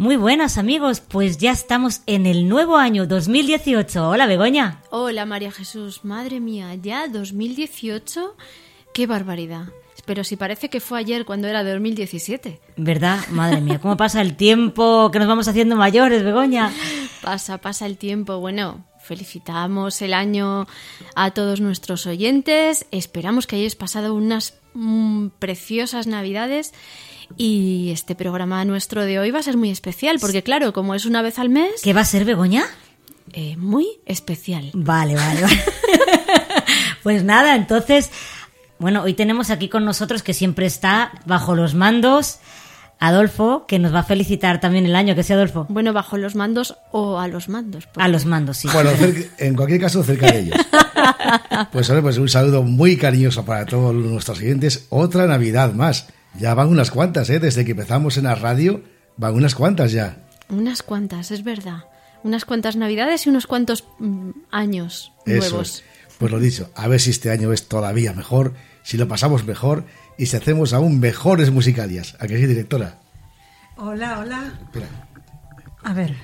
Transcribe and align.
Muy 0.00 0.16
buenas 0.16 0.56
amigos, 0.56 1.00
pues 1.00 1.36
ya 1.36 1.50
estamos 1.50 2.00
en 2.06 2.24
el 2.24 2.48
nuevo 2.48 2.78
año 2.78 3.06
2018. 3.06 4.08
Hola 4.08 4.24
Begoña. 4.24 4.80
Hola 4.88 5.26
María 5.26 5.52
Jesús, 5.52 6.06
madre 6.06 6.40
mía, 6.40 6.74
ya 6.74 7.06
2018, 7.06 8.34
qué 8.94 9.06
barbaridad. 9.06 9.64
Pero 10.06 10.24
si 10.24 10.36
parece 10.36 10.70
que 10.70 10.80
fue 10.80 11.00
ayer 11.00 11.26
cuando 11.26 11.48
era 11.48 11.62
2017. 11.62 12.62
¿Verdad? 12.78 13.18
Madre 13.28 13.60
mía, 13.60 13.78
cómo 13.78 13.98
pasa 13.98 14.22
el 14.22 14.38
tiempo, 14.38 15.10
que 15.10 15.18
nos 15.18 15.28
vamos 15.28 15.48
haciendo 15.48 15.76
mayores, 15.76 16.24
Begoña. 16.24 16.72
Pasa, 17.20 17.58
pasa 17.58 17.84
el 17.84 17.98
tiempo. 17.98 18.38
Bueno, 18.38 18.86
felicitamos 19.02 20.00
el 20.00 20.14
año 20.14 20.66
a 21.14 21.32
todos 21.32 21.60
nuestros 21.60 22.06
oyentes. 22.06 22.86
Esperamos 22.90 23.46
que 23.46 23.56
hayáis 23.56 23.76
pasado 23.76 24.14
unas 24.14 24.54
mm, 24.72 25.26
preciosas 25.38 26.06
navidades. 26.06 26.72
Y 27.36 27.90
este 27.92 28.14
programa 28.14 28.64
nuestro 28.64 29.04
de 29.04 29.18
hoy 29.18 29.30
va 29.30 29.38
a 29.38 29.42
ser 29.42 29.56
muy 29.56 29.70
especial, 29.70 30.18
porque 30.20 30.42
claro, 30.42 30.72
como 30.72 30.94
es 30.94 31.06
una 31.06 31.22
vez 31.22 31.38
al 31.38 31.48
mes, 31.48 31.80
¿Qué 31.82 31.92
va 31.92 32.02
a 32.02 32.04
ser 32.04 32.24
Begoña? 32.24 32.64
eh, 33.32 33.56
muy 33.56 33.86
especial. 34.06 34.70
Vale, 34.74 35.14
vale, 35.14 35.42
vale. 35.42 35.60
pues 37.02 37.22
nada, 37.24 37.54
entonces, 37.56 38.10
bueno, 38.78 39.02
hoy 39.02 39.14
tenemos 39.14 39.50
aquí 39.50 39.68
con 39.68 39.84
nosotros 39.84 40.22
que 40.22 40.34
siempre 40.34 40.66
está 40.66 41.12
bajo 41.26 41.54
los 41.54 41.74
mandos 41.74 42.38
Adolfo, 43.02 43.64
que 43.66 43.78
nos 43.78 43.94
va 43.94 44.00
a 44.00 44.04
felicitar 44.04 44.60
también 44.60 44.84
el 44.84 44.94
año, 44.94 45.14
que 45.14 45.22
sea 45.22 45.36
Adolfo. 45.36 45.64
Bueno, 45.70 45.94
bajo 45.94 46.18
los 46.18 46.34
mandos 46.34 46.76
o 46.92 47.18
a 47.18 47.28
los 47.28 47.48
mandos. 47.48 47.86
porque- 47.86 48.02
A 48.02 48.08
los 48.08 48.26
mandos, 48.26 48.58
sí. 48.58 48.68
Bueno, 48.70 48.90
cerca- 48.90 49.26
en 49.38 49.54
cualquier 49.56 49.80
caso, 49.80 50.02
cerca 50.02 50.30
de 50.30 50.40
ellos. 50.40 50.56
Pues, 51.72 51.88
hombre, 51.88 52.02
pues 52.02 52.18
un 52.18 52.28
saludo 52.28 52.62
muy 52.62 52.96
cariñoso 52.98 53.42
para 53.44 53.64
todos 53.64 53.94
nuestros 53.94 54.36
siguientes. 54.38 54.86
Otra 54.90 55.26
Navidad 55.26 55.72
más. 55.72 56.08
Ya 56.38 56.54
van 56.54 56.68
unas 56.68 56.90
cuantas, 56.90 57.28
¿eh? 57.30 57.40
Desde 57.40 57.64
que 57.64 57.72
empezamos 57.72 58.16
en 58.16 58.24
la 58.24 58.34
radio, 58.34 58.82
van 59.16 59.34
unas 59.34 59.54
cuantas 59.54 59.92
ya. 59.92 60.24
Unas 60.48 60.82
cuantas, 60.82 61.30
es 61.30 61.44
verdad. 61.44 61.84
Unas 62.22 62.44
cuantas 62.44 62.76
navidades 62.76 63.26
y 63.26 63.30
unos 63.30 63.46
cuantos 63.46 63.84
mm, 63.98 64.30
años 64.50 65.12
Eso 65.26 65.50
nuevos. 65.50 65.68
es. 65.78 65.84
Pues 66.18 66.30
lo 66.32 66.38
dicho, 66.38 66.70
a 66.74 66.86
ver 66.86 67.00
si 67.00 67.10
este 67.10 67.30
año 67.30 67.52
es 67.52 67.66
todavía 67.68 68.12
mejor, 68.12 68.54
si 68.82 68.98
lo 68.98 69.08
pasamos 69.08 69.44
mejor 69.44 69.84
y 70.18 70.26
si 70.26 70.36
hacemos 70.36 70.74
aún 70.74 71.00
mejores 71.00 71.50
musicalias. 71.50 72.16
¿A 72.20 72.26
que 72.26 72.36
sí, 72.36 72.46
directora? 72.46 72.98
Hola, 73.76 74.18
hola. 74.20 74.52
Espera. 74.64 74.86
A 75.82 75.92
ver, 75.92 76.14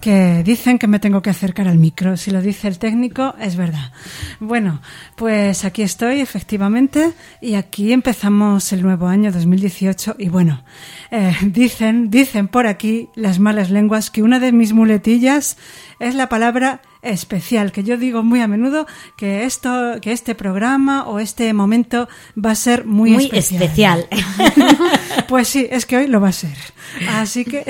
que 0.00 0.42
dicen 0.44 0.78
que 0.78 0.86
me 0.86 0.98
tengo 0.98 1.20
que 1.20 1.30
acercar 1.30 1.68
al 1.68 1.78
micro. 1.78 2.16
Si 2.16 2.30
lo 2.30 2.40
dice 2.40 2.68
el 2.68 2.78
técnico, 2.78 3.34
es 3.38 3.56
verdad. 3.56 3.92
Bueno, 4.40 4.80
pues 5.16 5.64
aquí 5.64 5.82
estoy, 5.82 6.20
efectivamente, 6.20 7.12
y 7.40 7.54
aquí 7.54 7.92
empezamos 7.92 8.72
el 8.72 8.82
nuevo 8.82 9.08
año 9.08 9.30
2018. 9.30 10.16
Y 10.18 10.28
bueno, 10.28 10.64
eh, 11.10 11.36
dicen, 11.42 12.10
dicen 12.10 12.48
por 12.48 12.66
aquí 12.66 13.08
las 13.14 13.38
malas 13.38 13.70
lenguas 13.70 14.10
que 14.10 14.22
una 14.22 14.40
de 14.40 14.52
mis 14.52 14.72
muletillas 14.72 15.58
es 15.98 16.14
la 16.14 16.28
palabra 16.28 16.80
especial, 17.02 17.72
que 17.72 17.82
yo 17.82 17.96
digo 17.96 18.22
muy 18.22 18.40
a 18.40 18.48
menudo 18.48 18.86
que 19.16 19.44
esto, 19.44 20.00
que 20.00 20.12
este 20.12 20.34
programa 20.34 21.06
o 21.06 21.18
este 21.18 21.52
momento 21.52 22.08
va 22.36 22.52
a 22.52 22.54
ser 22.54 22.84
muy, 22.84 23.12
Muy 23.12 23.30
especial. 23.32 24.06
pues 25.28 25.48
sí, 25.48 25.66
es 25.70 25.86
que 25.86 25.96
hoy 25.96 26.06
lo 26.06 26.20
va 26.20 26.28
a 26.28 26.32
ser. 26.32 26.56
Así 27.08 27.44
que, 27.44 27.64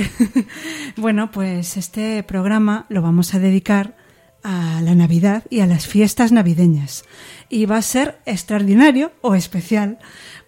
bueno, 0.97 1.31
pues 1.31 1.77
este 1.77 2.23
programa 2.23 2.87
lo 2.89 3.03
vamos 3.03 3.35
a 3.35 3.39
dedicar 3.39 3.97
a 4.43 4.81
la 4.83 4.95
Navidad 4.95 5.45
y 5.51 5.61
a 5.61 5.67
las 5.67 5.87
fiestas 5.87 6.33
navideñas. 6.33 7.05
Y 7.49 7.67
va 7.67 7.77
a 7.77 7.83
ser 7.83 8.19
extraordinario 8.27 9.13
o 9.21 9.35
especial, 9.35 9.99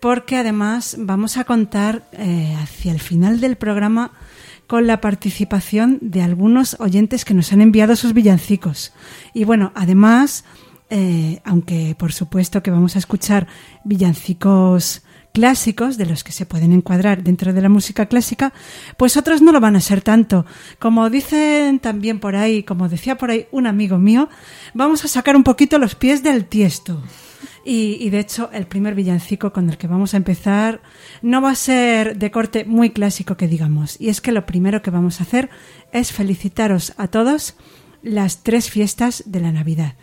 porque 0.00 0.36
además 0.36 0.96
vamos 0.98 1.36
a 1.36 1.44
contar 1.44 2.02
eh, 2.12 2.56
hacia 2.60 2.92
el 2.92 3.00
final 3.00 3.40
del 3.40 3.56
programa 3.56 4.12
con 4.72 4.86
la 4.86 5.02
participación 5.02 5.98
de 6.00 6.22
algunos 6.22 6.76
oyentes 6.80 7.26
que 7.26 7.34
nos 7.34 7.52
han 7.52 7.60
enviado 7.60 7.94
sus 7.94 8.14
villancicos. 8.14 8.94
Y 9.34 9.44
bueno, 9.44 9.70
además, 9.74 10.46
eh, 10.88 11.42
aunque 11.44 11.94
por 11.98 12.14
supuesto 12.14 12.62
que 12.62 12.70
vamos 12.70 12.96
a 12.96 12.98
escuchar 12.98 13.46
villancicos 13.84 15.02
clásicos, 15.34 15.98
de 15.98 16.06
los 16.06 16.24
que 16.24 16.32
se 16.32 16.46
pueden 16.46 16.72
encuadrar 16.72 17.22
dentro 17.22 17.52
de 17.52 17.60
la 17.60 17.68
música 17.68 18.06
clásica, 18.06 18.54
pues 18.96 19.18
otros 19.18 19.42
no 19.42 19.52
lo 19.52 19.60
van 19.60 19.76
a 19.76 19.80
ser 19.82 20.00
tanto. 20.00 20.46
Como 20.78 21.10
dicen 21.10 21.78
también 21.78 22.18
por 22.18 22.34
ahí, 22.34 22.62
como 22.62 22.88
decía 22.88 23.18
por 23.18 23.30
ahí 23.30 23.48
un 23.52 23.66
amigo 23.66 23.98
mío, 23.98 24.30
vamos 24.72 25.04
a 25.04 25.08
sacar 25.08 25.36
un 25.36 25.44
poquito 25.44 25.78
los 25.78 25.96
pies 25.96 26.22
del 26.22 26.46
tiesto. 26.46 27.02
Y, 27.64 28.10
de 28.10 28.18
hecho, 28.18 28.50
el 28.52 28.66
primer 28.66 28.94
villancico 28.94 29.52
con 29.52 29.70
el 29.70 29.78
que 29.78 29.86
vamos 29.86 30.14
a 30.14 30.16
empezar 30.16 30.82
no 31.22 31.40
va 31.40 31.50
a 31.50 31.54
ser 31.54 32.16
de 32.16 32.30
corte 32.30 32.64
muy 32.64 32.90
clásico 32.90 33.36
que 33.36 33.46
digamos. 33.46 34.00
Y 34.00 34.08
es 34.08 34.20
que 34.20 34.32
lo 34.32 34.46
primero 34.46 34.82
que 34.82 34.90
vamos 34.90 35.20
a 35.20 35.24
hacer 35.24 35.48
es 35.92 36.12
felicitaros 36.12 36.92
a 36.96 37.08
todos 37.08 37.54
las 38.02 38.42
tres 38.42 38.68
fiestas 38.70 39.22
de 39.26 39.40
la 39.40 39.52
Navidad. 39.52 39.94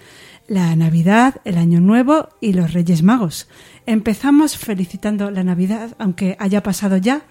La 0.47 0.75
Navidad, 0.75 1.41
el 1.43 1.57
Año 1.57 1.81
Nuevo 1.81 2.29
y 2.39 2.53
los 2.53 2.73
Reyes 2.73 3.03
Magos. 3.03 3.49
Empezamos 3.85 4.57
felicitando 4.57 5.29
la 5.29 5.43
Navidad, 5.43 5.95
aunque 5.99 6.37
haya 6.39 6.63
pasado 6.63 6.97
ya, 6.97 7.23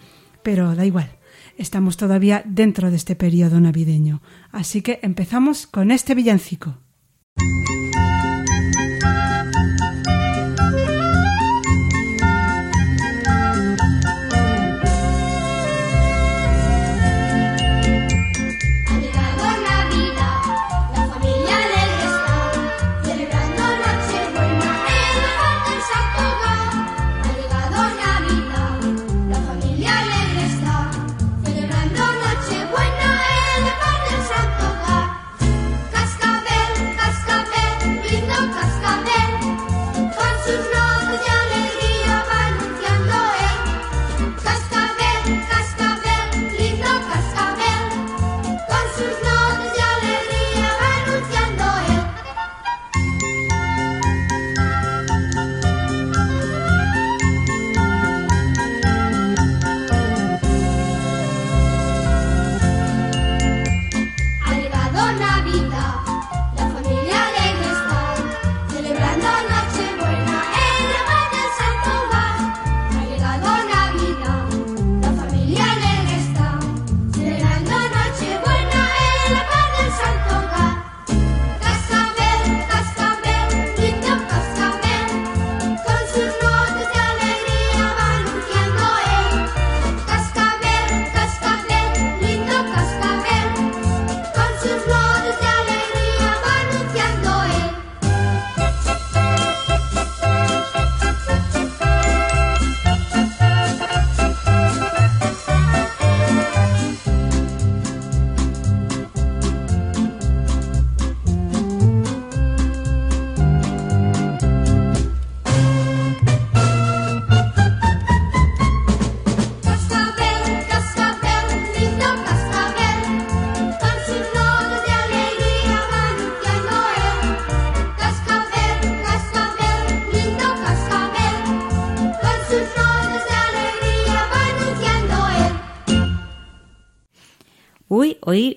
pero 0.43 0.75
da 0.75 0.85
igual. 0.85 1.11
Estamos 1.57 1.97
todavía 1.97 2.43
dentro 2.45 2.91
de 2.91 2.97
este 2.97 3.17
periodo 3.17 3.61
navideño. 3.61 4.23
Así 4.53 4.83
que 4.83 5.01
empezamos 5.03 5.67
con 5.67 5.91
este 5.91 6.15
villancico. 6.15 6.79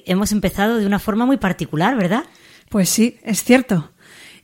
Hoy 0.01 0.11
hemos 0.11 0.31
empezado 0.31 0.77
de 0.77 0.85
una 0.85 0.99
forma 0.99 1.25
muy 1.25 1.37
particular, 1.37 1.95
¿verdad? 1.95 2.23
Pues 2.69 2.89
sí, 2.89 3.17
es 3.23 3.43
cierto. 3.43 3.91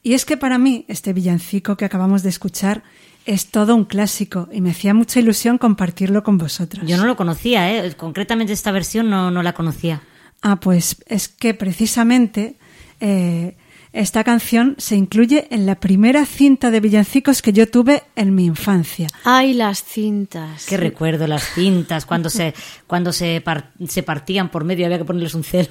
Y 0.04 0.13
es 0.13 0.25
que 0.25 0.38
para 0.38 0.57
mí 0.57 0.86
este 0.88 1.13
villancico 1.13 1.75
que 1.77 1.86
acabamos 1.86 2.24
de 2.24 2.30
escuchar 2.30 2.83
es 3.25 3.48
todo 3.48 3.75
un 3.75 3.86
clásico 3.86 4.48
y 4.51 4.62
me 4.62 4.71
hacía 4.71 4.94
mucha 4.94 5.19
ilusión 5.19 5.57
compartirlo 5.57 6.24
con 6.24 6.38
vosotros. 6.38 6.88
Yo 6.88 6.98
no 6.98 7.06
lo 7.06 7.18
conocía, 7.18 7.74
¿eh? 7.74 7.94
concretamente 7.95 8.54
esta 8.54 8.71
versión 8.71 9.09
no, 9.09 9.31
no 9.31 9.44
la 9.44 9.54
conocía. 9.54 10.01
Ah, 10.42 10.59
pues 10.59 11.04
es 11.07 11.27
que 11.27 11.54
precisamente 11.54 12.56
eh, 13.01 13.57
esta 13.98 14.24
canción 14.24 14.76
se 14.78 14.96
incluye 14.96 15.48
en 15.50 15.66
la 15.66 15.80
primera 15.80 16.26
cinta 16.26 16.70
de 16.70 16.80
villancicos 16.80 17.42
que 17.42 17.52
yo 17.52 17.68
tuve 17.68 18.04
en 18.16 18.36
mi 18.36 18.46
infancia. 18.46 19.08
Ay, 19.24 19.54
las 19.54 19.84
cintas. 19.84 20.68
Qué 20.68 20.78
recuerdo 20.78 21.26
las 21.26 21.44
cintas 21.54 22.06
cuando 22.06 22.30
se 22.30 22.54
cuando 22.86 23.12
se, 23.12 23.44
se 23.88 24.04
partían 24.04 24.50
por 24.50 24.66
medio 24.66 24.86
había 24.86 25.00
que 25.00 25.06
ponerles 25.06 25.34
un 25.34 25.44
celo. 25.44 25.70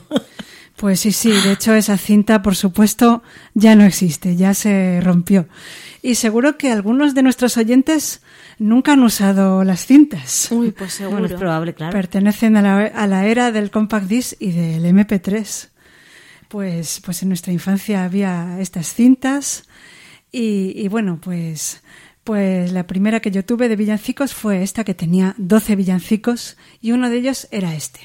Pues 0.76 1.00
sí, 1.00 1.10
sí, 1.10 1.30
de 1.30 1.52
hecho 1.52 1.72
esa 1.72 1.96
cinta, 1.96 2.42
por 2.42 2.54
supuesto, 2.54 3.22
ya 3.54 3.74
no 3.74 3.84
existe, 3.84 4.36
ya 4.36 4.52
se 4.52 5.00
rompió. 5.02 5.48
Y 6.02 6.16
seguro 6.16 6.58
que 6.58 6.70
algunos 6.70 7.14
de 7.14 7.22
nuestros 7.22 7.56
oyentes 7.56 8.20
nunca 8.58 8.92
han 8.92 9.02
usado 9.02 9.64
las 9.64 9.86
cintas. 9.86 10.48
Uy, 10.50 10.72
pues 10.72 10.92
seguro. 10.92 11.24
es 11.24 11.32
probable, 11.32 11.72
claro. 11.72 11.92
Pertenecen 11.92 12.58
a 12.58 12.62
la, 12.62 12.78
a 12.86 13.06
la 13.06 13.26
era 13.26 13.52
del 13.52 13.70
compact 13.70 14.06
disc 14.06 14.34
y 14.38 14.50
del 14.50 14.84
MP3. 14.84 15.70
Pues, 16.48 17.00
pues 17.04 17.22
en 17.22 17.28
nuestra 17.28 17.52
infancia 17.52 18.04
había 18.04 18.60
estas 18.60 18.94
cintas 18.94 19.64
y, 20.30 20.72
y 20.76 20.88
bueno, 20.88 21.20
pues, 21.20 21.82
pues 22.24 22.72
la 22.72 22.86
primera 22.86 23.20
que 23.20 23.30
yo 23.30 23.44
tuve 23.44 23.68
de 23.68 23.76
villancicos 23.76 24.34
fue 24.34 24.62
esta 24.62 24.84
que 24.84 24.94
tenía 24.94 25.34
12 25.38 25.76
villancicos 25.76 26.56
y 26.80 26.92
uno 26.92 27.10
de 27.10 27.18
ellos 27.18 27.48
era 27.50 27.74
este 27.74 28.00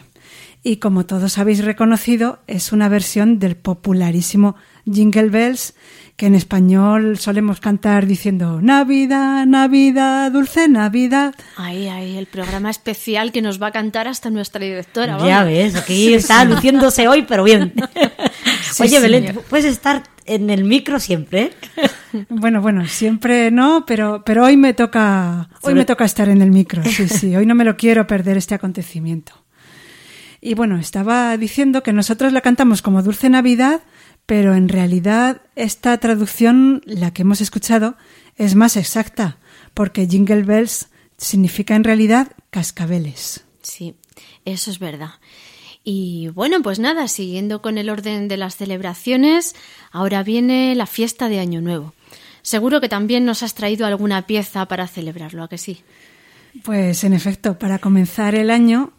y 0.63 0.77
como 0.77 1.05
todos 1.05 1.37
habéis 1.37 1.63
reconocido 1.63 2.39
es 2.47 2.71
una 2.71 2.87
versión 2.87 3.39
del 3.39 3.55
popularísimo 3.55 4.55
Jingle 4.85 5.29
Bells 5.29 5.73
que 6.17 6.27
en 6.27 6.35
español 6.35 7.17
solemos 7.17 7.59
cantar 7.59 8.05
diciendo 8.05 8.61
Navidad, 8.61 9.47
Navidad, 9.47 10.31
dulce 10.31 10.67
Navidad. 10.67 11.33
Ay, 11.57 11.87
ay, 11.87 12.15
el 12.17 12.27
programa 12.27 12.69
especial 12.69 13.31
que 13.31 13.41
nos 13.41 13.59
va 13.59 13.67
a 13.67 13.71
cantar 13.71 14.07
hasta 14.07 14.29
nuestra 14.29 14.63
directora. 14.63 15.17
Ya 15.25 15.43
ves, 15.43 15.75
aquí 15.75 16.13
está 16.13 16.45
luciéndose 16.45 17.07
hoy, 17.07 17.25
pero 17.27 17.43
bien. 17.43 17.73
Oye, 18.79 18.99
Belén, 18.99 19.39
puedes 19.49 19.65
estar 19.65 20.03
en 20.25 20.49
el 20.49 20.63
micro 20.63 20.99
siempre. 20.99 21.51
Bueno, 22.27 22.61
bueno, 22.61 22.85
siempre 22.87 23.51
no, 23.51 23.85
pero, 23.85 24.23
pero 24.25 24.43
hoy 24.43 24.57
me 24.57 24.73
toca, 24.73 25.47
hoy 25.61 25.73
me 25.73 25.85
toca 25.85 26.03
estar 26.03 26.27
en 26.27 26.41
el 26.41 26.51
micro. 26.51 26.83
Sí, 26.83 27.07
sí, 27.07 27.33
hoy 27.37 27.45
no 27.45 27.55
me 27.55 27.63
lo 27.63 27.77
quiero 27.77 28.05
perder 28.05 28.35
este 28.35 28.53
acontecimiento. 28.53 29.31
Y 30.41 30.53
bueno, 30.53 30.77
estaba 30.77 31.37
diciendo 31.37 31.83
que 31.83 31.93
nosotros 31.93 32.33
la 32.33 32.41
cantamos 32.41 32.81
como 32.81 33.01
Dulce 33.01 33.29
Navidad, 33.29 33.81
pero 34.25 34.55
en 34.55 34.67
realidad 34.67 35.41
esta 35.55 35.97
traducción, 35.99 36.81
la 36.85 37.13
que 37.13 37.21
hemos 37.21 37.39
escuchado, 37.39 37.95
es 38.35 38.55
más 38.55 38.75
exacta, 38.75 39.37
porque 39.73 40.05
Jingle 40.05 40.43
Bells 40.43 40.89
significa 41.17 41.75
en 41.75 41.85
realidad 41.85 42.33
cascabeles. 42.49 43.45
Sí, 43.61 43.95
eso 44.43 44.69
es 44.69 44.79
verdad. 44.79 45.11
Y 45.83 46.29
bueno, 46.29 46.61
pues 46.61 46.79
nada, 46.79 47.07
siguiendo 47.07 47.61
con 47.61 47.77
el 47.77 47.89
orden 47.89 48.27
de 48.27 48.37
las 48.37 48.55
celebraciones, 48.55 49.55
ahora 49.91 50.23
viene 50.23 50.75
la 50.75 50.85
fiesta 50.85 51.27
de 51.27 51.39
Año 51.39 51.61
Nuevo. 51.61 51.93
Seguro 52.43 52.81
que 52.81 52.89
también 52.89 53.25
nos 53.25 53.43
has 53.43 53.55
traído 53.55 53.85
alguna 53.85 54.25
pieza 54.27 54.65
para 54.67 54.87
celebrarlo, 54.87 55.43
¿a 55.43 55.49
que 55.49 55.57
sí? 55.57 55.81
Pues 56.63 57.03
en 57.03 57.13
efecto, 57.13 57.57
para 57.57 57.79
comenzar 57.79 58.35
el 58.35 58.49
año 58.49 58.93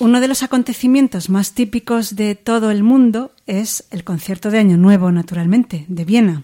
uno 0.00 0.20
de 0.20 0.28
los 0.28 0.42
acontecimientos 0.42 1.30
más 1.30 1.52
típicos 1.52 2.16
de 2.16 2.34
todo 2.34 2.70
el 2.70 2.82
mundo 2.82 3.32
es 3.46 3.84
el 3.90 4.02
concierto 4.02 4.50
de 4.50 4.58
Año 4.58 4.76
Nuevo, 4.76 5.12
naturalmente, 5.12 5.84
de 5.88 6.04
Viena. 6.04 6.42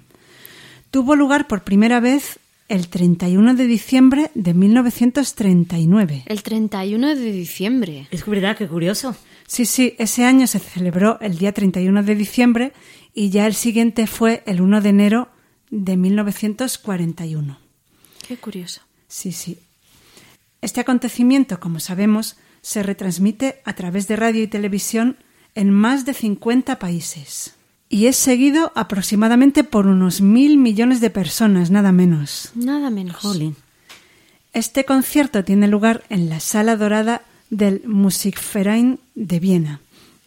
Tuvo 0.90 1.16
lugar 1.16 1.48
por 1.48 1.64
primera 1.64 2.00
vez 2.00 2.38
el 2.68 2.88
31 2.88 3.54
de 3.54 3.66
diciembre 3.66 4.30
de 4.34 4.54
1939. 4.54 6.24
El 6.26 6.42
31 6.42 7.16
de 7.16 7.32
diciembre. 7.32 8.06
Es 8.10 8.24
verdad, 8.26 8.56
qué 8.56 8.68
curioso. 8.68 9.16
Sí, 9.50 9.66
sí, 9.66 9.96
ese 9.98 10.24
año 10.24 10.46
se 10.46 10.60
celebró 10.60 11.18
el 11.20 11.36
día 11.36 11.50
31 11.50 12.04
de 12.04 12.14
diciembre 12.14 12.72
y 13.12 13.30
ya 13.30 13.48
el 13.48 13.54
siguiente 13.54 14.06
fue 14.06 14.44
el 14.46 14.60
1 14.60 14.80
de 14.80 14.88
enero 14.90 15.28
de 15.70 15.96
1941. 15.96 17.58
Qué 18.28 18.36
curioso. 18.36 18.82
Sí, 19.08 19.32
sí. 19.32 19.58
Este 20.60 20.80
acontecimiento, 20.80 21.58
como 21.58 21.80
sabemos, 21.80 22.36
se 22.62 22.84
retransmite 22.84 23.60
a 23.64 23.72
través 23.72 24.06
de 24.06 24.14
radio 24.14 24.40
y 24.40 24.46
televisión 24.46 25.16
en 25.56 25.72
más 25.72 26.04
de 26.04 26.14
50 26.14 26.78
países. 26.78 27.56
Y 27.88 28.06
es 28.06 28.14
seguido 28.14 28.70
aproximadamente 28.76 29.64
por 29.64 29.88
unos 29.88 30.20
mil 30.20 30.58
millones 30.58 31.00
de 31.00 31.10
personas, 31.10 31.72
nada 31.72 31.90
menos. 31.90 32.52
Nada 32.54 32.88
menos. 32.88 33.16
Jolín. 33.16 33.56
Este 34.52 34.84
concierto 34.84 35.42
tiene 35.42 35.66
lugar 35.66 36.04
en 36.08 36.28
la 36.28 36.38
Sala 36.38 36.76
Dorada 36.76 37.22
del 37.50 37.82
Musikverein 37.86 38.98
de 39.14 39.40
Viena 39.40 39.80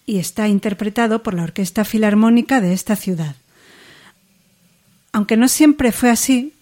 y 0.06 0.20
está 0.20 0.48
interpretado 0.48 1.24
por 1.24 1.34
la 1.34 1.44
Orquesta 1.44 1.86
Filarmónica 1.86 2.62
de 2.62 2.74
esta 2.74 2.96
ciudad. 2.96 3.36
Aunque 5.12 5.38
no 5.38 5.48
siempre 5.48 5.92
fue 5.92 6.10
así, 6.10 6.54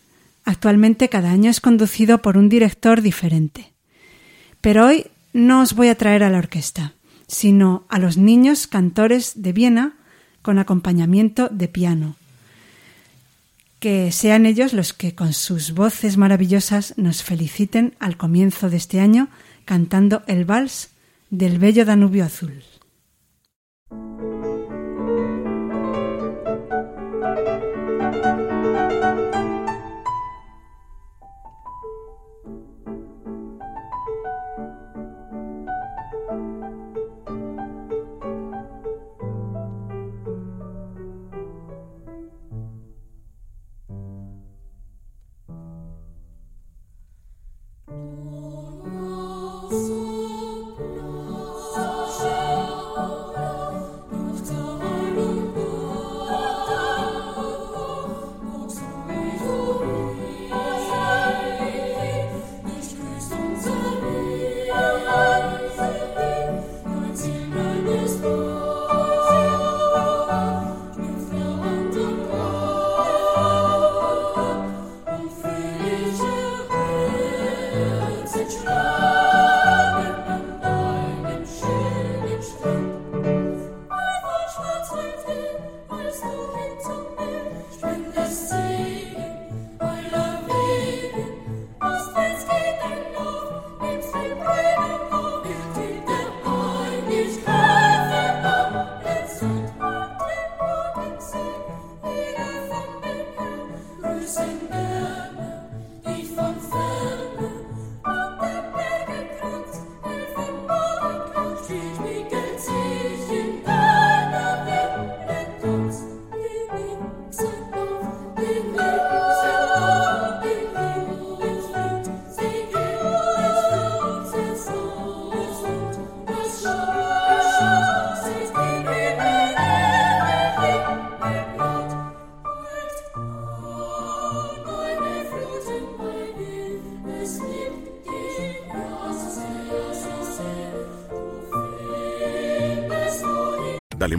actualmente 0.45 1.09
cada 1.09 1.31
año 1.31 1.49
es 1.49 1.59
conducido 1.61 2.21
por 2.21 2.37
un 2.37 2.49
director 2.49 3.01
diferente. 3.01 3.71
Pero 4.61 4.85
hoy 4.85 5.07
no 5.33 5.61
os 5.61 5.73
voy 5.73 5.87
a 5.87 5.95
traer 5.95 6.23
a 6.23 6.29
la 6.29 6.37
orquesta, 6.37 6.93
sino 7.27 7.85
a 7.89 7.97
los 7.97 8.17
niños 8.17 8.67
cantores 8.67 9.41
de 9.41 9.53
Viena 9.53 9.93
con 10.41 10.59
acompañamiento 10.59 11.49
de 11.49 11.67
piano. 11.67 12.15
Que 13.79 14.11
sean 14.11 14.45
ellos 14.45 14.73
los 14.73 14.93
que 14.93 15.15
con 15.15 15.33
sus 15.33 15.71
voces 15.71 16.17
maravillosas 16.17 16.93
nos 16.97 17.23
feliciten 17.23 17.95
al 17.99 18.17
comienzo 18.17 18.69
de 18.69 18.77
este 18.77 18.99
año 18.99 19.29
cantando 19.65 20.23
el 20.27 20.45
vals 20.45 20.89
del 21.29 21.59
bello 21.59 21.85
Danubio 21.85 22.25
Azul. 22.25 22.70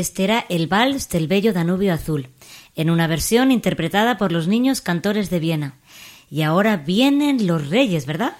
Este 0.00 0.24
era 0.24 0.46
el 0.48 0.66
Vals 0.66 1.10
del 1.10 1.28
Bello 1.28 1.52
Danubio 1.52 1.92
Azul, 1.92 2.28
en 2.74 2.88
una 2.88 3.06
versión 3.06 3.52
interpretada 3.52 4.16
por 4.16 4.32
los 4.32 4.48
niños 4.48 4.80
cantores 4.80 5.28
de 5.28 5.40
Viena. 5.40 5.74
Y 6.30 6.40
ahora 6.40 6.78
vienen 6.78 7.46
los 7.46 7.68
Reyes, 7.68 8.06
¿verdad? 8.06 8.32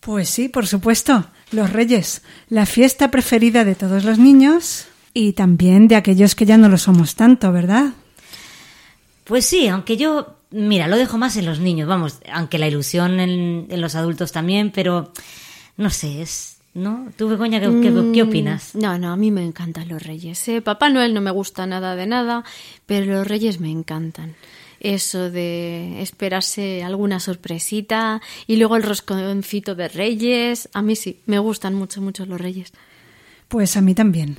Pues 0.00 0.28
sí, 0.28 0.48
por 0.48 0.66
supuesto, 0.66 1.26
los 1.52 1.70
Reyes, 1.70 2.22
la 2.48 2.66
fiesta 2.66 3.12
preferida 3.12 3.64
de 3.64 3.76
todos 3.76 4.02
los 4.02 4.18
niños 4.18 4.86
y 5.14 5.34
también 5.34 5.86
de 5.86 5.94
aquellos 5.94 6.34
que 6.34 6.46
ya 6.46 6.56
no 6.56 6.68
lo 6.68 6.78
somos 6.78 7.14
tanto, 7.14 7.52
¿verdad? 7.52 7.92
Pues 9.22 9.46
sí, 9.46 9.68
aunque 9.68 9.96
yo, 9.96 10.38
mira, 10.50 10.88
lo 10.88 10.96
dejo 10.96 11.16
más 11.16 11.36
en 11.36 11.46
los 11.46 11.60
niños, 11.60 11.86
vamos, 11.86 12.18
aunque 12.32 12.58
la 12.58 12.66
ilusión 12.66 13.20
en, 13.20 13.68
en 13.70 13.80
los 13.80 13.94
adultos 13.94 14.32
también, 14.32 14.72
pero 14.72 15.12
no 15.76 15.90
sé, 15.90 16.22
es, 16.22 16.56
¿No? 16.74 17.08
¿Tú, 17.16 17.28
Begoña, 17.28 17.60
qué, 17.60 17.66
qué, 17.66 17.92
qué 18.14 18.24
Mm, 18.24 18.28
opinas? 18.28 18.74
No, 18.74 18.98
no, 18.98 19.12
a 19.12 19.16
mí 19.16 19.30
me 19.30 19.44
encantan 19.44 19.88
los 19.88 20.02
reyes. 20.02 20.48
¿eh? 20.48 20.62
Papá 20.62 20.88
Noel 20.88 21.12
no 21.12 21.20
me 21.20 21.30
gusta 21.30 21.66
nada 21.66 21.96
de 21.96 22.06
nada, 22.06 22.44
pero 22.86 23.12
los 23.12 23.26
reyes 23.26 23.60
me 23.60 23.70
encantan. 23.70 24.34
Eso 24.80 25.30
de 25.30 26.00
esperarse 26.02 26.82
alguna 26.82 27.20
sorpresita 27.20 28.20
y 28.46 28.56
luego 28.56 28.76
el 28.76 28.82
rosconcito 28.82 29.74
de 29.74 29.88
reyes. 29.88 30.68
A 30.72 30.80
mí 30.82 30.96
sí, 30.96 31.20
me 31.26 31.38
gustan 31.38 31.74
mucho, 31.74 32.00
mucho 32.00 32.24
los 32.26 32.40
reyes. 32.40 32.72
Pues 33.48 33.76
a 33.76 33.82
mí 33.82 33.94
también, 33.94 34.38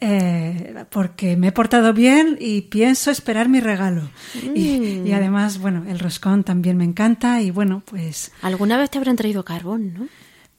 eh, 0.00 0.84
porque 0.90 1.36
me 1.36 1.48
he 1.48 1.52
portado 1.52 1.92
bien 1.92 2.38
y 2.40 2.62
pienso 2.62 3.10
esperar 3.10 3.50
mi 3.50 3.60
regalo. 3.60 4.08
Y, 4.54 5.02
y 5.04 5.12
además, 5.12 5.58
bueno, 5.58 5.84
el 5.86 5.98
roscón 5.98 6.44
también 6.44 6.78
me 6.78 6.84
encanta 6.84 7.42
y 7.42 7.50
bueno, 7.50 7.82
pues, 7.84 8.32
Alguna 8.40 8.78
vez 8.78 8.88
te 8.90 8.96
habrán 8.96 9.16
traído 9.16 9.44
carbón, 9.44 9.92
¿no? 9.92 10.08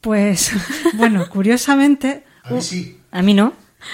Pues, 0.06 0.52
bueno, 0.94 1.28
curiosamente, 1.28 2.24
A 2.44 2.52
mí 2.52 2.62
sí. 2.62 3.00
A 3.10 3.24
mí 3.24 3.34
no. 3.34 3.54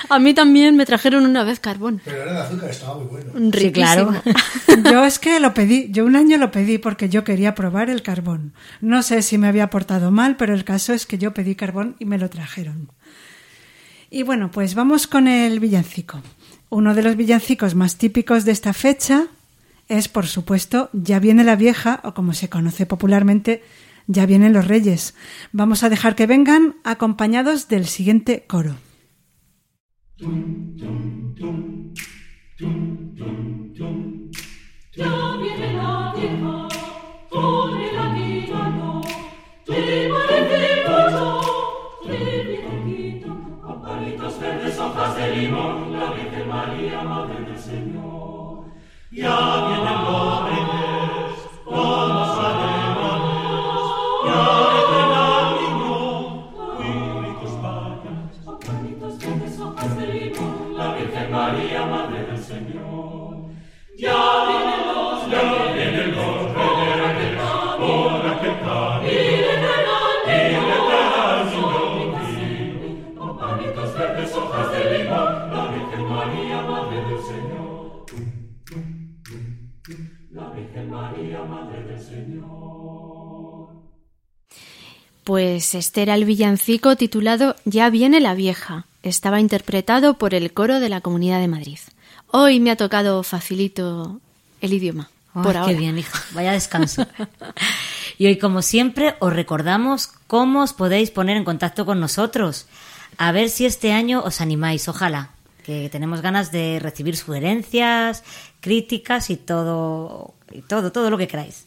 A 0.09 0.19
mí 0.19 0.33
también 0.33 0.75
me 0.75 0.85
trajeron 0.85 1.25
una 1.25 1.45
vez 1.45 1.61
carbón. 1.61 2.01
Pero 2.03 2.21
era 2.21 2.33
de 2.33 2.39
azúcar, 2.39 2.69
estaba 2.69 2.97
muy 2.97 3.05
bueno. 3.05 3.31
Riquísimo. 3.33 3.71
claro. 3.71 4.21
Yo 4.91 5.05
es 5.05 5.19
que 5.19 5.39
lo 5.39 5.53
pedí, 5.53 5.89
yo 5.89 6.03
un 6.05 6.17
año 6.17 6.37
lo 6.37 6.51
pedí 6.51 6.77
porque 6.79 7.07
yo 7.07 7.23
quería 7.23 7.55
probar 7.55 7.89
el 7.89 8.01
carbón. 8.01 8.53
No 8.81 9.03
sé 9.03 9.21
si 9.21 9.37
me 9.37 9.47
había 9.47 9.69
portado 9.69 10.11
mal, 10.11 10.35
pero 10.35 10.53
el 10.53 10.65
caso 10.65 10.93
es 10.93 11.05
que 11.05 11.17
yo 11.17 11.33
pedí 11.33 11.55
carbón 11.55 11.95
y 11.99 12.05
me 12.05 12.17
lo 12.17 12.29
trajeron. 12.29 12.91
Y 14.09 14.23
bueno, 14.23 14.51
pues 14.51 14.75
vamos 14.75 15.07
con 15.07 15.27
el 15.29 15.61
villancico. 15.61 16.21
Uno 16.69 16.93
de 16.93 17.03
los 17.03 17.15
villancicos 17.15 17.73
más 17.75 17.97
típicos 17.97 18.43
de 18.43 18.51
esta 18.51 18.73
fecha 18.73 19.27
es, 19.87 20.07
por 20.09 20.27
supuesto, 20.27 20.89
Ya 20.93 21.19
viene 21.19 21.43
la 21.45 21.55
vieja, 21.55 22.01
o 22.03 22.13
como 22.13 22.33
se 22.33 22.49
conoce 22.49 22.85
popularmente, 22.85 23.63
Ya 24.11 24.25
vienen 24.25 24.51
los 24.51 24.67
reyes. 24.67 25.15
Vamos 25.53 25.83
a 25.83 25.89
dejar 25.89 26.15
que 26.15 26.27
vengan 26.27 26.75
acompañados 26.83 27.69
del 27.69 27.85
siguiente 27.87 28.43
coro. 28.45 28.75
Verdes, 44.39 44.79
hojas 44.79 45.17
de 45.17 45.35
limón, 45.35 45.99
la 45.99 46.13
Virgen 46.13 46.47
María, 46.47 47.03
Madre 47.03 47.45
del 47.45 47.59
Señor. 47.59 48.20
Pues 85.71 85.85
este 85.85 86.01
era 86.01 86.15
el 86.15 86.25
villancico 86.25 86.97
titulado 86.97 87.55
Ya 87.63 87.89
viene 87.89 88.19
la 88.19 88.33
vieja. 88.33 88.87
Estaba 89.03 89.39
interpretado 89.39 90.17
por 90.17 90.33
el 90.33 90.51
coro 90.51 90.81
de 90.81 90.89
la 90.89 90.99
Comunidad 90.99 91.39
de 91.39 91.47
Madrid. 91.47 91.77
Hoy 92.27 92.59
me 92.59 92.71
ha 92.71 92.75
tocado 92.75 93.23
facilito 93.23 94.19
el 94.59 94.73
idioma. 94.73 95.09
Ay, 95.33 95.43
por 95.43 95.53
qué 95.53 95.57
ahora. 95.59 95.73
bien, 95.73 95.97
hija. 95.97 96.21
Vaya 96.33 96.51
descanso. 96.51 97.07
y 98.17 98.25
hoy, 98.25 98.37
como 98.37 98.61
siempre, 98.61 99.15
os 99.19 99.31
recordamos 99.31 100.09
cómo 100.27 100.63
os 100.63 100.73
podéis 100.73 101.09
poner 101.09 101.37
en 101.37 101.45
contacto 101.45 101.85
con 101.85 102.01
nosotros. 102.01 102.65
A 103.17 103.31
ver 103.31 103.47
si 103.47 103.65
este 103.65 103.93
año 103.93 104.23
os 104.25 104.41
animáis, 104.41 104.89
ojalá. 104.89 105.29
Que 105.63 105.87
tenemos 105.87 106.21
ganas 106.21 106.51
de 106.51 106.79
recibir 106.81 107.15
sugerencias, 107.15 108.25
críticas 108.59 109.29
y 109.29 109.37
todo, 109.37 110.33
y 110.51 110.63
todo, 110.63 110.91
todo 110.91 111.09
lo 111.09 111.17
que 111.17 111.29
queráis. 111.29 111.65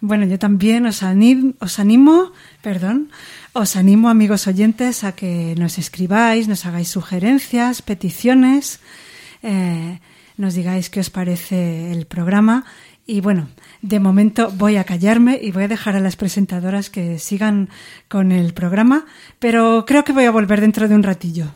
Bueno, 0.00 0.26
yo 0.26 0.38
también 0.38 0.86
os 0.86 1.02
animo, 1.02 1.54
os 1.60 1.78
animo, 1.78 2.32
perdón, 2.62 3.10
os 3.52 3.76
animo, 3.76 4.08
amigos 4.08 4.46
oyentes, 4.46 5.04
a 5.04 5.12
que 5.12 5.54
nos 5.56 5.78
escribáis, 5.78 6.48
nos 6.48 6.66
hagáis 6.66 6.88
sugerencias, 6.88 7.82
peticiones, 7.82 8.80
eh, 9.42 10.00
nos 10.36 10.54
digáis 10.54 10.90
qué 10.90 11.00
os 11.00 11.10
parece 11.10 11.92
el 11.92 12.06
programa. 12.06 12.64
Y 13.06 13.20
bueno, 13.20 13.48
de 13.80 14.00
momento 14.00 14.50
voy 14.50 14.76
a 14.76 14.84
callarme 14.84 15.38
y 15.40 15.50
voy 15.50 15.64
a 15.64 15.68
dejar 15.68 15.96
a 15.96 16.00
las 16.00 16.16
presentadoras 16.16 16.90
que 16.90 17.18
sigan 17.18 17.70
con 18.08 18.32
el 18.32 18.52
programa, 18.52 19.06
pero 19.38 19.84
creo 19.86 20.04
que 20.04 20.12
voy 20.12 20.26
a 20.26 20.30
volver 20.30 20.60
dentro 20.60 20.88
de 20.88 20.94
un 20.94 21.02
ratillo. 21.02 21.46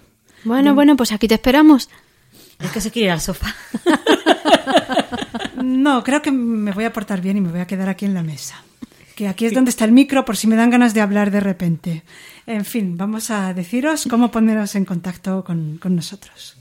Bueno, 0.44 0.74
bueno, 0.74 0.96
pues 0.96 1.12
aquí 1.12 1.28
te 1.28 1.34
esperamos. 1.34 1.90
Es 2.58 2.70
que 2.70 2.80
se 2.80 2.90
quiere 2.90 3.06
ir 3.06 3.12
al 3.12 3.20
sofá. 3.20 3.54
No, 5.62 6.02
creo 6.02 6.22
que 6.22 6.32
me 6.32 6.72
voy 6.72 6.84
a 6.84 6.92
portar 6.92 7.20
bien 7.20 7.36
y 7.36 7.40
me 7.40 7.50
voy 7.50 7.60
a 7.60 7.66
quedar 7.66 7.88
aquí 7.88 8.04
en 8.04 8.14
la 8.14 8.22
mesa. 8.22 8.62
Que 9.14 9.28
aquí 9.28 9.46
es 9.46 9.54
donde 9.54 9.70
está 9.70 9.84
el 9.84 9.92
micro 9.92 10.24
por 10.24 10.36
si 10.36 10.46
me 10.46 10.56
dan 10.56 10.70
ganas 10.70 10.94
de 10.94 11.00
hablar 11.00 11.30
de 11.30 11.40
repente. 11.40 12.02
En 12.46 12.64
fin, 12.64 12.96
vamos 12.96 13.30
a 13.30 13.54
deciros 13.54 14.06
cómo 14.08 14.30
poneros 14.30 14.74
en 14.74 14.84
contacto 14.84 15.44
con, 15.44 15.78
con 15.78 15.94
nosotros. 15.94 16.56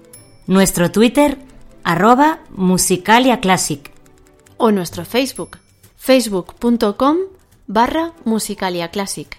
Nuestro 0.46 0.90
Twitter, 0.90 1.38
arroba 1.84 2.40
musicaliaclassic. 2.50 3.89
O 4.62 4.70
nuestro 4.70 5.06
Facebook 5.06 5.56
facebook.com 5.96 7.16
barra 7.66 8.12
musicaliaclassic. 8.24 9.38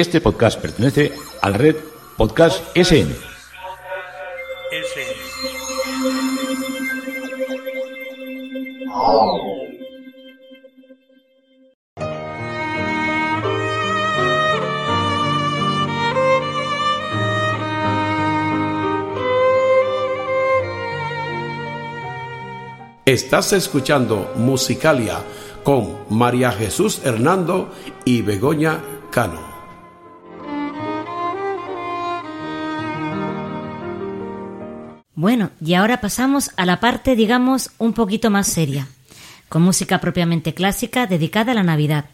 Este 0.00 0.22
podcast 0.22 0.58
pertenece 0.58 1.12
a 1.42 1.50
la 1.50 1.58
red 1.58 1.76
Podcast 2.16 2.74
SN. 2.74 3.14
Estás 23.04 23.52
escuchando 23.52 24.32
Musicalia 24.36 25.18
con 25.62 25.98
María 26.08 26.52
Jesús 26.52 27.02
Hernando 27.04 27.70
y 28.06 28.22
Begoña 28.22 28.80
Cano. 29.10 29.49
Bueno, 35.20 35.50
y 35.62 35.74
ahora 35.74 36.00
pasamos 36.00 36.50
a 36.56 36.64
la 36.64 36.80
parte, 36.80 37.14
digamos, 37.14 37.72
un 37.76 37.92
poquito 37.92 38.30
más 38.30 38.46
seria, 38.46 38.88
con 39.50 39.60
música 39.60 40.00
propiamente 40.00 40.54
clásica 40.54 41.06
dedicada 41.06 41.52
a 41.52 41.54
la 41.54 41.62
Navidad. 41.62 42.06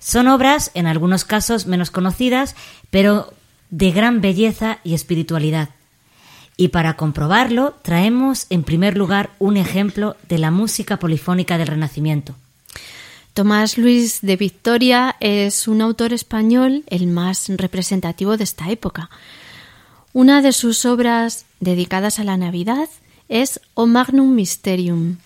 Son 0.00 0.28
obras, 0.28 0.70
en 0.74 0.86
algunos 0.86 1.24
casos 1.24 1.66
menos 1.66 1.90
conocidas, 1.90 2.54
pero 2.90 3.32
de 3.70 3.90
gran 3.90 4.20
belleza 4.20 4.80
y 4.84 4.92
espiritualidad. 4.92 5.70
Y 6.58 6.68
para 6.68 6.98
comprobarlo, 6.98 7.74
traemos 7.80 8.44
en 8.50 8.64
primer 8.64 8.98
lugar 8.98 9.30
un 9.38 9.56
ejemplo 9.56 10.14
de 10.28 10.36
la 10.36 10.50
música 10.50 10.98
polifónica 10.98 11.56
del 11.56 11.68
Renacimiento. 11.68 12.34
Tomás 13.32 13.78
Luis 13.78 14.20
de 14.20 14.36
Victoria 14.36 15.16
es 15.20 15.68
un 15.68 15.80
autor 15.80 16.12
español 16.12 16.84
el 16.88 17.06
más 17.06 17.46
representativo 17.48 18.36
de 18.36 18.44
esta 18.44 18.68
época. 18.68 19.08
Una 20.12 20.42
de 20.42 20.52
sus 20.52 20.84
obras 20.84 21.45
dedicadas 21.60 22.18
a 22.18 22.24
la 22.24 22.36
Navidad 22.36 22.88
es 23.28 23.60
O 23.74 23.86
Magnum 23.86 24.34
Mysterium. 24.34 25.18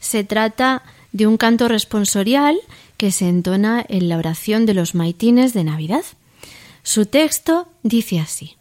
Se 0.00 0.24
trata 0.24 0.82
de 1.12 1.26
un 1.26 1.36
canto 1.36 1.68
responsorial 1.68 2.58
que 2.96 3.12
se 3.12 3.28
entona 3.28 3.84
en 3.88 4.08
la 4.08 4.18
oración 4.18 4.66
de 4.66 4.74
los 4.74 4.94
maitines 4.94 5.54
de 5.54 5.64
Navidad. 5.64 6.04
Su 6.82 7.06
texto 7.06 7.68
dice 7.82 8.20
así. 8.20 8.56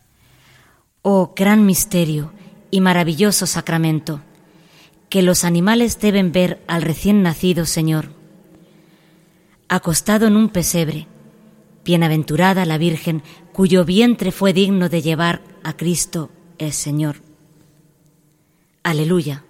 Oh 1.02 1.34
gran 1.36 1.66
misterio 1.66 2.32
y 2.70 2.82
maravilloso 2.82 3.48
sacramento, 3.48 4.22
que 5.10 5.22
los 5.22 5.44
animales 5.44 6.00
deben 6.00 6.32
ver 6.32 6.62
al 6.68 6.82
recién 6.82 7.24
nacido 7.24 7.66
Señor. 7.66 8.12
Acostado 9.70 10.28
en 10.28 10.36
un 10.36 10.50
pesebre, 10.50 11.08
bienaventurada 11.84 12.66
la 12.66 12.78
Virgen 12.78 13.24
cuyo 13.54 13.86
vientre 13.86 14.32
fue 14.32 14.54
digno 14.54 14.90
de 14.90 15.02
llevar 15.02 15.42
a 15.64 15.74
Cristo 15.74 16.30
el 16.58 16.74
Señor. 16.74 17.18
Aleluya. 18.84 19.47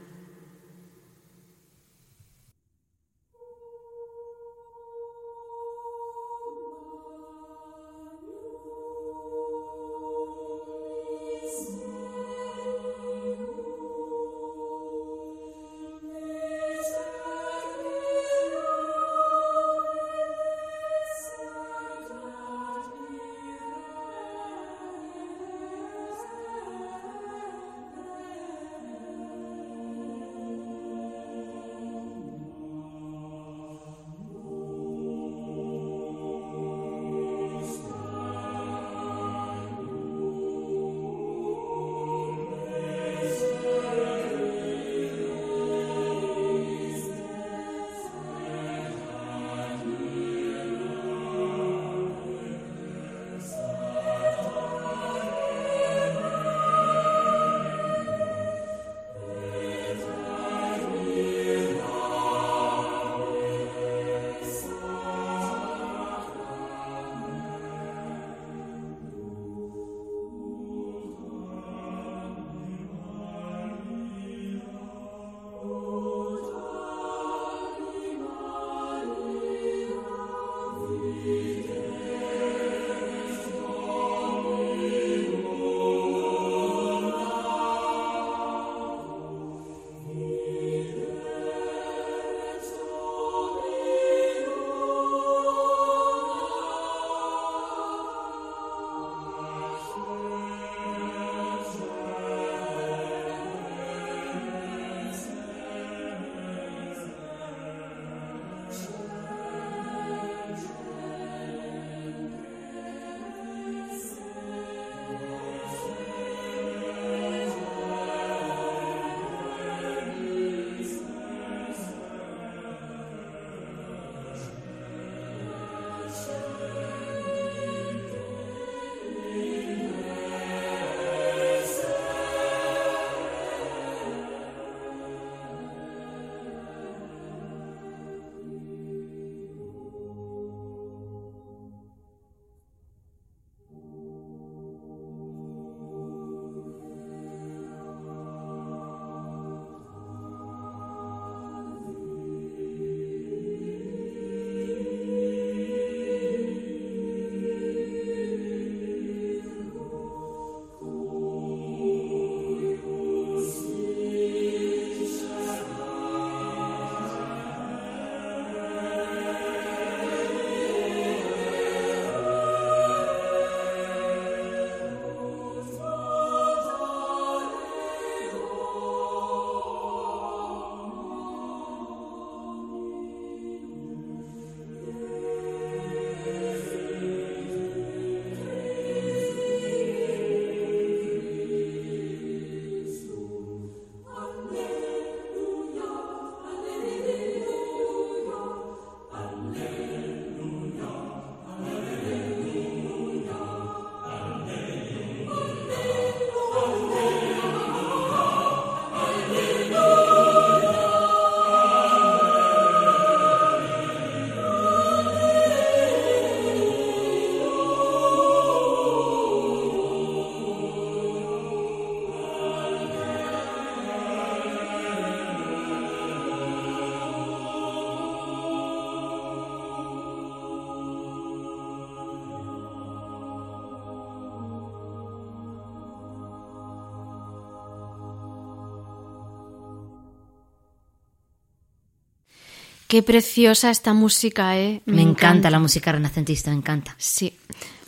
Qué 242.97 243.03
preciosa 243.03 243.69
esta 243.69 243.93
música, 243.93 244.57
¿eh? 244.57 244.81
Me, 244.87 245.03
encanta. 245.03 245.51
la 245.51 245.59
música 245.59 245.91
renacentista, 245.91 246.49
me 246.49 246.57
encanta. 246.57 246.95
Sí, 246.97 247.37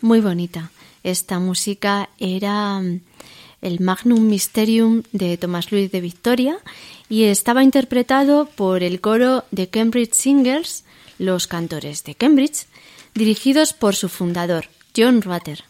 muy 0.01 0.21
bonita. 0.21 0.69
Esta 1.03 1.39
música 1.39 2.09
era 2.19 2.79
mm, 2.79 3.01
el 3.63 3.79
Magnum 3.79 4.27
Mysterium 4.27 5.01
de 5.11 5.35
Tomás 5.37 5.71
Luis 5.71 5.91
de 5.91 6.01
Victoria 6.01 6.59
y 7.09 7.23
estaba 7.23 7.63
interpretado 7.63 8.45
por 8.55 8.83
el 8.83 9.01
coro 9.01 9.45
de 9.49 9.67
Cambridge 9.67 10.13
Singers, 10.13 10.83
los 11.17 11.47
cantores 11.47 12.03
de 12.03 12.13
Cambridge, 12.13 12.67
dirigidos 13.15 13.73
por 13.73 13.95
su 13.95 14.09
fundador, 14.09 14.67
John 14.95 15.23
Rutter. 15.23 15.63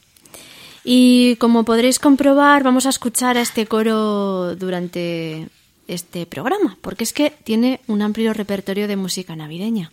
Y 0.83 1.37
como 1.37 1.63
podréis 1.63 1.99
comprobar, 1.99 2.63
vamos 2.63 2.85
a 2.85 2.89
escuchar 2.89 3.37
a 3.37 3.41
este 3.41 3.67
coro 3.67 4.57
durante 4.57 5.47
este 5.89 6.25
programa, 6.25 6.77
porque 6.81 7.03
es 7.03 7.13
que 7.13 7.31
tiene 7.43 7.81
un 7.87 8.01
amplio 8.01 8.33
repertorio 8.33 8.87
de 8.87 8.95
música 8.95 9.35
navideña. 9.35 9.91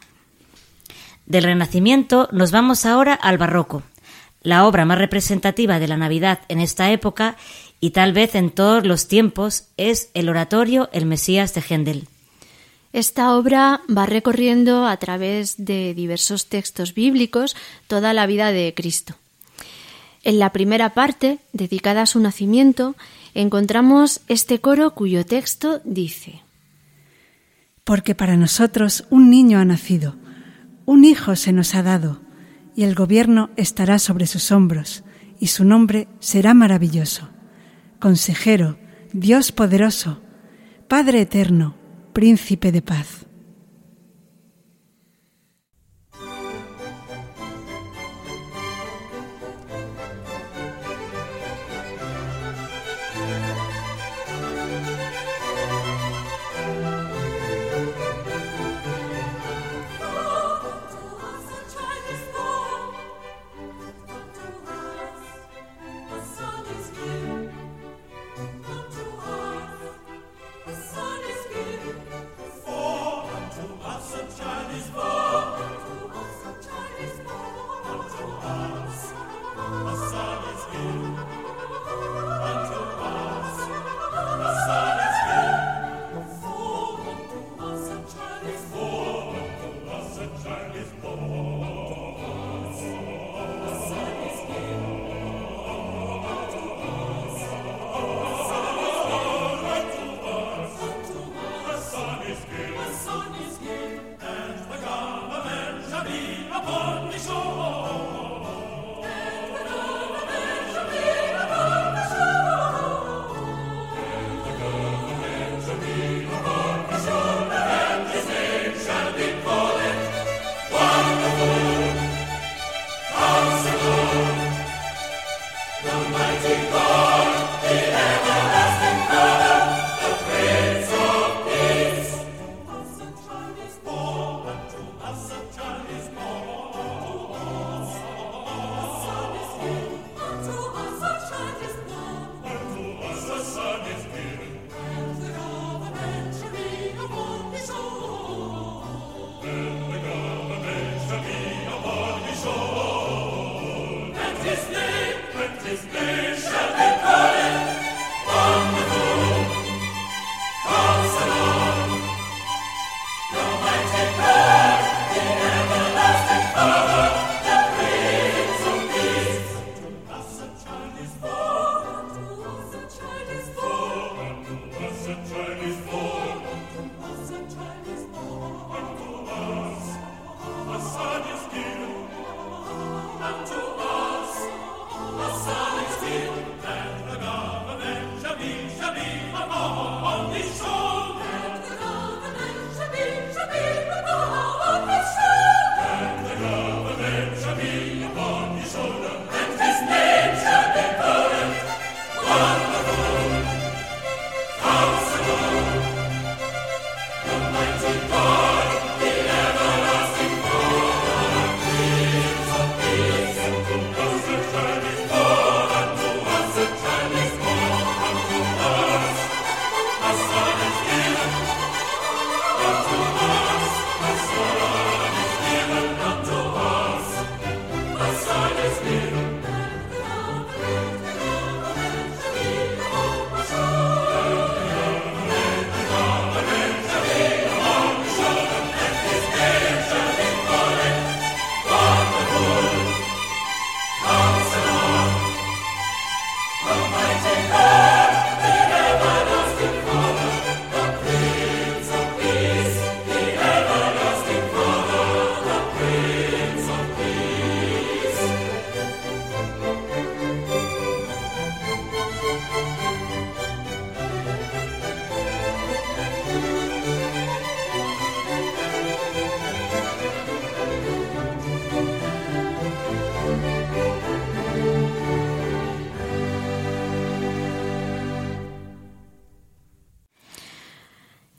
Del 1.26 1.44
Renacimiento 1.44 2.28
nos 2.30 2.52
vamos 2.52 2.87
ahora 2.87 3.14
al 3.14 3.38
Barroco, 3.38 3.82
la 4.42 4.66
obra 4.66 4.85
más 4.85 4.98
representativa 4.98 5.80
de 5.80 5.88
la 5.88 5.96
Navidad 5.96 6.38
en 6.48 6.61
esta 6.61 6.92
época 6.92 7.37
y 7.80 7.90
tal 7.90 8.12
vez 8.12 8.37
en 8.37 8.50
todos 8.50 8.87
los 8.87 9.09
tiempos 9.09 9.64
es 9.76 10.11
el 10.14 10.28
oratorio 10.28 10.88
El 10.92 11.04
Mesías 11.04 11.52
de 11.52 11.62
Händel. 11.62 12.09
Esta 12.92 13.37
obra 13.37 13.80
va 13.94 14.06
recorriendo 14.06 14.87
a 14.87 14.96
través 14.98 15.56
de 15.59 15.94
diversos 15.94 16.46
textos 16.46 16.94
bíblicos 16.94 17.56
toda 17.88 18.14
la 18.14 18.26
vida 18.26 18.52
de 18.52 18.72
Cristo. 18.74 19.16
En 20.22 20.38
la 20.38 20.52
primera 20.52 20.94
parte, 20.94 21.38
dedicada 21.52 22.02
a 22.02 22.06
su 22.06 22.20
nacimiento, 22.20 22.96
encontramos 23.37 24.22
este 24.29 24.61
coro 24.61 24.94
cuyo 24.94 25.27
texto 25.27 25.81
dice 25.85 26.42
Porque 27.85 28.14
para 28.14 28.37
nosotros 28.37 29.05
un 29.11 29.31
niño 29.31 29.59
ha 29.59 29.64
nacido, 29.64 30.16
un 30.87 31.05
hijo 31.05 31.37
se 31.37 31.53
nos 31.53 31.75
ha 31.75 31.83
dado, 31.83 32.20
y 32.75 32.85
el 32.85 32.94
gobierno 32.94 33.51
estará 33.57 33.99
sobre 33.99 34.27
sus 34.27 34.51
hombros, 34.53 35.05
y 35.38 35.49
su 35.49 35.64
nombre 35.64 36.09
será 36.18 36.55
maravilloso. 36.55 37.29
Consejero, 38.01 38.79
Dios 39.12 39.53
poderoso, 39.53 40.20
Padre 40.88 41.20
eterno, 41.20 41.75
príncipe 42.12 42.72
de 42.72 42.81
paz. 42.81 43.25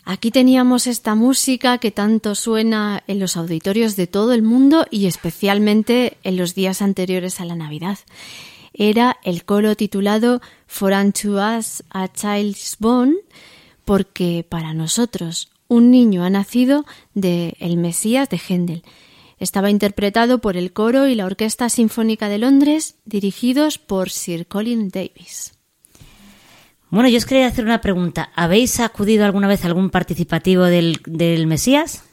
Aquí 0.09 0.31
teníamos 0.31 0.87
esta 0.87 1.15
música 1.15 1.79
que 1.79 1.91
tanto 1.91 2.33
suena 2.33 3.03
en 3.07 3.19
los 3.19 3.35
auditorios 3.35 3.97
de 3.97 4.07
todo 4.07 4.31
el 4.31 4.41
mundo 4.41 4.85
y 4.89 5.05
especialmente 5.05 6.15
en 6.23 6.37
los 6.37 6.55
días 6.55 6.81
anteriores 6.81 7.41
a 7.41 7.45
la 7.45 7.57
Navidad. 7.57 7.99
Era 8.73 9.17
el 9.25 9.43
coro 9.43 9.75
titulado 9.75 10.41
For 10.65 10.93
unto 10.93 11.33
us 11.33 11.83
a 11.89 12.07
child's 12.07 12.77
born, 12.79 13.17
porque 13.83 14.45
para 14.47 14.73
nosotros 14.73 15.49
un 15.67 15.91
niño 15.91 16.23
ha 16.23 16.29
nacido 16.29 16.85
de 17.13 17.57
El 17.59 17.75
Mesías 17.75 18.29
de 18.29 18.39
Händel. 18.39 18.83
Estaba 19.39 19.69
interpretado 19.69 20.39
por 20.39 20.55
el 20.55 20.71
coro 20.71 21.09
y 21.09 21.15
la 21.15 21.25
Orquesta 21.25 21.67
Sinfónica 21.67 22.29
de 22.29 22.37
Londres, 22.37 22.95
dirigidos 23.03 23.77
por 23.77 24.09
Sir 24.09 24.47
Colin 24.47 24.87
Davis. 24.87 25.56
Bueno, 26.89 27.09
yo 27.09 27.17
os 27.17 27.25
quería 27.25 27.47
hacer 27.47 27.65
una 27.65 27.81
pregunta. 27.81 28.29
¿Habéis 28.35 28.79
acudido 28.79 29.25
alguna 29.25 29.47
vez 29.47 29.63
a 29.63 29.67
algún 29.67 29.89
participativo 29.89 30.63
del, 30.63 31.01
del 31.05 31.45
Mesías? 31.45 32.03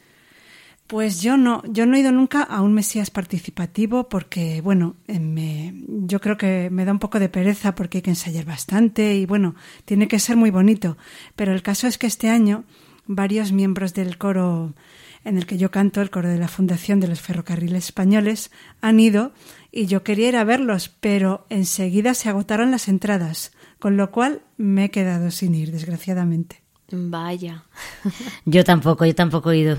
Pues 0.87 1.23
yo 1.23 1.37
no, 1.37 1.63
yo 1.67 1.87
no 1.87 1.97
he 1.97 2.01
ido 2.01 2.13
nunca 2.13 2.43
a 2.43 2.61
un 2.61 2.75
Mesías 2.75 3.11
participativo 3.11 4.09
porque, 4.09 4.61
bueno, 4.61 4.97
eh, 5.07 5.19
me, 5.19 5.75
yo 5.87 6.21
creo 6.21 6.37
que 6.37 6.69
me 6.71 6.85
da 6.85 6.93
un 6.93 6.99
poco 6.99 7.19
de 7.19 7.31
pereza 7.31 7.75
porque 7.75 7.99
hay 7.99 8.03
que 8.03 8.11
ensayar 8.11 8.45
bastante 8.45 9.15
y, 9.15 9.25
bueno, 9.25 9.55
tiene 9.87 10.09
que 10.09 10.19
ser 10.19 10.37
muy 10.37 10.51
bonito. 10.51 10.99
Pero 11.37 11.53
el 11.53 11.63
caso 11.63 11.87
es 11.87 11.97
que 11.97 12.07
este 12.07 12.29
año 12.29 12.65
varios 13.07 13.53
miembros 13.53 13.95
del 13.95 14.19
coro 14.19 14.75
en 15.25 15.39
el 15.39 15.47
que 15.47 15.57
yo 15.57 15.71
canto, 15.71 16.03
el 16.03 16.11
coro 16.11 16.29
de 16.29 16.39
la 16.39 16.49
Fundación 16.49 17.01
de 17.01 17.09
los 17.09 17.21
Ferrocarriles 17.21 17.87
Españoles, 17.87 18.51
han 18.83 19.01
ido 19.01 19.33
y 19.73 19.87
yo 19.87 20.03
quería 20.03 20.29
ir 20.29 20.37
a 20.37 20.45
verlos, 20.45 20.91
pero 21.01 21.47
enseguida 21.49 22.13
se 22.13 22.29
agotaron 22.29 22.71
las 22.71 22.89
entradas, 22.89 23.53
con 23.85 23.99
lo 23.99 24.11
cual 24.11 24.41
me 24.57 24.87
he 24.87 24.91
quedado 24.91 25.31
sin 25.31 25.55
ir, 25.55 25.71
desgraciadamente. 25.71 26.63
Vaya. 26.91 27.65
Yo 28.47 28.65
tampoco, 28.65 29.05
yo 29.05 29.15
tampoco 29.15 29.51
he 29.51 29.59
ido. 29.59 29.77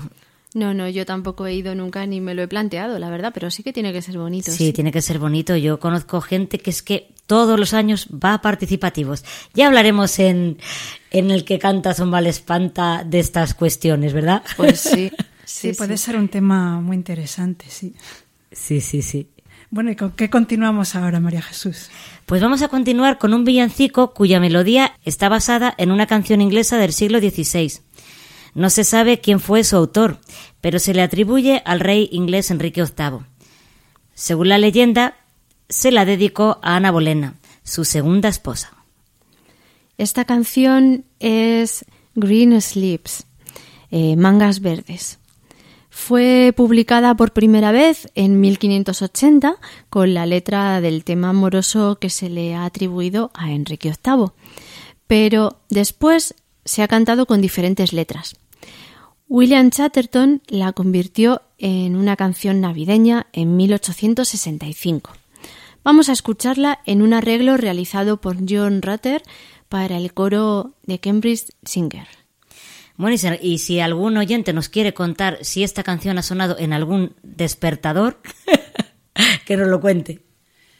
No, 0.54 0.74
no, 0.74 0.88
yo 0.88 1.04
tampoco 1.04 1.44
he 1.44 1.54
ido 1.54 1.74
nunca 1.74 2.06
ni 2.06 2.20
me 2.20 2.32
lo 2.32 2.42
he 2.42 2.46
planteado, 2.46 3.00
la 3.00 3.10
verdad, 3.10 3.32
pero 3.34 3.50
sí 3.50 3.64
que 3.64 3.72
tiene 3.72 3.92
que 3.92 4.02
ser 4.02 4.16
bonito. 4.16 4.52
Sí, 4.52 4.72
tiene 4.72 4.92
que 4.92 5.02
ser 5.02 5.18
bonito. 5.18 5.56
Yo 5.56 5.80
conozco 5.80 6.20
gente 6.20 6.60
que 6.60 6.70
es 6.70 6.84
que 6.84 7.14
todos 7.26 7.58
los 7.58 7.74
años 7.74 8.06
va 8.12 8.34
a 8.34 8.42
participativos. 8.42 9.24
Ya 9.54 9.66
hablaremos 9.66 10.20
en, 10.20 10.58
en 11.10 11.32
el 11.32 11.44
que 11.44 11.58
canta 11.58 11.92
Zombal 11.92 12.28
Espanta 12.28 13.02
de 13.04 13.18
estas 13.18 13.54
cuestiones, 13.54 14.12
¿verdad? 14.12 14.44
Pues 14.56 14.78
sí. 14.78 15.10
Sí, 15.44 15.72
puede 15.74 15.96
ser 15.96 16.16
un 16.16 16.28
tema 16.28 16.80
muy 16.80 16.96
interesante, 16.96 17.66
sí. 17.68 17.94
Sí, 18.50 18.80
sí, 18.80 19.00
sí. 19.00 19.30
Bueno, 19.70 19.90
¿y 19.90 19.96
con 19.96 20.12
qué 20.12 20.30
continuamos 20.30 20.94
ahora, 20.94 21.18
María 21.18 21.42
Jesús? 21.42 21.90
Pues 22.24 22.40
vamos 22.40 22.62
a 22.62 22.68
continuar 22.68 23.18
con 23.18 23.34
un 23.34 23.44
villancico 23.44 24.14
cuya 24.14 24.38
melodía 24.38 24.96
está 25.04 25.28
basada 25.28 25.74
en 25.76 25.90
una 25.90 26.06
canción 26.06 26.40
inglesa 26.40 26.78
del 26.78 26.92
siglo 26.92 27.18
XVI. 27.18 27.80
No 28.54 28.70
se 28.70 28.84
sabe 28.84 29.20
quién 29.20 29.40
fue 29.40 29.64
su 29.64 29.76
autor, 29.76 30.18
pero 30.60 30.78
se 30.78 30.94
le 30.94 31.02
atribuye 31.02 31.62
al 31.64 31.80
rey 31.80 32.08
inglés 32.12 32.50
Enrique 32.50 32.82
VIII. 32.82 33.26
Según 34.14 34.48
la 34.48 34.58
leyenda, 34.58 35.16
se 35.68 35.90
la 35.90 36.04
dedicó 36.04 36.58
a 36.62 36.76
Ana 36.76 36.90
Bolena, 36.90 37.34
su 37.64 37.84
segunda 37.84 38.28
esposa. 38.28 38.72
Esta 39.98 40.24
canción 40.24 41.04
es 41.18 41.84
Green 42.14 42.60
Sleeps, 42.60 43.26
eh, 43.90 44.16
Mangas 44.16 44.60
Verdes. 44.60 45.18
Fue 45.98 46.52
publicada 46.54 47.16
por 47.16 47.32
primera 47.32 47.72
vez 47.72 48.12
en 48.14 48.38
1580 48.38 49.56
con 49.88 50.12
la 50.12 50.26
letra 50.26 50.82
del 50.82 51.04
tema 51.04 51.30
amoroso 51.30 51.96
que 51.98 52.10
se 52.10 52.28
le 52.28 52.54
ha 52.54 52.66
atribuido 52.66 53.30
a 53.32 53.50
Enrique 53.50 53.92
VIII, 54.04 54.26
pero 55.06 55.56
después 55.70 56.34
se 56.66 56.82
ha 56.82 56.86
cantado 56.86 57.24
con 57.24 57.40
diferentes 57.40 57.94
letras. 57.94 58.36
William 59.26 59.70
Chatterton 59.70 60.42
la 60.48 60.74
convirtió 60.74 61.40
en 61.56 61.96
una 61.96 62.14
canción 62.14 62.60
navideña 62.60 63.26
en 63.32 63.56
1865. 63.56 65.10
Vamos 65.82 66.10
a 66.10 66.12
escucharla 66.12 66.78
en 66.84 67.00
un 67.00 67.14
arreglo 67.14 67.56
realizado 67.56 68.20
por 68.20 68.36
John 68.46 68.82
Rutter 68.82 69.22
para 69.70 69.96
el 69.96 70.12
coro 70.12 70.74
de 70.84 71.00
Cambridge 71.00 71.48
Singer. 71.64 72.25
Bueno, 72.96 73.16
y 73.42 73.58
si 73.58 73.80
algún 73.80 74.16
oyente 74.16 74.52
nos 74.52 74.68
quiere 74.68 74.94
contar 74.94 75.38
si 75.42 75.62
esta 75.62 75.82
canción 75.82 76.18
ha 76.18 76.22
sonado 76.22 76.58
en 76.58 76.72
algún 76.72 77.14
despertador, 77.22 78.20
que 79.44 79.56
nos 79.56 79.68
lo 79.68 79.80
cuente. 79.80 80.22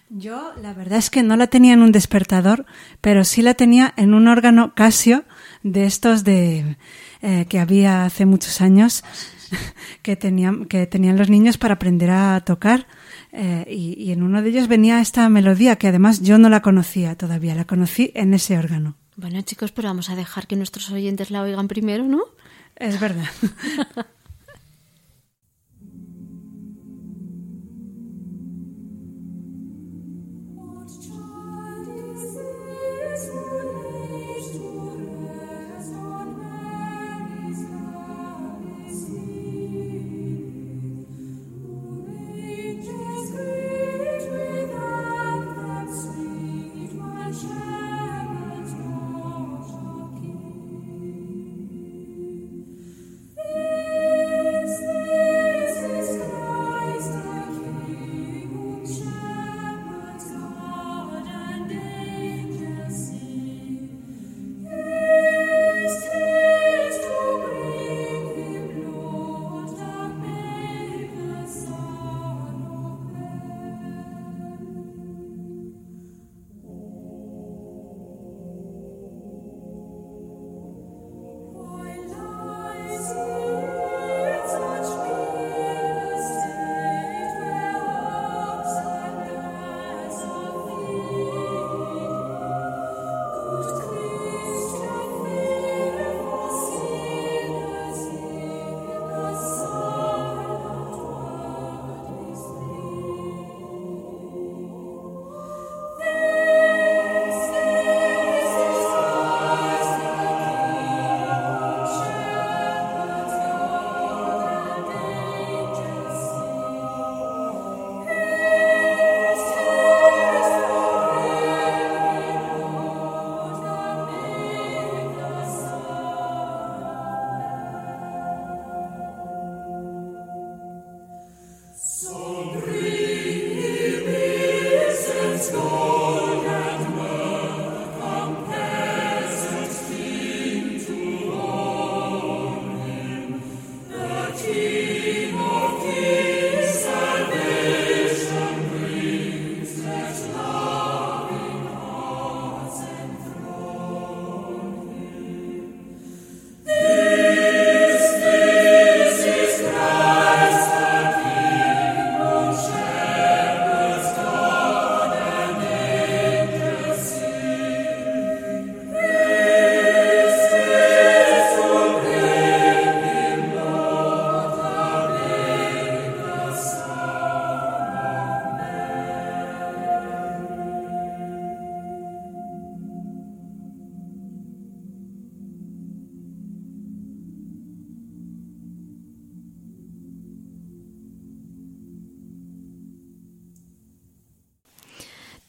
Yo 0.09 0.53
la 0.63 0.73
verdad 0.73 0.99
es 0.99 1.11
que 1.11 1.23
no 1.23 1.37
la 1.37 1.49
tenía 1.49 1.73
en 1.73 1.83
un 1.83 1.91
despertador, 1.91 2.65
pero 3.01 3.25
sí 3.25 3.43
la 3.43 3.55
tenía 3.55 3.93
en 3.97 4.15
un 4.15 4.29
órgano 4.29 4.73
Casio 4.75 5.25
de 5.63 5.85
estos 5.85 6.23
de 6.23 6.77
eh, 7.23 7.47
que 7.49 7.59
había 7.59 8.05
hace 8.05 8.25
muchos 8.25 8.61
años 8.61 9.03
que 10.03 10.15
tenían 10.15 10.67
que 10.67 10.87
tenían 10.87 11.19
los 11.19 11.29
niños 11.29 11.59
para 11.59 11.75
aprender 11.75 12.11
a 12.11 12.41
tocar 12.43 12.87
eh, 13.33 13.67
y, 13.69 14.01
y 14.01 14.13
en 14.13 14.23
uno 14.23 14.43
de 14.43 14.51
ellos 14.51 14.69
venía 14.69 15.01
esta 15.01 15.29
melodía 15.29 15.75
que 15.75 15.89
además 15.89 16.23
yo 16.23 16.39
no 16.39 16.49
la 16.49 16.63
conocía 16.63 17.17
todavía, 17.17 17.57
la 17.57 17.65
conocí 17.65 18.13
en 18.15 18.33
ese 18.33 18.57
órgano. 18.59 18.97
Bueno, 19.17 19.41
chicos, 19.41 19.73
pero 19.73 19.89
vamos 19.89 20.11
a 20.11 20.15
dejar 20.15 20.47
que 20.47 20.57
nuestros 20.57 20.91
oyentes 20.91 21.31
la 21.31 21.43
oigan 21.43 21.69
primero, 21.69 22.05
¿no? 22.05 22.25
Es 22.77 23.01
verdad. 23.01 23.31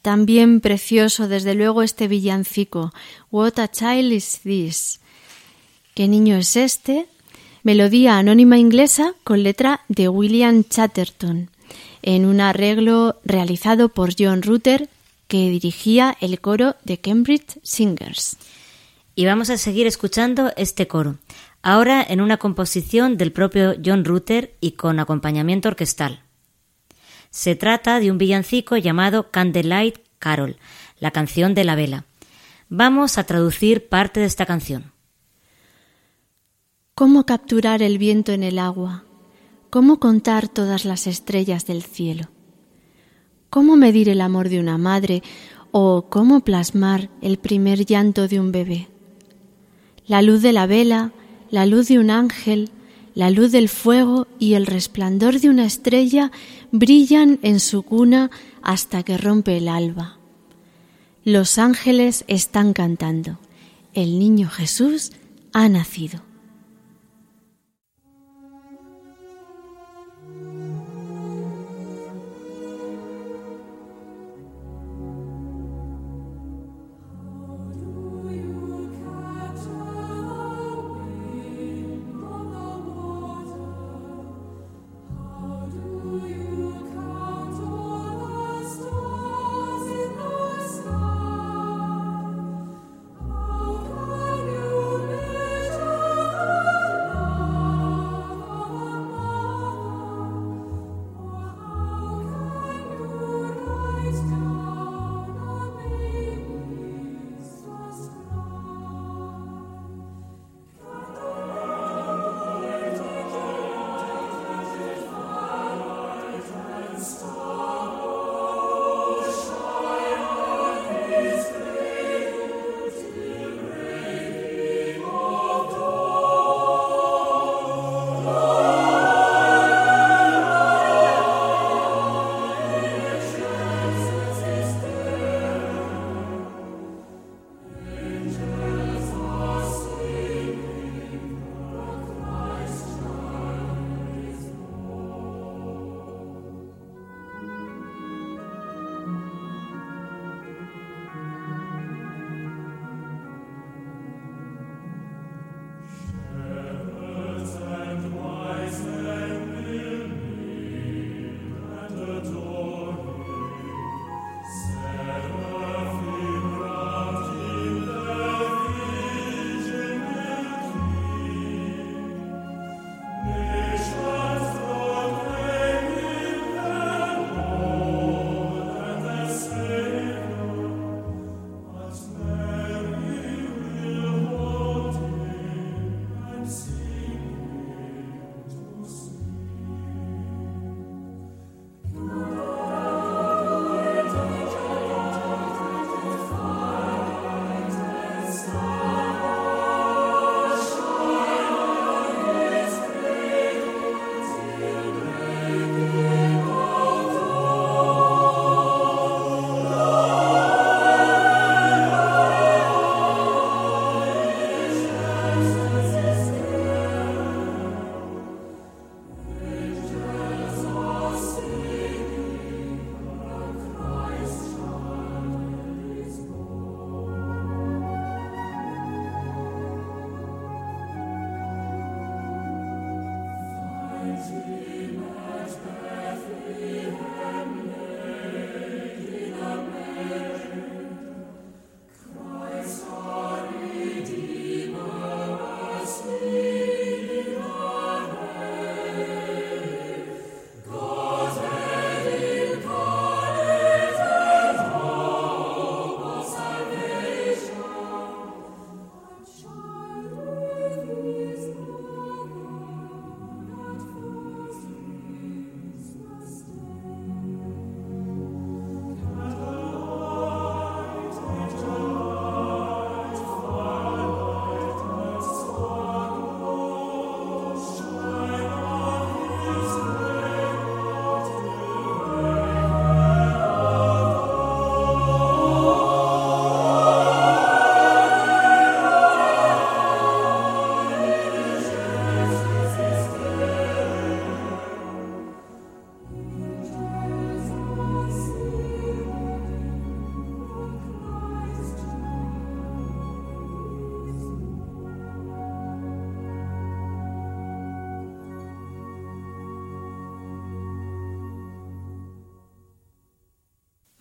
También 0.08 0.62
precioso, 0.62 1.28
desde 1.28 1.54
luego, 1.54 1.82
este 1.82 2.08
villancico. 2.08 2.94
What 3.30 3.58
a 3.58 3.70
child 3.70 4.10
is 4.10 4.40
this? 4.42 5.00
¿Qué 5.92 6.08
niño 6.08 6.38
es 6.38 6.56
este? 6.56 7.04
Melodía 7.62 8.16
anónima 8.16 8.56
inglesa 8.56 9.12
con 9.22 9.42
letra 9.42 9.82
de 9.88 10.08
William 10.08 10.64
Chatterton, 10.64 11.50
en 12.00 12.24
un 12.24 12.40
arreglo 12.40 13.20
realizado 13.22 13.90
por 13.90 14.14
John 14.18 14.40
Rutter, 14.40 14.88
que 15.26 15.50
dirigía 15.50 16.16
el 16.22 16.40
coro 16.40 16.76
de 16.84 16.98
Cambridge 16.98 17.60
Singers. 17.62 18.38
Y 19.14 19.26
vamos 19.26 19.50
a 19.50 19.58
seguir 19.58 19.86
escuchando 19.86 20.54
este 20.56 20.88
coro, 20.88 21.16
ahora 21.60 22.02
en 22.02 22.22
una 22.22 22.38
composición 22.38 23.18
del 23.18 23.32
propio 23.32 23.74
John 23.84 24.06
Rutter 24.06 24.54
y 24.62 24.70
con 24.70 25.00
acompañamiento 25.00 25.68
orquestal. 25.68 26.22
Se 27.30 27.54
trata 27.54 28.00
de 28.00 28.10
un 28.10 28.18
villancico 28.18 28.76
llamado 28.76 29.30
Candlelight 29.30 29.98
Carol, 30.18 30.56
la 30.98 31.10
canción 31.10 31.54
de 31.54 31.64
la 31.64 31.74
vela. 31.74 32.04
Vamos 32.68 33.18
a 33.18 33.24
traducir 33.24 33.88
parte 33.88 34.20
de 34.20 34.26
esta 34.26 34.46
canción. 34.46 34.92
¿Cómo 36.94 37.26
capturar 37.26 37.82
el 37.82 37.98
viento 37.98 38.32
en 38.32 38.42
el 38.42 38.58
agua? 38.58 39.04
¿Cómo 39.70 40.00
contar 40.00 40.48
todas 40.48 40.84
las 40.84 41.06
estrellas 41.06 41.66
del 41.66 41.82
cielo? 41.82 42.28
¿Cómo 43.50 43.76
medir 43.76 44.08
el 44.08 44.20
amor 44.20 44.48
de 44.48 44.60
una 44.60 44.78
madre 44.78 45.22
o 45.70 46.06
cómo 46.08 46.40
plasmar 46.40 47.08
el 47.22 47.38
primer 47.38 47.84
llanto 47.84 48.28
de 48.28 48.40
un 48.40 48.52
bebé? 48.52 48.88
La 50.06 50.22
luz 50.22 50.42
de 50.42 50.52
la 50.52 50.66
vela, 50.66 51.12
la 51.50 51.66
luz 51.66 51.88
de 51.88 51.98
un 51.98 52.10
ángel, 52.10 52.70
la 53.18 53.30
luz 53.30 53.50
del 53.50 53.68
fuego 53.68 54.28
y 54.38 54.54
el 54.54 54.64
resplandor 54.64 55.40
de 55.40 55.48
una 55.48 55.64
estrella 55.64 56.30
brillan 56.70 57.40
en 57.42 57.58
su 57.58 57.82
cuna 57.82 58.30
hasta 58.62 59.02
que 59.02 59.18
rompe 59.18 59.56
el 59.56 59.66
alba. 59.66 60.18
Los 61.24 61.58
ángeles 61.58 62.24
están 62.28 62.72
cantando. 62.74 63.40
El 63.92 64.20
niño 64.20 64.48
Jesús 64.48 65.10
ha 65.52 65.68
nacido. 65.68 66.27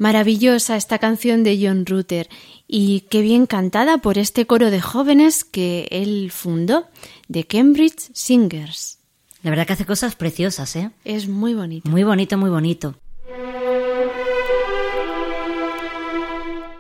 Maravillosa 0.08 0.78
esta 0.78 1.00
canción 1.00 1.44
de 1.44 1.60
John 1.62 1.86
Rutter 1.86 2.30
y 2.66 3.02
qué 3.10 3.20
bien 3.20 3.46
cantada 3.46 3.98
por 3.98 4.18
este 4.18 4.48
coro 4.48 4.72
de 4.72 4.80
jóvenes 4.80 5.44
que 5.44 5.86
él 5.92 6.32
fundó, 6.32 6.88
de 7.28 7.46
Cambridge 7.46 8.12
Singers. 8.14 9.00
La 9.44 9.50
verdad 9.50 9.68
que 9.68 9.74
hace 9.74 9.86
cosas 9.86 10.16
preciosas, 10.16 10.78
¿eh? 10.78 10.92
Es 11.04 11.28
muy 11.28 11.56
bonito. 11.56 11.90
Muy 11.90 12.06
bonito, 12.06 12.38
muy 12.38 12.50
bonito. 12.50 12.96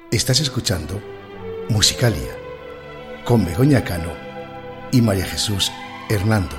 Estás 0.09 0.39
escuchando 0.39 1.01
Musicalia 1.67 2.33
con 3.25 3.43
Begoña 3.43 3.83
Cano 3.83 4.13
y 4.93 5.01
María 5.01 5.25
Jesús 5.25 5.69
Hernando. 6.07 6.55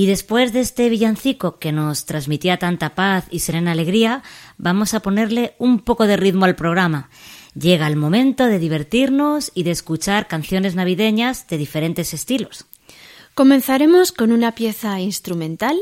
Y 0.00 0.06
después 0.06 0.54
de 0.54 0.60
este 0.60 0.88
villancico 0.88 1.58
que 1.58 1.72
nos 1.72 2.06
transmitía 2.06 2.56
tanta 2.56 2.94
paz 2.94 3.26
y 3.30 3.40
serena 3.40 3.72
alegría, 3.72 4.22
vamos 4.56 4.94
a 4.94 5.00
ponerle 5.00 5.52
un 5.58 5.78
poco 5.80 6.06
de 6.06 6.16
ritmo 6.16 6.46
al 6.46 6.56
programa. 6.56 7.10
Llega 7.54 7.86
el 7.86 7.96
momento 7.96 8.46
de 8.46 8.58
divertirnos 8.58 9.52
y 9.54 9.64
de 9.64 9.72
escuchar 9.72 10.26
canciones 10.26 10.74
navideñas 10.74 11.46
de 11.48 11.58
diferentes 11.58 12.14
estilos. 12.14 12.64
Comenzaremos 13.34 14.10
con 14.10 14.32
una 14.32 14.54
pieza 14.54 14.98
instrumental 15.00 15.78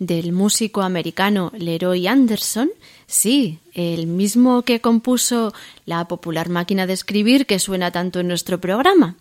del 0.00 0.32
músico 0.32 0.82
americano 0.82 1.52
Leroy 1.56 2.08
Anderson, 2.08 2.68
sí, 3.06 3.60
el 3.74 4.08
mismo 4.08 4.62
que 4.62 4.80
compuso 4.80 5.54
la 5.86 6.08
popular 6.08 6.48
máquina 6.48 6.88
de 6.88 6.94
escribir 6.94 7.46
que 7.46 7.60
suena 7.60 7.92
tanto 7.92 8.18
en 8.18 8.26
nuestro 8.26 8.60
programa. 8.60 9.14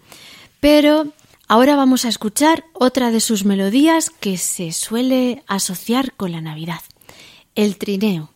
Pero 0.59 1.13
ahora 1.51 1.75
vamos 1.75 2.05
a 2.05 2.07
escuchar 2.07 2.63
otra 2.71 3.11
de 3.11 3.19
sus 3.19 3.43
melodías 3.43 4.09
que 4.09 4.37
se 4.37 4.71
suele 4.71 5.43
asociar 5.47 6.13
con 6.13 6.31
la 6.31 6.39
Navidad, 6.39 6.79
el 7.55 7.77
trineo. 7.77 8.29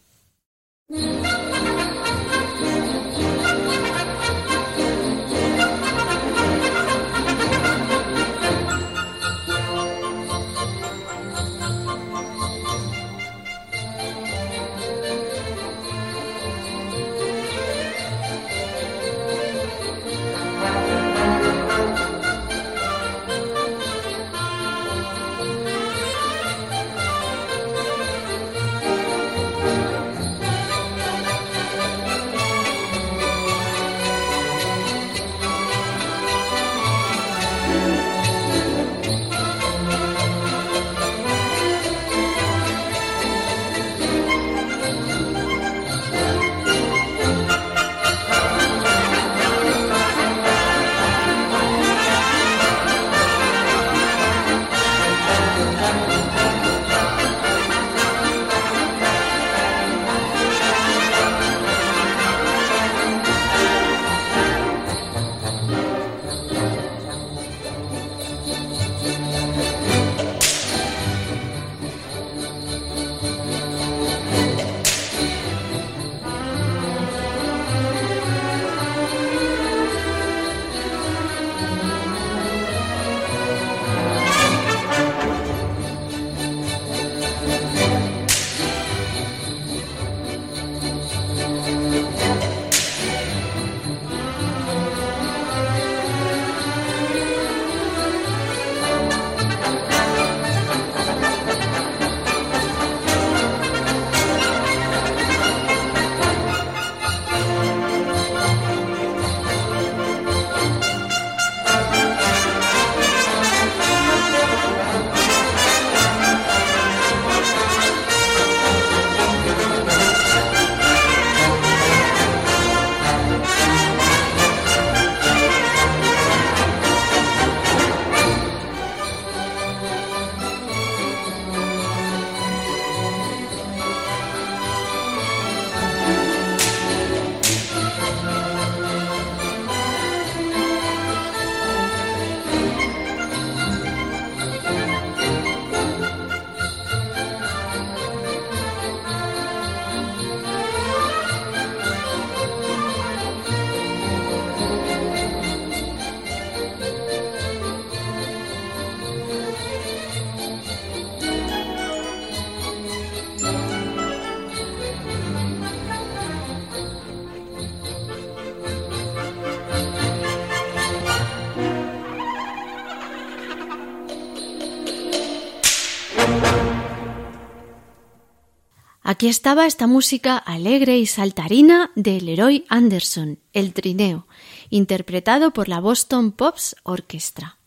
Aquí 179.15 179.29
estaba 179.29 179.65
esta 179.65 179.87
música 179.87 180.35
alegre 180.35 180.97
y 180.97 181.05
saltarina 181.05 181.89
de 181.95 182.19
Leroy 182.19 182.65
Anderson, 182.67 183.39
El 183.53 183.73
Trineo, 183.73 184.27
interpretado 184.69 185.51
por 185.51 185.69
la 185.69 185.79
Boston 185.79 186.33
Pops 186.33 186.75
Orchestra. 186.83 187.57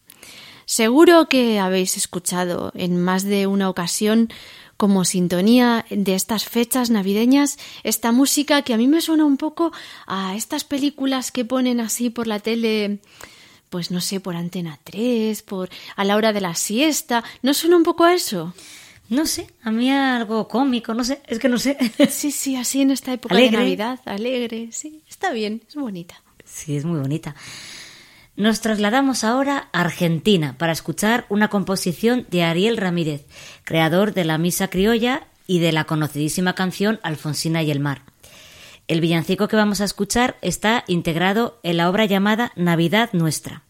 Seguro 0.67 1.27
que 1.31 1.59
habéis 1.59 1.97
escuchado 1.97 2.71
en 2.75 3.03
más 3.03 3.25
de 3.25 3.47
una 3.47 3.71
ocasión 3.71 4.31
como 4.77 5.07
sintonía 5.07 5.87
de 5.89 6.15
estas 6.15 6.45
fechas 6.45 6.91
navideñas 6.91 7.57
esta 7.83 8.13
música 8.13 8.61
que 8.61 8.75
a 8.75 8.77
mí 8.77 8.87
me 8.87 9.01
suena 9.01 9.25
un 9.25 9.39
poco 9.39 9.73
a 10.07 10.37
estas 10.37 10.65
películas 10.65 11.33
que 11.33 11.47
ponen 11.47 11.81
así 11.81 12.11
por 12.11 12.27
la 12.27 12.41
tele 12.41 12.99
pues 13.71 13.91
no 13.91 14.03
sé, 14.03 14.21
por 14.21 14.37
Antena 14.37 14.79
3, 14.85 15.43
por 15.43 15.71
a 15.97 16.05
la 16.05 16.17
hora 16.17 16.35
de 16.35 16.43
la 16.43 16.55
siesta, 16.55 17.25
¿no 17.41 17.55
suena 17.55 17.79
un 17.79 17.85
poco 17.85 18.05
a 18.05 18.13
eso? 18.13 18.53
No 19.09 19.25
sé, 19.27 19.49
a 19.63 19.71
mí 19.71 19.91
algo 19.91 20.49
cómico, 20.49 20.93
no 20.93 21.03
sé, 21.03 21.21
es 21.27 21.39
que 21.39 21.49
no 21.49 21.59
sé. 21.59 21.79
Sí, 22.11 22.31
sí, 22.31 22.57
así 22.57 22.83
en 22.83 22.91
esta 22.91 23.13
época 23.13 23.35
Alegre. 23.35 23.57
de 23.57 23.63
Navidad, 23.65 24.01
alegre, 24.05 24.69
sí, 24.73 25.03
está 25.09 25.33
bien, 25.33 25.63
es 25.67 25.75
bonita. 25.75 26.23
Sí, 26.45 26.77
es 26.77 26.85
muy 26.85 27.01
bonita. 27.01 27.35
Nos 28.37 28.61
trasladamos 28.61 29.25
ahora 29.25 29.69
a 29.73 29.81
Argentina 29.81 30.57
para 30.59 30.73
escuchar 30.73 31.27
una 31.29 31.49
composición 31.49 32.27
de 32.31 32.45
Ariel 32.45 32.77
Ramírez, 32.77 33.27
creador 33.65 34.15
de 34.15 34.25
la 34.25 34.39
Misa 34.39 34.69
Criolla 34.69 35.27
y 35.47 35.59
de 35.59 35.73
la 35.73 35.85
conocidísima 35.85 36.55
canción 36.55 37.01
Alfonsina 37.03 37.63
y 37.63 37.71
el 37.71 37.81
mar. 37.81 38.03
El 38.87 39.01
villancico 39.01 39.49
que 39.49 39.57
vamos 39.57 39.81
a 39.81 39.85
escuchar 39.85 40.37
está 40.41 40.85
integrado 40.87 41.59
en 41.63 41.79
la 41.79 41.91
obra 41.91 42.05
llamada 42.05 42.53
Navidad 42.57 43.11
Nuestra. 43.13 43.65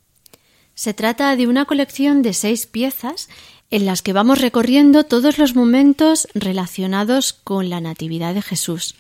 Se 0.75 0.95
trata 0.95 1.35
de 1.35 1.47
una 1.49 1.65
colección 1.65 2.23
de 2.23 2.35
seis 2.35 2.67
piezas 2.67 3.29
en 3.71 3.87
las 3.87 4.03
que 4.03 4.13
vamos 4.13 4.41
recorriendo 4.41 5.05
todos 5.05 5.39
los 5.39 5.55
momentos 5.55 6.29
relacionados 6.35 7.33
con 7.33 7.69
la 7.69 7.81
Natividad 7.81 8.35
de 8.35 8.43
Jesús, 8.43 8.95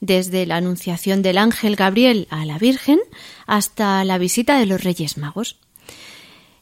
desde 0.00 0.46
la 0.46 0.56
anunciación 0.56 1.22
del 1.22 1.38
ángel 1.38 1.76
Gabriel 1.76 2.26
a 2.30 2.44
la 2.44 2.58
Virgen 2.58 2.98
hasta 3.46 4.04
la 4.04 4.18
visita 4.18 4.58
de 4.58 4.66
los 4.66 4.82
Reyes 4.82 5.18
Magos. 5.18 5.56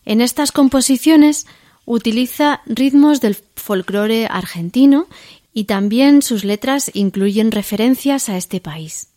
En 0.05 0.21
estas 0.21 0.53
composiciones 0.53 1.47
utiliza 1.85 2.63
ritmos 2.67 3.21
del 3.21 3.37
folclore 3.55 4.27
argentino 4.27 5.07
y 5.53 5.65
también 5.65 6.23
sus 6.23 6.45
letras 6.45 6.91
incluyen 6.95 7.53
referencias 7.53 8.29
a 8.29 8.37
este 8.37 8.61
país. 8.61 9.09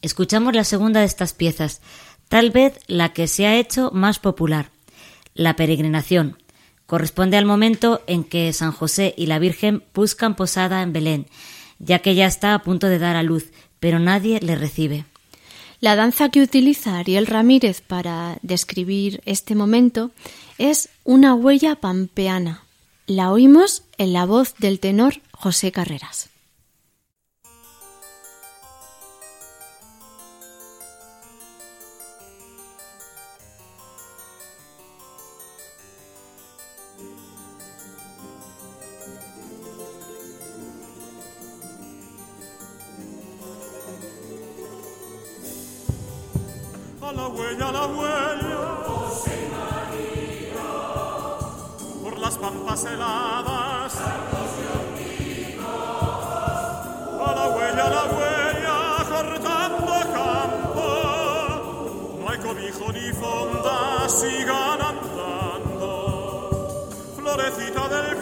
Escuchamos 0.00 0.54
la 0.54 0.64
segunda 0.64 1.00
de 1.00 1.06
estas 1.06 1.32
piezas, 1.32 1.80
tal 2.28 2.50
vez 2.50 2.78
la 2.86 3.12
que 3.12 3.26
se 3.26 3.46
ha 3.46 3.56
hecho 3.56 3.90
más 3.92 4.18
popular, 4.18 4.70
La 5.34 5.56
peregrinación. 5.56 6.43
Corresponde 6.86 7.36
al 7.36 7.46
momento 7.46 8.02
en 8.06 8.24
que 8.24 8.52
San 8.52 8.72
José 8.72 9.14
y 9.16 9.26
la 9.26 9.38
Virgen 9.38 9.82
buscan 9.94 10.36
posada 10.36 10.82
en 10.82 10.92
Belén, 10.92 11.26
ya 11.78 12.00
que 12.00 12.14
ya 12.14 12.26
está 12.26 12.54
a 12.54 12.62
punto 12.62 12.88
de 12.88 12.98
dar 12.98 13.16
a 13.16 13.22
luz, 13.22 13.50
pero 13.80 13.98
nadie 13.98 14.40
le 14.40 14.54
recibe. 14.54 15.04
La 15.80 15.96
danza 15.96 16.28
que 16.28 16.42
utiliza 16.42 16.98
Ariel 16.98 17.26
Ramírez 17.26 17.80
para 17.80 18.38
describir 18.42 19.20
este 19.26 19.54
momento 19.54 20.10
es 20.56 20.88
una 21.04 21.34
huella 21.34 21.76
pampeana. 21.76 22.64
La 23.06 23.30
oímos 23.30 23.82
en 23.98 24.12
la 24.12 24.24
voz 24.24 24.54
del 24.58 24.80
tenor 24.80 25.20
José 25.32 25.72
Carreras. 25.72 26.30
La 47.24 47.30
huella, 47.30 47.72
la 47.72 47.86
huella. 47.86 48.60
Por 52.02 52.18
las 52.18 52.36
pampas 52.36 52.84
heladas. 52.84 53.94
A 57.26 57.34
la 57.34 57.48
huella, 57.48 57.88
la 57.88 58.04
huella, 58.14 58.76
cortando 59.08 59.92
campo. 60.12 60.88
No 62.20 62.28
hay 62.28 62.38
cobijo 62.38 62.92
ni 62.92 63.12
fonda, 63.12 64.08
sigan 64.08 64.80
andando. 64.82 65.90
Florecita 67.16 67.88
del 67.88 68.13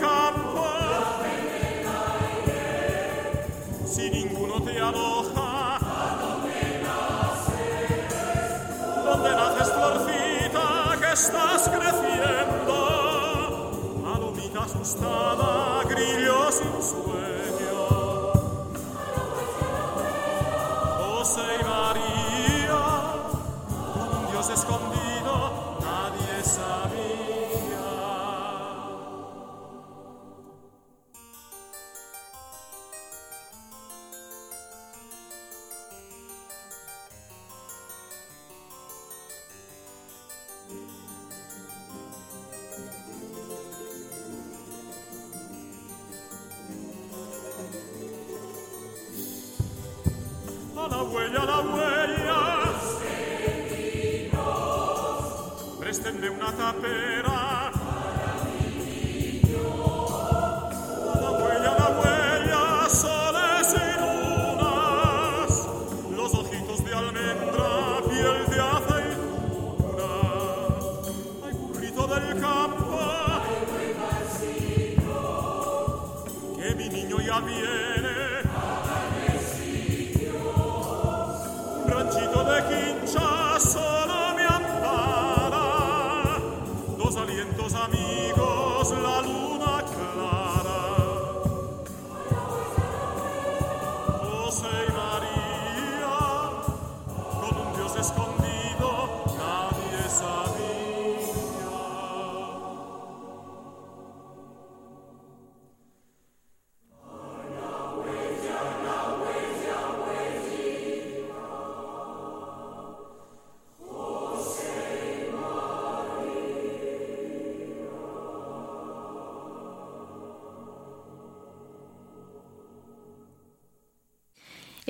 florcita 9.83 10.97
que 11.01 11.13
estás 11.13 11.69
creciendo, 11.69 12.77
palomita 14.05 14.65
asustada, 14.65 15.83
grillo 15.85 16.53
sin 16.53 16.83
sueño. 16.83 17.83
José 20.99 21.47
y 21.61 21.65
María, 21.65 22.83
con 23.93 24.09
un 24.19 24.25
Dios 24.31 24.51
escondido, 24.51 25.02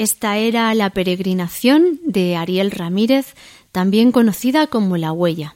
Esta 0.03 0.37
era 0.37 0.75
la 0.75 0.91
peregrinación 0.91 2.01
de 2.05 2.35
Ariel 2.35 2.73
Ramírez, 2.73 3.37
también 3.71 4.11
conocida 4.11 4.67
como 4.67 4.97
La 4.97 5.13
Huella. 5.13 5.55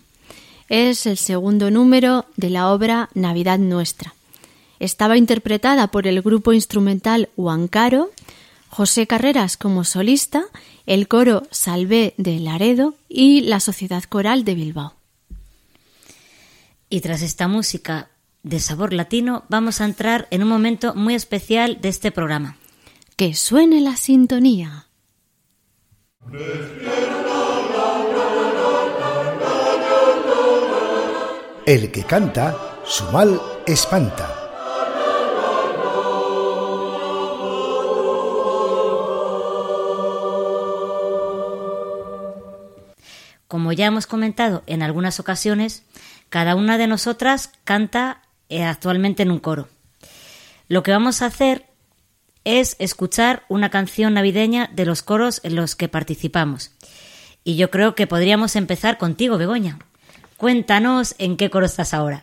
Es 0.69 1.05
el 1.07 1.17
segundo 1.17 1.73
número 1.73 2.27
de 2.37 2.51
la 2.51 2.71
obra 2.71 3.11
Navidad 3.13 3.59
Nuestra. 3.59 4.15
Estaba 4.79 5.17
interpretada 5.17 5.89
por 5.89 6.07
el 6.07 6.23
grupo 6.23 6.53
instrumental 6.53 7.29
Huancaro, 7.37 8.13
José 8.69 9.09
Carreras 9.09 9.57
como 9.57 9.83
solista, 9.83 10.45
el 10.87 11.09
coro 11.09 11.43
Salvé 11.51 12.15
de 12.17 12.39
Laredo 12.39 12.95
y 13.09 13.41
la 13.41 13.59
Sociedad 13.59 14.05
Coral 14.05 14.45
de 14.45 14.55
Bilbao. 14.55 14.95
Y 16.89 17.01
tras 17.01 17.23
esta 17.23 17.49
música 17.49 18.11
de 18.45 18.61
sabor 18.61 18.93
latino, 18.93 19.43
vamos 19.49 19.81
a 19.81 19.87
entrar 19.87 20.29
en 20.31 20.45
un 20.45 20.49
momento 20.49 20.95
muy 20.95 21.17
especial 21.17 21.81
de 21.81 21.89
este 21.89 22.13
programa. 22.13 22.57
Que 23.19 23.33
suene 23.33 23.81
la 23.81 23.97
sintonía. 23.97 24.89
El 31.65 31.91
que 31.93 32.05
canta, 32.05 32.55
su 32.85 33.05
mal 33.13 33.41
espanta. 33.67 34.29
Como 43.49 43.73
ya 43.73 43.87
hemos 43.87 44.07
comentado 44.07 44.63
en 44.67 44.83
algunas 44.83 45.21
ocasiones, 45.21 45.85
cada 46.29 46.55
una 46.55 46.77
de 46.77 46.87
nosotras 46.87 47.51
canta 47.65 48.21
eh, 48.51 48.63
actualmente 48.63 49.23
en 49.23 49.31
un 49.31 49.39
coro. 49.39 49.69
Lo 50.69 50.83
que 50.83 50.91
vamos 50.91 51.23
a 51.23 51.27
hacer 51.27 51.65
es 52.47 52.77
escuchar 52.79 53.43
una 53.49 53.69
canción 53.71 54.15
navideña 54.15 54.71
de 54.73 54.87
los 54.87 55.03
coros 55.03 55.41
en 55.43 55.57
los 55.57 55.75
que 55.77 55.89
participamos. 55.89 56.71
Y 57.45 57.57
yo 57.57 57.71
creo 57.71 57.95
que 57.95 58.07
podríamos 58.07 58.57
empezar 58.57 58.97
contigo, 58.99 59.37
Begoña. 59.37 59.79
Cuéntanos 60.37 61.15
en 61.19 61.37
qué 61.37 61.51
coro 61.51 61.67
estás 61.67 61.93
ahora. 61.93 62.23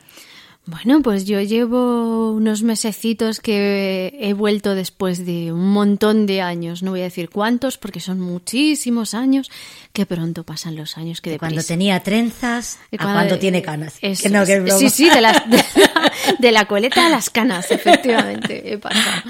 Bueno, 0.66 1.02
pues 1.02 1.26
yo 1.26 1.42
llevo 1.42 2.32
unos 2.32 2.64
mesecitos 2.64 3.42
que 3.42 4.18
he 4.22 4.34
vuelto 4.34 4.76
después 4.76 5.26
de 5.26 5.52
un 5.52 5.72
montón 5.74 6.26
de 6.26 6.42
años. 6.42 6.84
No 6.84 6.92
voy 6.92 7.02
a 7.02 7.06
decir 7.06 7.30
cuántos, 7.30 7.78
porque 7.78 8.00
son 8.00 8.22
muchísimos 8.22 9.14
años. 9.14 9.52
Que 9.92 10.06
pronto 10.06 10.46
pasan 10.46 10.78
los 10.78 10.98
años. 10.98 11.20
Que 11.20 11.38
Cuando 11.38 11.56
deprisa. 11.56 11.74
tenía 11.74 12.00
trenzas, 12.02 12.78
Y 12.92 12.96
a 12.96 13.00
cuando- 13.00 13.14
cuando 13.20 13.40
tiene 13.40 13.62
canas. 13.62 13.96
Eso 14.02 14.24
Que 14.24 14.30
no, 14.30 14.46
que 14.46 14.56
es 14.66 14.78
sí, 14.80 14.90
sí, 14.90 15.10
de 15.10 15.20
la, 15.20 15.34
de, 15.34 15.58
la, 15.58 16.12
de 16.40 16.52
la 16.54 16.66
coleta 16.66 17.08
a 17.08 17.10
las 17.10 17.30
canas, 17.30 17.70
efectivamente, 17.70 18.72
he 18.72 18.78
pasado. 18.78 19.22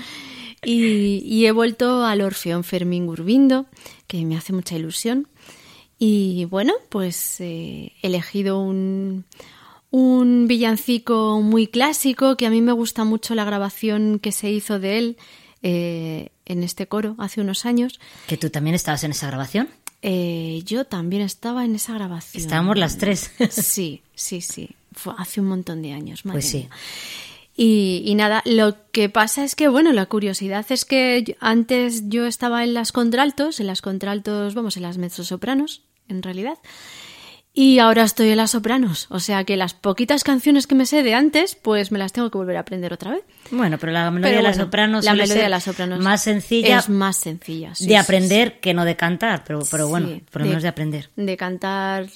Y, 0.66 1.24
y 1.26 1.45
he 1.45 1.51
vuelto 1.51 2.05
al 2.05 2.22
Orfeón 2.22 2.64
Fermín 2.64 3.05
Gurbindo, 3.07 3.66
que 4.07 4.24
me 4.26 4.38
hace 4.38 4.53
mucha 4.53 4.76
ilusión. 4.76 5.28
Y 5.99 6.45
bueno, 6.45 6.74
pues 6.89 7.39
eh, 7.39 7.93
he 8.01 8.07
elegido 8.07 8.59
un, 8.59 9.26
un 9.91 10.47
villancico 10.47 11.39
muy 11.41 11.68
clásico, 11.68 12.36
que 12.36 12.45
a 12.45 12.49
mí 12.49 12.61
me 12.61 12.72
gusta 12.72 13.03
mucho 13.03 13.36
la 13.36 13.45
grabación 13.45 14.20
que 14.20 14.32
se 14.32 14.49
hizo 14.51 14.80
de 14.80 14.97
él 14.97 15.18
eh, 15.61 16.30
en 16.45 16.64
este 16.64 16.88
coro 16.88 17.16
hace 17.20 17.41
unos 17.41 17.66
años. 17.66 17.99
Que 18.28 18.38
tú 18.38 18.49
también 18.49 18.76
estabas 18.76 19.03
en 19.03 19.11
esa 19.11 19.28
grabación. 19.28 19.70
Eh, 20.01 20.61
yo 20.66 20.84
también 20.84 21.22
estaba 21.22 21.64
en 21.64 21.76
esa 21.76 21.93
grabación. 21.93 22.43
Estábamos 22.43 22.78
las 22.78 22.97
tres. 22.97 23.32
Sí, 23.49 24.01
sí, 24.16 24.41
sí. 24.41 24.72
Fue 24.91 25.14
hace 25.18 25.39
un 25.39 25.47
montón 25.47 25.82
de 25.82 25.93
años. 25.93 26.26
madre 26.26 26.41
Pues 26.41 26.49
sí. 26.49 26.57
mía. 26.57 26.70
Y, 27.56 28.01
y 28.06 28.16
nada, 28.16 28.41
lo 28.45 28.76
que 28.91 29.10
pasa 29.10 29.43
es 29.43 29.56
que, 29.56 29.68
bueno, 29.68 29.93
la 29.93 30.08
curiosidad 30.08 30.66
es 30.70 30.86
que 30.86 31.24
yo- 31.24 31.34
antes 31.39 32.10
yo 32.10 32.26
estaba 32.26 32.64
en 32.64 32.74
las 32.74 32.91
contraltos, 32.91 33.60
en 33.60 33.68
las 33.68 33.82
contraltos, 33.82 34.56
vamos, 34.56 34.76
en 34.78 34.84
las 34.84 34.97
mezzosopranos, 34.97 35.84
en 36.08 36.24
realidad. 36.24 36.58
Y 37.56 37.78
ahora 37.78 38.01
estoy 38.04 38.30
en 38.32 38.38
las 38.38 38.49
sopranos. 38.49 39.06
O 39.12 39.20
sea 39.20 39.43
que 39.43 39.56
las 39.58 39.76
poquitas 39.76 40.24
canciones 40.24 40.66
que 40.66 40.74
me 40.74 40.88
sé 40.88 41.04
de 41.04 41.14
antes, 41.14 41.54
pues 41.54 41.91
me 41.91 41.99
las 41.99 42.12
tengo 42.12 42.32
que 42.32 42.38
volver 42.39 42.58
a 42.58 42.62
aprender 42.62 42.91
otra 42.91 43.12
vez. 43.12 43.22
Bueno, 43.51 43.78
pero 43.78 43.91
la 43.91 44.10
melodía 44.10 44.32
Pero 44.32 44.38
de 44.38 44.43
la 44.43 44.49
bueno, 44.49 44.64
soprano 44.64 45.01
la 45.01 45.14
melodía 45.14 45.43
de 45.43 45.49
la 45.49 45.60
soprano 45.60 45.95
es- 45.97 46.01
más 46.01 46.24
sencilla 46.24 46.80
Es 46.80 46.89
más 46.89 47.18
sencilla. 47.18 47.76
sí, 47.76 47.84
de 47.86 47.89
sí, 47.91 47.95
aprender 47.95 48.60
que 48.60 48.74
no 48.74 48.86
de 48.86 48.95
cantar, 48.95 49.43
pero, 49.45 49.60
pero 49.70 49.88
bueno, 49.88 50.20
por 50.32 50.41
lo 50.41 50.47
menos 50.47 50.64
de 50.64 50.70
aprender. 50.70 51.12
De 51.16 51.38
cantar 51.38 52.08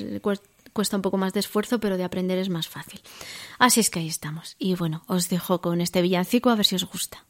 cuesta 0.77 0.95
un 0.95 1.01
poco 1.01 1.17
más 1.17 1.33
de 1.33 1.39
esfuerzo, 1.39 1.79
pero 1.79 1.97
de 1.97 2.03
aprender 2.03 2.37
es 2.37 2.49
más 2.49 2.67
fácil. 2.67 3.01
Así 3.57 3.79
es 3.79 3.89
que 3.89 3.97
ahí 3.97 4.07
estamos. 4.07 4.55
Y 4.59 4.75
bueno, 4.75 5.03
os 5.07 5.27
dejo 5.27 5.59
con 5.59 5.81
este 5.81 6.03
villancico 6.03 6.51
a 6.51 6.55
ver 6.55 6.67
si 6.67 6.75
os 6.75 6.85
gusta. 6.85 7.25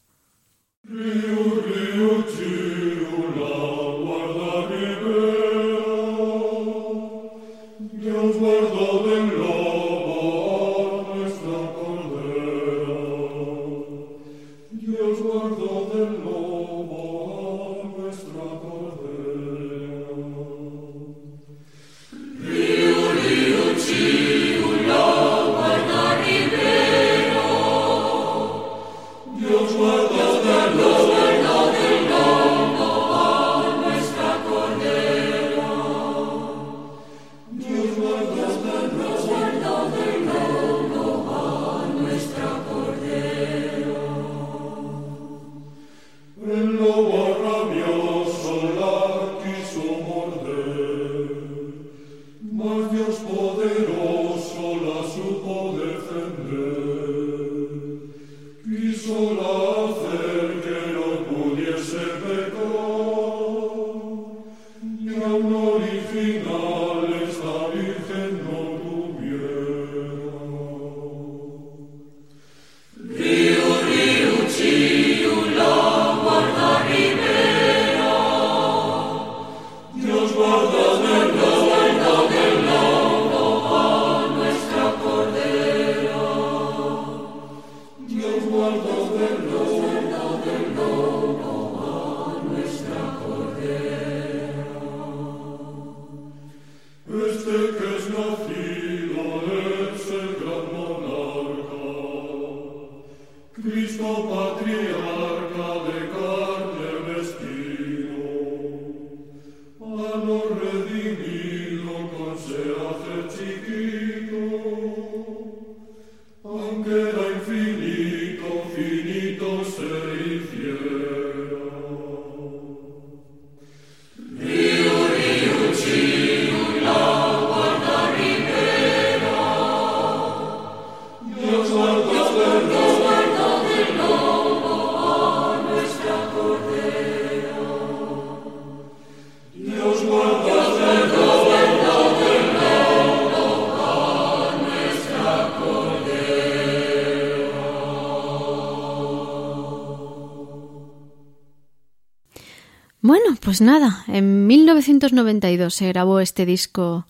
Pues 153.58 153.66
nada, 153.66 154.04
en 154.06 154.46
1992 154.46 155.74
se 155.74 155.88
grabó 155.88 156.20
este 156.20 156.46
disco 156.46 157.08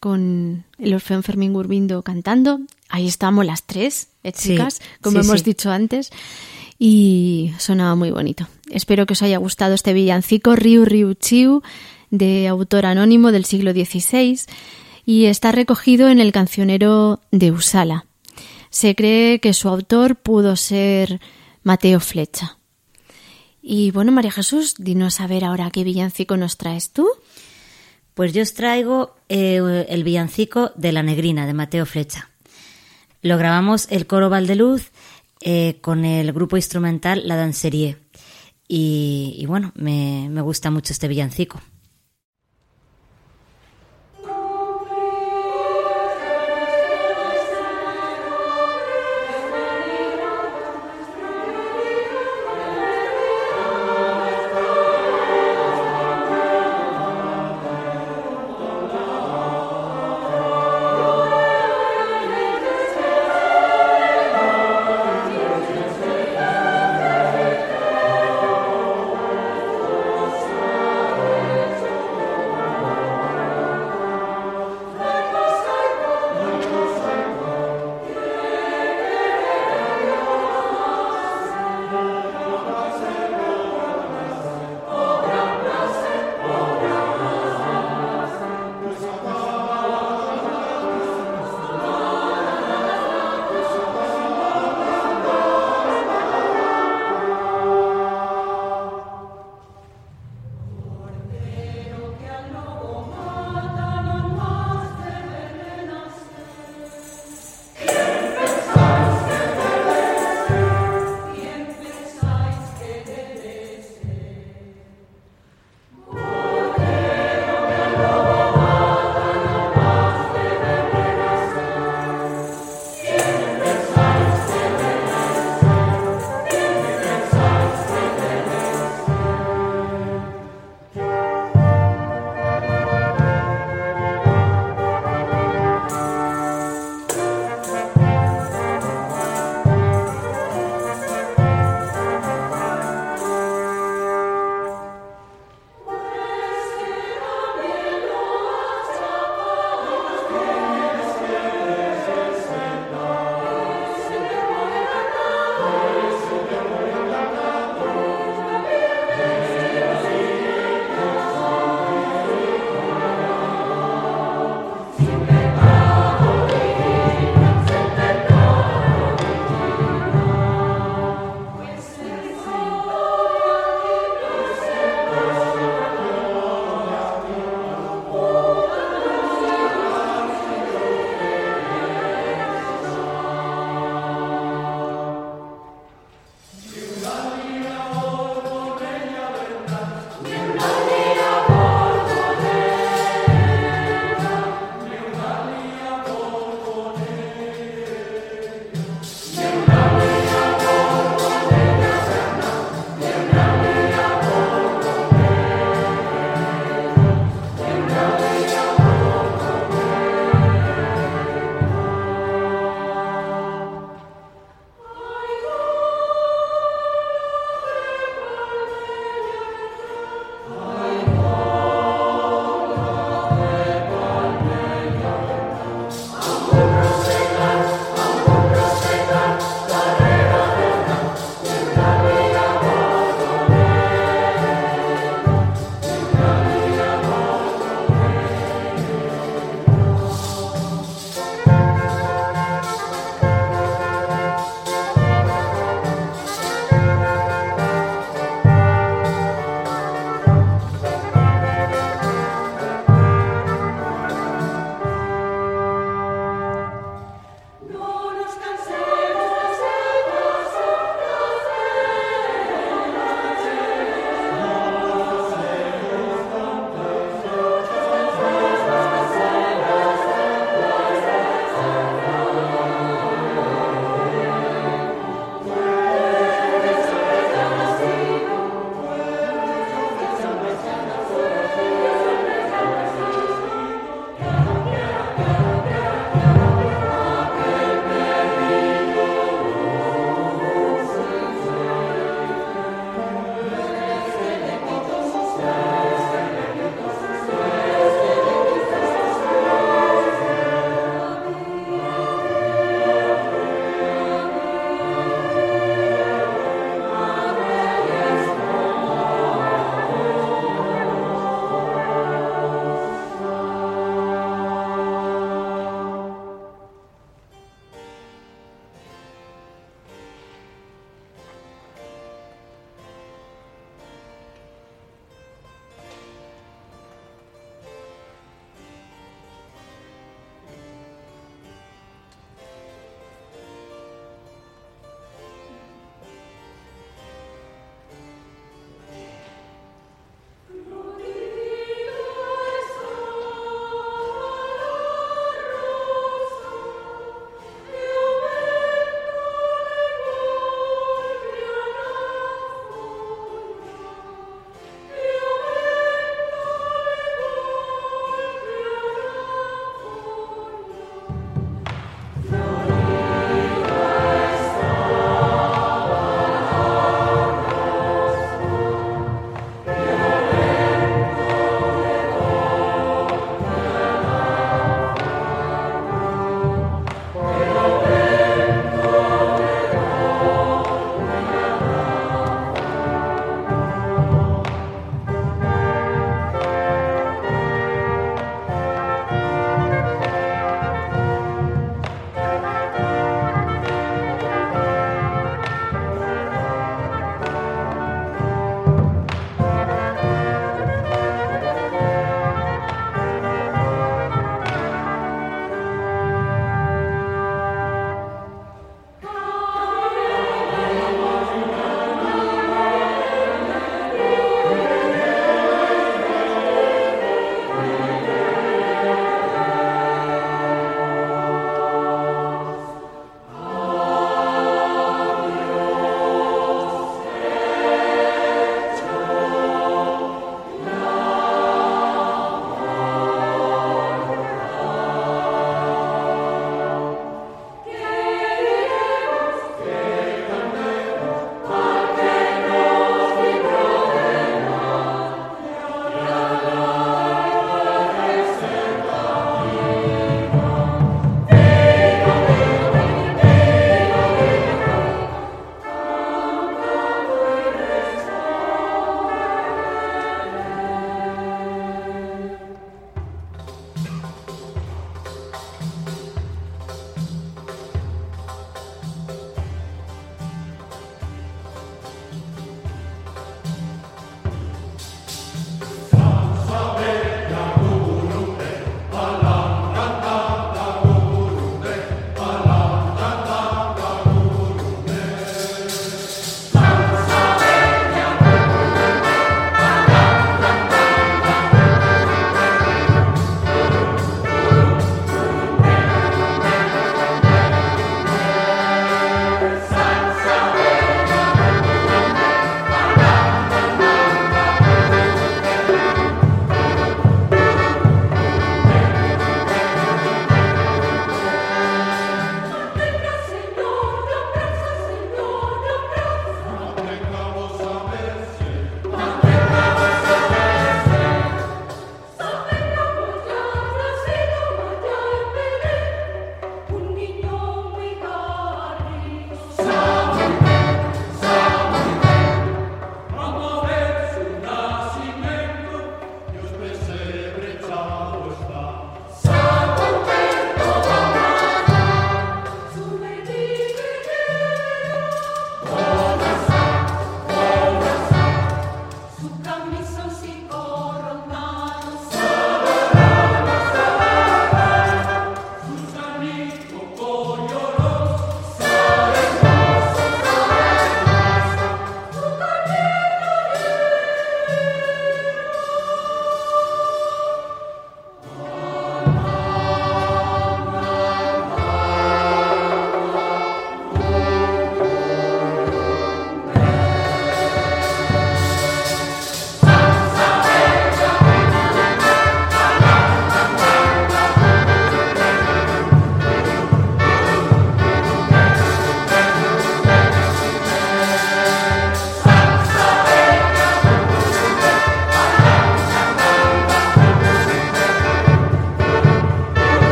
con 0.00 0.64
el 0.76 0.92
Orfeón 0.92 1.22
Fermín 1.22 1.52
Gurbindo 1.52 2.02
cantando. 2.02 2.58
Ahí 2.88 3.06
estamos 3.06 3.46
las 3.46 3.62
tres, 3.62 4.08
eh, 4.24 4.32
Sí, 4.34 4.54
chicas, 4.54 4.80
como 5.00 5.22
sí, 5.22 5.28
hemos 5.28 5.38
sí. 5.38 5.44
dicho 5.44 5.70
antes. 5.70 6.10
Y 6.80 7.52
sonaba 7.58 7.94
muy 7.94 8.10
bonito. 8.10 8.48
Espero 8.70 9.06
que 9.06 9.12
os 9.12 9.22
haya 9.22 9.38
gustado 9.38 9.74
este 9.74 9.92
villancico 9.92 10.56
Riu 10.56 10.84
Riu 10.84 11.14
Chiu 11.14 11.62
de 12.10 12.48
autor 12.48 12.84
anónimo 12.84 13.30
del 13.30 13.44
siglo 13.44 13.70
XVI 13.70 14.40
y 15.06 15.26
está 15.26 15.52
recogido 15.52 16.08
en 16.08 16.18
el 16.18 16.32
cancionero 16.32 17.20
de 17.30 17.52
Usala. 17.52 18.04
Se 18.70 18.96
cree 18.96 19.38
que 19.38 19.52
su 19.52 19.68
autor 19.68 20.16
pudo 20.16 20.56
ser 20.56 21.20
Mateo 21.62 22.00
Flecha. 22.00 22.57
Y 23.62 23.90
bueno, 23.90 24.12
María 24.12 24.30
Jesús, 24.30 24.74
dinos 24.78 25.20
a 25.20 25.26
ver 25.26 25.44
ahora 25.44 25.70
qué 25.70 25.84
villancico 25.84 26.36
nos 26.36 26.56
traes 26.56 26.90
tú. 26.90 27.08
Pues 28.14 28.32
yo 28.32 28.42
os 28.42 28.54
traigo 28.54 29.16
eh, 29.28 29.86
el 29.88 30.04
villancico 30.04 30.72
de 30.76 30.92
la 30.92 31.02
negrina 31.02 31.46
de 31.46 31.54
Mateo 31.54 31.86
Flecha. 31.86 32.30
Lo 33.22 33.36
grabamos 33.38 33.86
el 33.90 34.06
coro 34.06 34.30
Valdeluz 34.30 34.90
eh, 35.40 35.78
con 35.80 36.04
el 36.04 36.32
grupo 36.32 36.56
instrumental 36.56 37.22
La 37.26 37.36
Danserie. 37.36 37.98
Y, 38.66 39.36
y 39.38 39.46
bueno, 39.46 39.72
me, 39.74 40.28
me 40.30 40.40
gusta 40.40 40.70
mucho 40.70 40.92
este 40.92 41.08
villancico. 41.08 41.60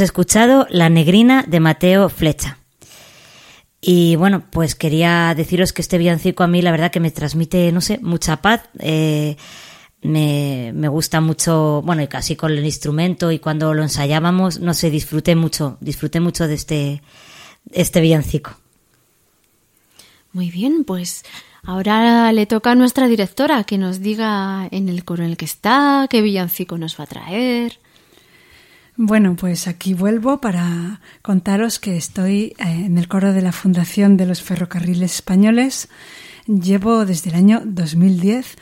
Escuchado 0.00 0.66
La 0.70 0.88
Negrina 0.88 1.44
de 1.46 1.60
Mateo 1.60 2.08
Flecha. 2.08 2.58
Y 3.80 4.14
bueno, 4.16 4.44
pues 4.50 4.76
quería 4.76 5.34
deciros 5.34 5.72
que 5.72 5.82
este 5.82 5.98
villancico 5.98 6.44
a 6.44 6.46
mí 6.46 6.62
la 6.62 6.70
verdad 6.70 6.92
que 6.92 7.00
me 7.00 7.10
transmite, 7.10 7.72
no 7.72 7.80
sé, 7.80 7.98
mucha 8.00 8.40
paz. 8.40 8.62
Eh, 8.78 9.36
me, 10.02 10.72
me 10.74 10.88
gusta 10.88 11.20
mucho, 11.20 11.82
bueno, 11.84 12.02
y 12.02 12.08
casi 12.08 12.36
con 12.36 12.52
el 12.52 12.64
instrumento 12.64 13.32
y 13.32 13.38
cuando 13.38 13.74
lo 13.74 13.82
ensayábamos, 13.82 14.60
no 14.60 14.74
sé, 14.74 14.90
disfruté 14.90 15.34
mucho, 15.34 15.78
disfruté 15.80 16.20
mucho 16.20 16.46
de 16.46 16.54
este, 16.54 17.02
este 17.72 18.00
villancico. 18.00 18.52
Muy 20.32 20.50
bien, 20.50 20.84
pues 20.84 21.24
ahora 21.62 22.32
le 22.32 22.46
toca 22.46 22.70
a 22.70 22.74
nuestra 22.74 23.06
directora 23.06 23.64
que 23.64 23.78
nos 23.78 24.00
diga 24.00 24.68
en 24.70 24.88
el 24.88 25.04
coro 25.04 25.24
en 25.24 25.30
el 25.30 25.36
que 25.36 25.44
está, 25.44 26.06
qué 26.08 26.22
villancico 26.22 26.78
nos 26.78 26.98
va 26.98 27.04
a 27.04 27.08
traer. 27.08 27.78
Bueno, 28.96 29.36
pues 29.36 29.68
aquí 29.68 29.94
vuelvo 29.94 30.42
para 30.42 31.00
contaros 31.22 31.78
que 31.78 31.96
estoy 31.96 32.54
eh, 32.58 32.84
en 32.84 32.98
el 32.98 33.08
coro 33.08 33.32
de 33.32 33.40
la 33.40 33.52
Fundación 33.52 34.18
de 34.18 34.26
los 34.26 34.42
Ferrocarriles 34.42 35.14
Españoles. 35.14 35.88
Llevo 36.46 37.06
desde 37.06 37.30
el 37.30 37.36
año 37.36 37.62
2010 37.64 38.56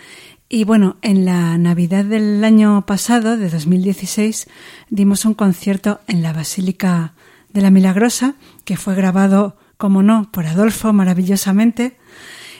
y 0.49 0.63
bueno, 0.63 0.97
en 1.03 1.25
la 1.25 1.59
Navidad 1.59 2.05
del 2.05 2.45
año 2.45 2.87
pasado, 2.87 3.37
de 3.37 3.49
2016, 3.49 4.47
dimos 4.89 5.25
un 5.25 5.35
concierto 5.35 6.01
en 6.07 6.23
la 6.23 6.33
Basílica 6.33 7.15
de 7.53 7.63
la 7.63 7.71
Milagrosa, 7.71 8.35
que 8.65 8.77
fue 8.77 8.95
grabado, 8.95 9.57
como 9.77 10.03
no, 10.03 10.31
por 10.31 10.47
Adolfo 10.47 10.93
maravillosamente, 10.93 11.97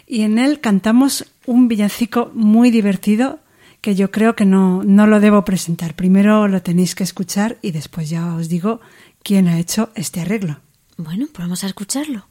y 0.07 0.23
en 0.23 0.39
él 0.39 0.61
cantamos 0.61 1.33
un 1.47 1.69
villancico 1.69 2.31
muy 2.35 2.71
divertido 2.71 3.41
que 3.81 3.95
yo 3.95 4.11
creo 4.11 4.37
que 4.37 4.45
no, 4.45 4.83
no 4.85 5.07
lo 5.07 5.21
debo 5.21 5.45
presentar. 5.45 5.95
Primero 5.95 6.49
lo 6.49 6.63
tenéis 6.63 6.95
que 6.95 7.05
escuchar 7.05 7.59
y 7.63 7.73
después 7.73 8.11
ya 8.11 8.35
os 8.35 8.49
digo 8.49 8.81
quién 9.23 9.49
ha 9.49 9.59
hecho 9.59 9.91
este 9.95 10.21
arreglo. 10.21 10.61
Bueno, 10.97 11.27
pues 11.33 11.47
vamos 11.47 11.65
a 11.65 11.67
escucharlo. 11.67 12.27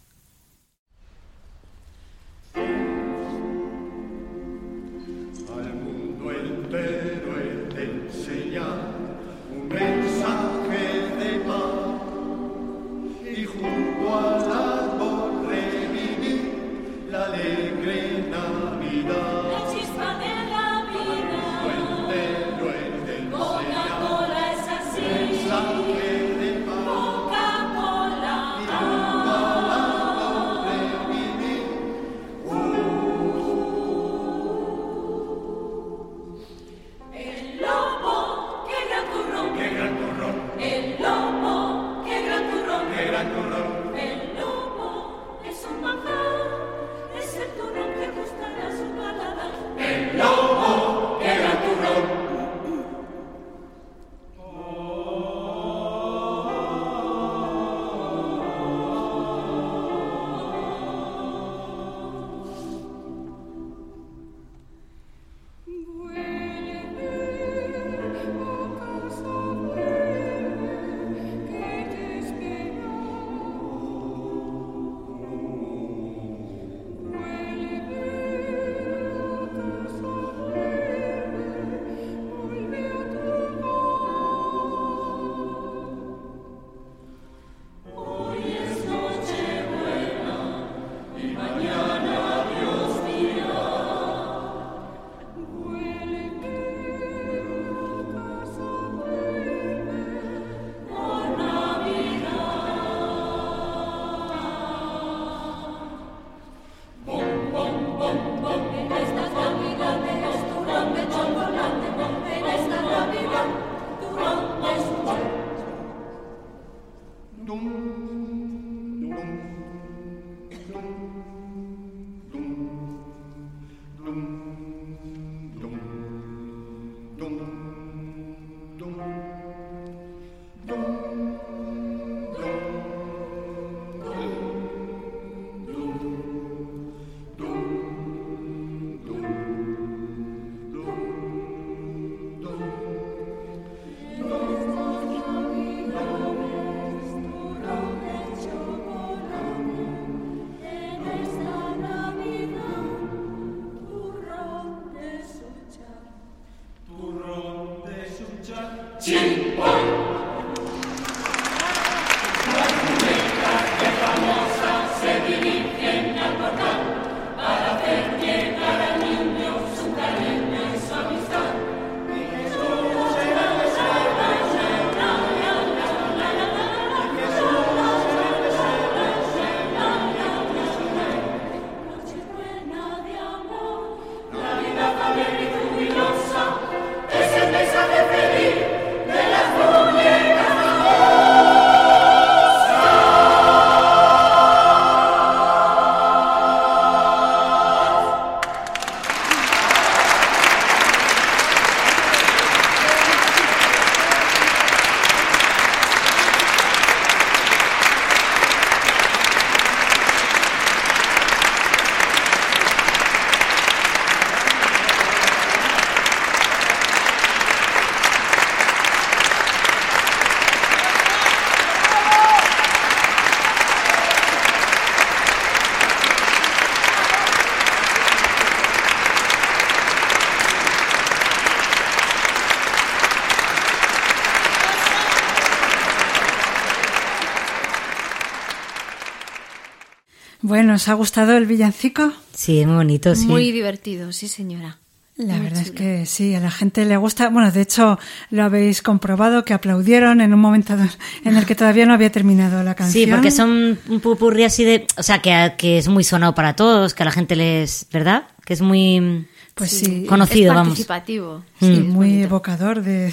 Bueno, 240.69 240.75
¿os 240.75 240.87
ha 240.87 240.93
gustado 240.93 241.35
el 241.35 241.47
villancico? 241.47 242.13
Sí, 242.31 242.63
muy 242.63 242.75
bonito, 242.75 243.15
sí. 243.15 243.25
Muy 243.25 243.51
divertido, 243.51 244.11
sí, 244.11 244.27
señora. 244.27 244.77
La 245.15 245.33
Muy 245.33 245.45
verdad 245.45 245.63
es 245.63 245.71
que 245.71 246.05
sí, 246.05 246.35
a 246.35 246.39
la 246.39 246.51
gente 246.51 246.85
le 246.85 246.95
gusta. 246.95 247.29
Bueno, 247.29 247.51
de 247.51 247.61
hecho, 247.61 247.97
lo 248.29 248.43
habéis 248.43 248.83
comprobado 248.83 249.43
que 249.43 249.55
aplaudieron 249.55 250.21
en 250.21 250.31
un 250.31 250.39
momento 250.39 250.75
en 251.25 251.35
el 251.35 251.47
que 251.47 251.55
todavía 251.55 251.87
no 251.87 251.95
había 251.95 252.11
terminado 252.11 252.61
la 252.61 252.75
canción. 252.75 253.03
Sí, 253.03 253.09
porque 253.09 253.31
son 253.31 253.79
un 253.89 253.99
pupurri 253.99 254.43
así 254.43 254.63
de... 254.63 254.85
O 254.95 255.01
sea, 255.01 255.23
que, 255.23 255.55
que 255.57 255.79
es 255.79 255.87
muy 255.87 256.03
sonado 256.03 256.35
para 256.35 256.55
todos, 256.55 256.93
que 256.93 257.01
a 257.01 257.07
la 257.07 257.11
gente 257.13 257.35
les... 257.35 257.87
¿Verdad? 257.91 258.27
Que 258.45 258.53
es 258.53 258.61
muy... 258.61 259.25
Pues 259.55 259.71
sí. 259.71 260.05
Conocido, 260.07 260.51
es 260.51 260.55
vamos. 260.55 260.67
participativo. 260.67 261.43
Sí, 261.59 261.65
es 261.65 261.79
muy 261.79 262.09
bonito. 262.09 262.25
evocador 262.25 262.83
de, 262.83 263.11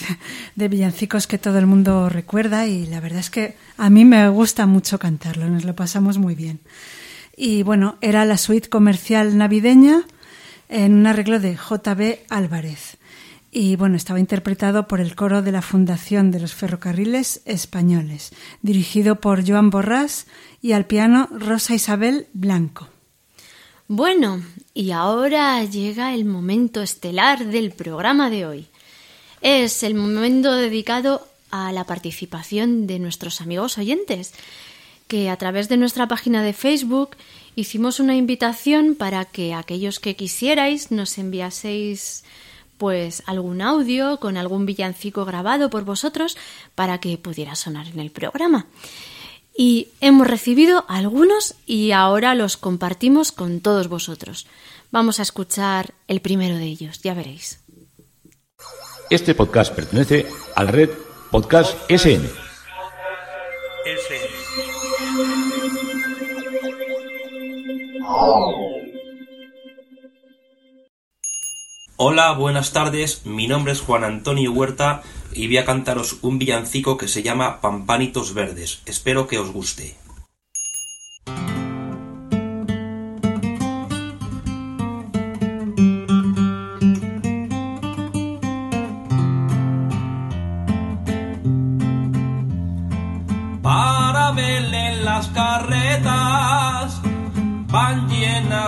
de 0.56 0.68
villancicos 0.68 1.26
que 1.26 1.38
todo 1.38 1.58
el 1.58 1.66
mundo 1.66 2.10
recuerda 2.10 2.66
y 2.66 2.84
la 2.84 3.00
verdad 3.00 3.20
es 3.20 3.30
que 3.30 3.56
a 3.78 3.88
mí 3.88 4.04
me 4.04 4.28
gusta 4.28 4.66
mucho 4.66 4.98
cantarlo, 4.98 5.48
nos 5.48 5.64
lo 5.64 5.74
pasamos 5.74 6.18
muy 6.18 6.34
bien. 6.34 6.60
Y 7.36 7.62
bueno, 7.62 7.98
era 8.00 8.24
la 8.24 8.38
suite 8.38 8.68
comercial 8.68 9.36
navideña 9.36 10.04
en 10.68 10.94
un 10.94 11.06
arreglo 11.06 11.38
de 11.38 11.54
JB 11.54 12.24
Álvarez. 12.30 12.96
Y 13.52 13.76
bueno, 13.76 13.96
estaba 13.96 14.20
interpretado 14.20 14.88
por 14.88 15.00
el 15.00 15.14
coro 15.14 15.42
de 15.42 15.52
la 15.52 15.62
Fundación 15.62 16.30
de 16.30 16.40
los 16.40 16.54
Ferrocarriles 16.54 17.42
Españoles, 17.44 18.32
dirigido 18.62 19.20
por 19.20 19.46
Joan 19.46 19.70
Borrás 19.70 20.26
y 20.60 20.72
al 20.72 20.86
piano 20.86 21.28
Rosa 21.30 21.74
Isabel 21.74 22.26
Blanco. 22.32 22.88
Bueno, 23.88 24.42
y 24.74 24.90
ahora 24.90 25.62
llega 25.64 26.12
el 26.12 26.24
momento 26.24 26.82
estelar 26.82 27.46
del 27.46 27.70
programa 27.70 28.30
de 28.30 28.44
hoy. 28.44 28.66
Es 29.40 29.82
el 29.82 29.94
momento 29.94 30.52
dedicado 30.52 31.26
a 31.50 31.72
la 31.72 31.84
participación 31.84 32.86
de 32.86 32.98
nuestros 32.98 33.40
amigos 33.40 33.78
oyentes, 33.78 34.34
que 35.08 35.30
a 35.30 35.36
través 35.36 35.68
de 35.68 35.76
nuestra 35.76 36.08
página 36.08 36.42
de 36.42 36.52
Facebook 36.52 37.16
hicimos 37.54 38.00
una 38.00 38.16
invitación 38.16 38.94
para 38.94 39.24
que 39.24 39.54
aquellos 39.54 40.00
que 40.00 40.16
quisierais 40.16 40.90
nos 40.90 41.18
enviaseis 41.18 42.24
pues 42.78 43.22
algún 43.26 43.62
audio 43.62 44.20
con 44.20 44.36
algún 44.36 44.66
villancico 44.66 45.24
grabado 45.24 45.70
por 45.70 45.84
vosotros 45.84 46.36
para 46.74 46.98
que 46.98 47.16
pudiera 47.18 47.54
sonar 47.54 47.86
en 47.86 48.00
el 48.00 48.10
programa. 48.10 48.66
Y 49.56 49.88
hemos 50.02 50.26
recibido 50.26 50.84
algunos 50.86 51.54
y 51.64 51.92
ahora 51.92 52.34
los 52.34 52.58
compartimos 52.58 53.32
con 53.32 53.60
todos 53.60 53.88
vosotros. 53.88 54.46
Vamos 54.90 55.18
a 55.18 55.22
escuchar 55.22 55.94
el 56.08 56.20
primero 56.20 56.56
de 56.56 56.64
ellos, 56.64 57.00
ya 57.00 57.14
veréis. 57.14 57.60
Este 59.08 59.34
podcast 59.34 59.74
pertenece 59.74 60.26
a 60.54 60.64
la 60.64 60.70
red 60.72 60.90
Podcast 61.30 61.74
SN. 61.90 62.28
Hola, 71.98 72.32
buenas 72.32 72.72
tardes. 72.72 73.26
Mi 73.26 73.48
nombre 73.48 73.72
es 73.72 73.80
Juan 73.80 74.04
Antonio 74.04 74.52
Huerta 74.52 75.02
y 75.32 75.48
voy 75.48 75.56
a 75.56 75.64
cantaros 75.64 76.18
un 76.22 76.38
villancico 76.38 76.96
que 76.98 77.08
se 77.08 77.22
llama 77.24 77.60
Pampanitos 77.60 78.32
Verdes. 78.32 78.80
Espero 78.86 79.26
que 79.26 79.38
os 79.38 79.50
guste. 79.50 79.96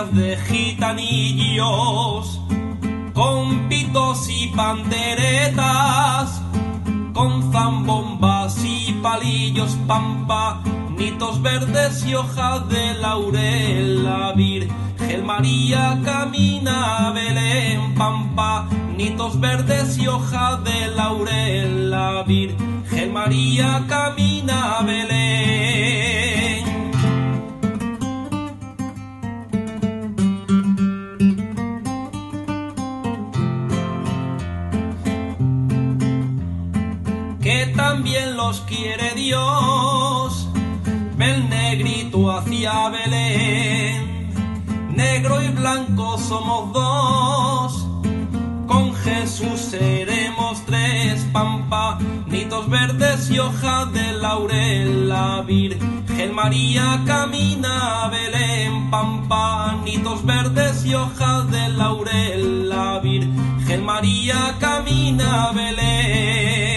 De 0.07 0.37
gitanillos 0.47 2.39
con 3.13 3.67
pitos 3.67 4.29
y 4.29 4.47
panderetas, 4.55 6.41
con 7.13 7.51
zambombas 7.51 8.63
y 8.63 8.93
palillos, 9.03 9.77
pampanitos 9.87 11.41
verdes 11.41 12.05
y 12.05 12.15
hojas 12.15 12.69
de 12.69 12.93
laurel, 12.93 14.05
la 14.05 14.31
Virgen 14.31 15.25
María 15.25 15.99
camina 16.05 17.07
a 17.07 17.11
Belén, 17.11 17.93
pampanitos 17.95 19.37
verdes 19.41 19.97
y 19.97 20.07
hojas 20.07 20.63
de 20.63 20.87
laurel, 20.95 21.91
la 21.91 22.23
Virgen 22.23 23.11
María 23.11 23.83
camina 23.89 24.77
a 24.77 24.83
Belén. 24.83 26.18
También 37.79 38.35
los 38.35 38.59
quiere 38.61 39.13
Dios. 39.15 40.49
Ven 41.17 41.49
negrito 41.49 42.29
hacia 42.29 42.89
Belén, 42.89 44.29
negro 44.93 45.41
y 45.41 45.47
blanco 45.47 46.17
somos 46.17 46.73
dos. 46.73 47.87
Con 48.67 48.93
Jesús 48.95 49.59
seremos 49.73 50.61
tres, 50.65 51.25
pampanitos 51.31 52.69
verdes 52.69 53.31
y 53.31 53.39
hojas 53.39 53.93
de 53.93 54.11
laurel. 54.13 55.07
La 55.07 55.41
Virgen 55.41 56.35
María 56.35 57.01
camina 57.05 58.03
a 58.03 58.09
Belén, 58.09 58.91
pampanitos 58.91 60.25
verdes 60.25 60.85
y 60.85 60.95
hojas 60.95 61.49
de 61.49 61.69
laurel. 61.69 62.67
La 62.67 62.99
Virgen 62.99 63.85
María 63.85 64.57
camina 64.59 65.45
a 65.45 65.51
Belén. 65.53 66.68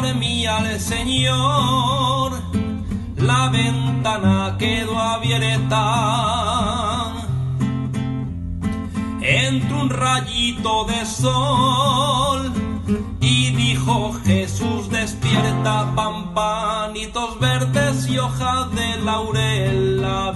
Dormía 0.00 0.58
el 0.58 0.80
Señor, 0.80 2.32
la 3.16 3.48
ventana 3.48 4.56
quedó 4.58 4.98
abierta. 4.98 5.94
Entró 9.20 9.80
un 9.82 9.90
rayito 9.90 10.84
de 10.84 11.04
sol 11.04 12.52
y 13.20 13.50
dijo 13.50 14.12
Jesús 14.24 14.88
despierta, 14.88 15.92
pampanitos 15.94 17.38
verdes 17.40 18.08
y 18.08 18.18
hojas 18.18 18.70
de 18.74 18.98
laurel, 19.04 20.00
la 20.00 20.32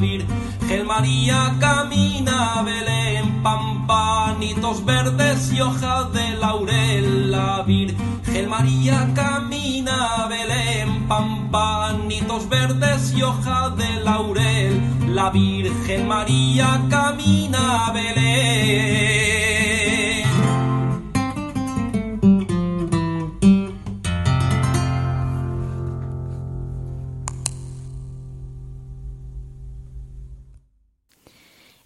Virgen 0.73 0.87
María 0.87 1.55
camina 1.61 2.55
a 2.55 2.63
Belén, 2.63 3.43
pampanitos 3.43 4.83
verdes 4.83 5.53
y 5.53 5.61
hojas 5.61 6.11
de 6.15 6.31
laurel, 6.37 7.31
la 7.31 7.63
Virgen 7.63 8.49
María 8.49 9.07
camina 9.15 10.25
a 10.25 10.29
Belén, 10.29 11.07
pampanitos 11.07 12.49
verdes 12.49 13.13
y 13.15 13.23
hojas 13.23 13.77
de 13.77 14.01
laurel, 14.03 14.81
la 15.15 15.29
Virgen 15.29 16.09
María 16.09 16.81
camina 16.89 17.93
Belén. 17.93 19.62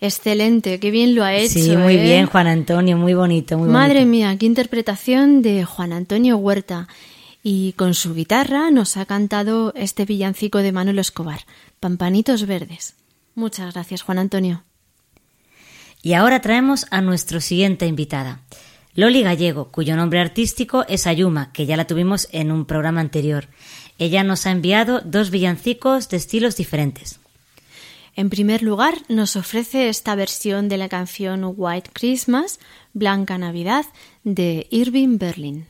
Excelente, 0.06 0.80
qué 0.80 0.90
bien 0.90 1.14
lo 1.14 1.24
ha 1.24 1.34
hecho. 1.34 1.58
Sí, 1.58 1.76
muy 1.76 1.96
¿eh? 1.96 2.02
bien, 2.02 2.26
Juan 2.26 2.46
Antonio, 2.46 2.96
muy 2.96 3.14
bonito, 3.14 3.58
muy 3.58 3.68
Madre 3.68 4.00
bonito. 4.00 4.10
mía, 4.10 4.36
qué 4.38 4.46
interpretación 4.46 5.42
de 5.42 5.64
Juan 5.64 5.92
Antonio 5.92 6.36
Huerta. 6.36 6.88
Y 7.42 7.72
con 7.74 7.94
su 7.94 8.14
guitarra 8.14 8.70
nos 8.70 8.96
ha 8.96 9.06
cantado 9.06 9.72
este 9.76 10.04
villancico 10.04 10.58
de 10.58 10.72
Manuel 10.72 10.98
Escobar, 10.98 11.40
Pampanitos 11.78 12.46
Verdes. 12.46 12.94
Muchas 13.34 13.72
gracias, 13.72 14.02
Juan 14.02 14.18
Antonio. 14.18 14.64
Y 16.02 16.14
ahora 16.14 16.40
traemos 16.40 16.86
a 16.90 17.00
nuestra 17.00 17.40
siguiente 17.40 17.86
invitada, 17.86 18.40
Loli 18.94 19.22
Gallego, 19.22 19.70
cuyo 19.70 19.94
nombre 19.94 20.20
artístico 20.20 20.84
es 20.88 21.06
Ayuma, 21.06 21.52
que 21.52 21.66
ya 21.66 21.76
la 21.76 21.86
tuvimos 21.86 22.28
en 22.32 22.50
un 22.50 22.64
programa 22.64 23.00
anterior. 23.00 23.48
Ella 23.98 24.24
nos 24.24 24.46
ha 24.46 24.50
enviado 24.50 25.00
dos 25.04 25.30
villancicos 25.30 26.08
de 26.08 26.16
estilos 26.16 26.56
diferentes. 26.56 27.20
En 28.18 28.30
primer 28.30 28.62
lugar, 28.62 28.94
nos 29.10 29.36
ofrece 29.36 29.90
esta 29.90 30.14
versión 30.14 30.70
de 30.70 30.78
la 30.78 30.88
canción 30.88 31.52
White 31.54 31.90
Christmas, 31.92 32.58
Blanca 32.94 33.36
Navidad, 33.36 33.84
de 34.24 34.66
Irving 34.70 35.18
Berlin. 35.18 35.66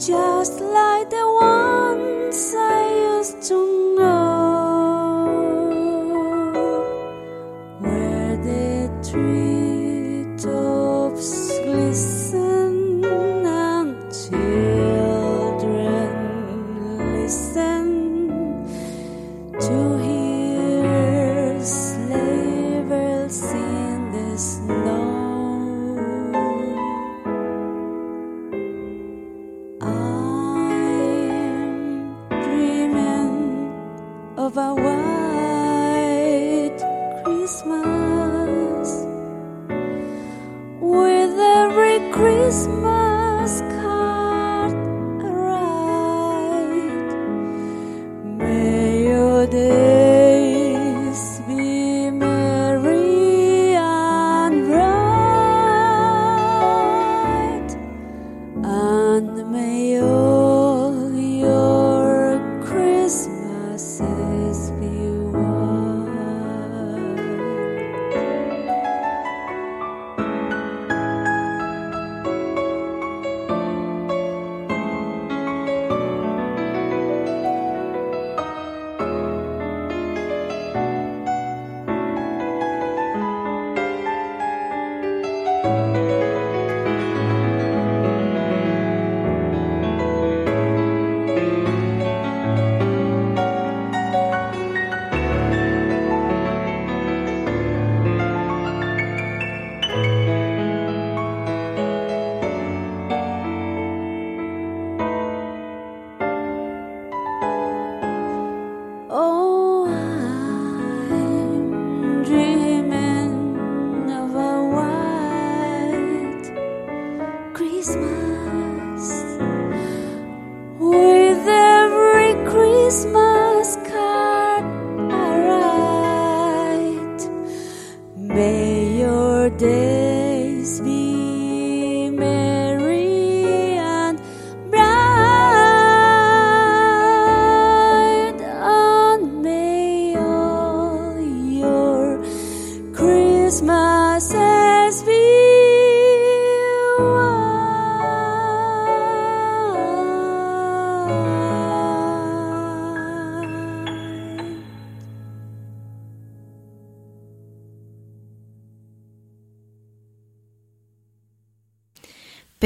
just 0.00 0.58
like 0.62 1.10
the 1.10 1.26
ones 1.42 2.54
I 2.56 2.89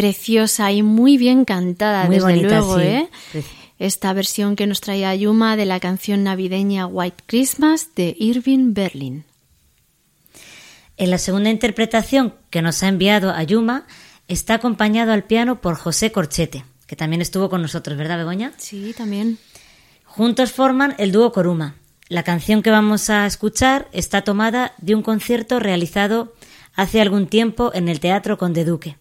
Preciosa 0.05 0.71
y 0.71 0.83
muy 0.83 1.17
bien 1.17 1.47
cantada, 1.47 2.05
Muy 2.05 2.17
desde 2.17 2.29
bonita, 2.29 2.59
luego, 2.59 2.79
sí. 2.79 2.85
¿eh? 2.85 3.09
Esta 3.79 4.13
versión 4.13 4.55
que 4.55 4.67
nos 4.67 4.83
traía 4.83 5.09
Ayuma 5.09 5.57
de 5.57 5.65
la 5.65 5.81
canción 5.81 6.25
navideña 6.25 6.87
White 6.87 7.25
Christmas 7.25 7.89
de 7.97 8.15
Irving 8.19 8.75
Berlin. 8.75 9.25
En 10.99 11.11
la 11.11 11.17
segunda 11.17 11.49
interpretación 11.49 12.35
que 12.51 12.61
nos 12.61 12.83
ha 12.83 12.89
enviado 12.89 13.33
Ayuma 13.33 13.87
está 14.29 14.53
acompañado 14.53 15.11
al 15.11 15.25
piano 15.25 15.63
por 15.63 15.75
José 15.75 16.13
Corchete, 16.13 16.67
que 16.87 16.97
también 16.97 17.23
estuvo 17.23 17.49
con 17.49 17.63
nosotros, 17.63 17.97
¿verdad, 17.97 18.19
Begoña? 18.19 18.53
Sí, 18.59 18.95
también. 18.95 19.39
Juntos 20.05 20.53
forman 20.53 20.95
el 20.99 21.13
dúo 21.13 21.33
Coruma. 21.33 21.77
La 22.11 22.25
canción 22.25 22.63
que 22.63 22.69
vamos 22.71 23.09
a 23.09 23.25
escuchar 23.25 23.89
está 23.93 24.21
tomada 24.21 24.75
de 24.77 24.95
un 24.97 25.03
concierto 25.03 25.61
realizado 25.61 26.35
hace 26.75 27.01
algún 27.01 27.27
tiempo 27.27 27.71
en 27.73 27.89
el 27.89 28.01
Teatro 28.01 28.37
Conde 28.37 28.67
Duque. 28.67 28.99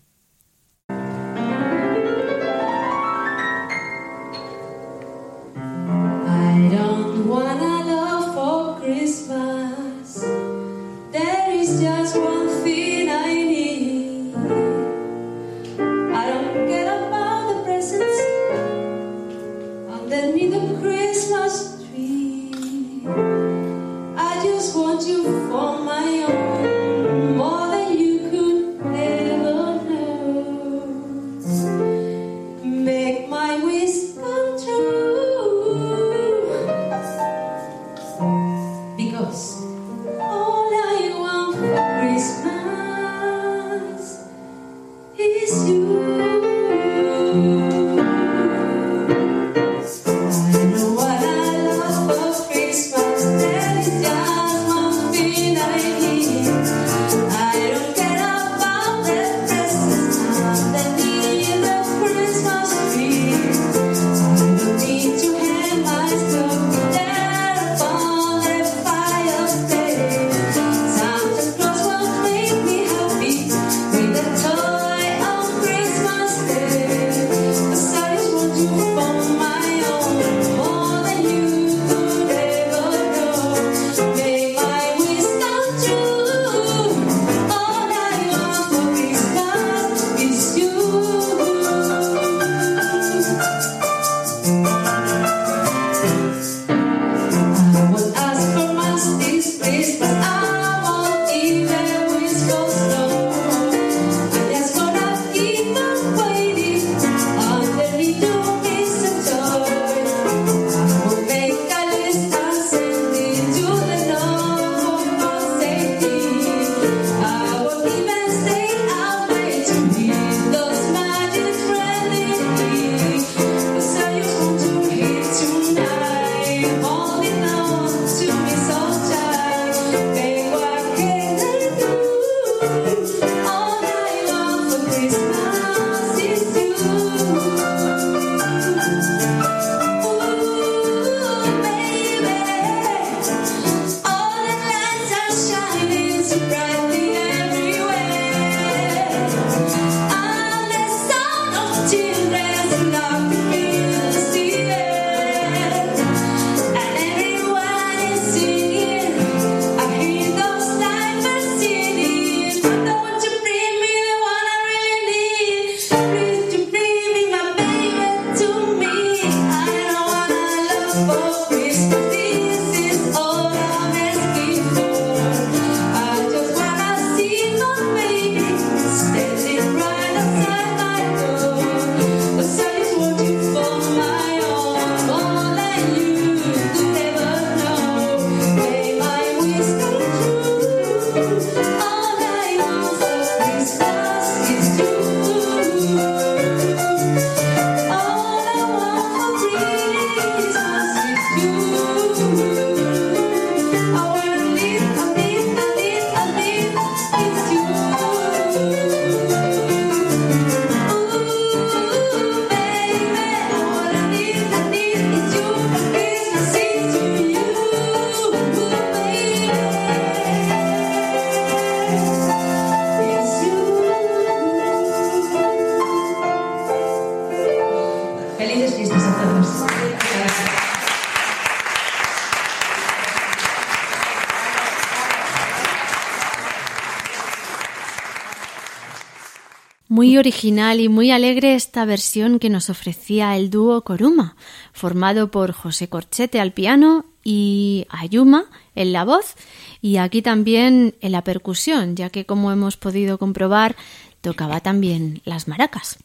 Original 240.18 240.80
y 240.80 240.90
muy 240.90 241.12
alegre 241.12 241.56
esta 241.56 241.86
versión 241.86 242.40
que 242.40 242.50
nos 242.50 242.70
ofrecía 242.70 243.36
el 243.36 243.50
dúo 243.50 243.84
Coruma, 243.84 244.36
formado 244.72 245.32
por 245.32 245.52
José 245.52 245.88
Corchete 245.88 246.40
al 246.40 246.54
piano 246.54 247.06
y 247.24 247.86
Ayuma 247.90 248.46
en 248.76 248.94
la 248.94 249.06
voz, 249.06 249.36
y 249.82 249.98
aquí 249.98 250.22
también 250.22 250.96
en 251.02 251.12
la 251.12 251.24
percusión, 251.24 251.96
ya 251.96 252.10
que 252.10 252.26
como 252.26 252.52
hemos 252.52 252.78
podido 252.78 253.18
comprobar, 253.18 253.76
tocaba 254.22 254.60
también 254.60 255.22
las 255.26 255.48
maracas. 255.48 255.98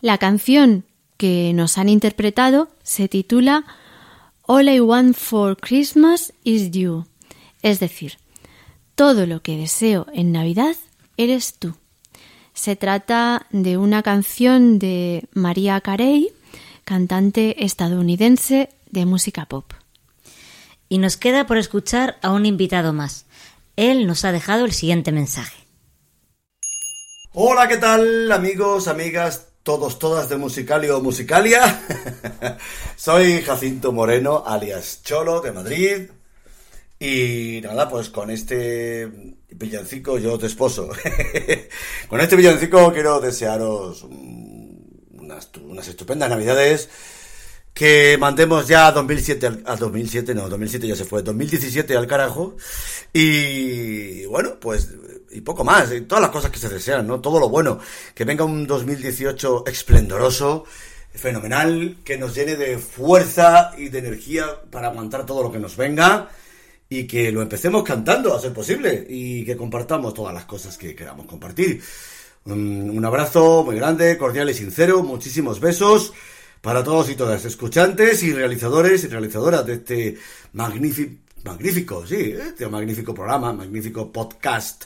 La 0.00 0.18
canción 0.18 0.84
que 1.16 1.52
nos 1.54 1.78
han 1.78 1.88
interpretado 1.88 2.68
se 2.82 3.08
titula 3.08 3.64
All 4.42 4.68
I 4.68 4.80
Want 4.80 5.16
for 5.16 5.56
Christmas 5.56 6.32
is 6.44 6.70
You, 6.70 7.06
es 7.62 7.80
decir, 7.80 8.18
todo 8.94 9.26
lo 9.26 9.42
que 9.42 9.56
deseo 9.56 10.06
en 10.12 10.32
Navidad 10.32 10.76
eres 11.16 11.54
tú. 11.58 11.74
Se 12.60 12.76
trata 12.76 13.46
de 13.48 13.78
una 13.78 14.02
canción 14.02 14.78
de 14.78 15.26
María 15.32 15.80
Carey, 15.80 16.30
cantante 16.84 17.64
estadounidense 17.64 18.68
de 18.90 19.06
música 19.06 19.46
pop. 19.46 19.72
Y 20.86 20.98
nos 20.98 21.16
queda 21.16 21.46
por 21.46 21.56
escuchar 21.56 22.18
a 22.20 22.32
un 22.32 22.44
invitado 22.44 22.92
más. 22.92 23.24
Él 23.76 24.06
nos 24.06 24.26
ha 24.26 24.32
dejado 24.32 24.66
el 24.66 24.72
siguiente 24.72 25.10
mensaje. 25.10 25.56
Hola, 27.32 27.66
¿qué 27.66 27.78
tal 27.78 28.30
amigos, 28.30 28.88
amigas, 28.88 29.46
todos, 29.62 29.98
todas 29.98 30.28
de 30.28 30.36
Musicalia 30.36 30.94
o 30.94 31.00
Musicalia? 31.00 31.80
Soy 32.94 33.40
Jacinto 33.40 33.90
Moreno, 33.90 34.44
alias 34.46 35.00
Cholo, 35.02 35.40
de 35.40 35.52
Madrid. 35.52 36.10
Y 36.98 37.62
nada, 37.62 37.88
pues 37.88 38.10
con 38.10 38.30
este 38.30 39.39
villancico 39.52 40.18
yo 40.18 40.38
te 40.38 40.46
esposo. 40.46 40.90
con 42.08 42.20
este 42.20 42.36
villancico 42.36 42.92
quiero 42.92 43.20
desearos 43.20 44.04
unas, 44.04 45.88
estupendas 45.88 46.30
navidades. 46.30 46.88
Que 47.72 48.18
mandemos 48.18 48.66
ya 48.66 48.88
a 48.88 48.92
2007 48.92 49.46
al, 49.46 49.62
a 49.64 49.76
2007, 49.76 50.34
no, 50.34 50.48
2007 50.48 50.88
ya 50.88 50.96
se 50.96 51.04
fue, 51.04 51.22
2017 51.22 51.96
al 51.96 52.06
carajo. 52.08 52.56
Y 53.12 54.26
bueno, 54.26 54.58
pues 54.60 54.88
y 55.30 55.40
poco 55.42 55.62
más, 55.62 55.92
y 55.92 56.00
todas 56.00 56.22
las 56.22 56.32
cosas 56.32 56.50
que 56.50 56.58
se 56.58 56.68
desean, 56.68 57.06
¿no? 57.06 57.20
Todo 57.20 57.38
lo 57.38 57.48
bueno. 57.48 57.78
Que 58.14 58.24
venga 58.24 58.44
un 58.44 58.66
2018 58.66 59.64
esplendoroso, 59.68 60.64
fenomenal, 61.14 61.98
que 62.04 62.18
nos 62.18 62.34
llene 62.34 62.56
de 62.56 62.78
fuerza 62.78 63.72
y 63.78 63.88
de 63.88 64.00
energía 64.00 64.46
para 64.70 64.88
aguantar 64.88 65.24
todo 65.24 65.44
lo 65.44 65.52
que 65.52 65.60
nos 65.60 65.76
venga 65.76 66.28
y 66.90 67.06
que 67.06 67.32
lo 67.32 67.40
empecemos 67.40 67.82
cantando, 67.84 68.34
a 68.34 68.40
ser 68.40 68.52
posible, 68.52 69.06
y 69.08 69.44
que 69.44 69.56
compartamos 69.56 70.12
todas 70.12 70.34
las 70.34 70.44
cosas 70.44 70.76
que 70.76 70.94
queramos 70.94 71.24
compartir. 71.24 71.80
Un, 72.44 72.90
un 72.90 73.04
abrazo 73.04 73.62
muy 73.64 73.76
grande, 73.76 74.18
cordial 74.18 74.50
y 74.50 74.54
sincero, 74.54 75.02
muchísimos 75.02 75.60
besos 75.60 76.12
para 76.60 76.84
todos 76.84 77.08
y 77.08 77.14
todas, 77.14 77.44
escuchantes 77.44 78.22
y 78.22 78.32
realizadores 78.32 79.04
y 79.04 79.08
realizadoras 79.08 79.64
de 79.64 79.74
este 79.74 80.18
magnífico, 80.52 81.14
magnífico, 81.44 82.06
sí, 82.06 82.32
este 82.32 82.68
magnífico 82.68 83.14
programa, 83.14 83.52
magnífico 83.52 84.12
podcast. 84.12 84.84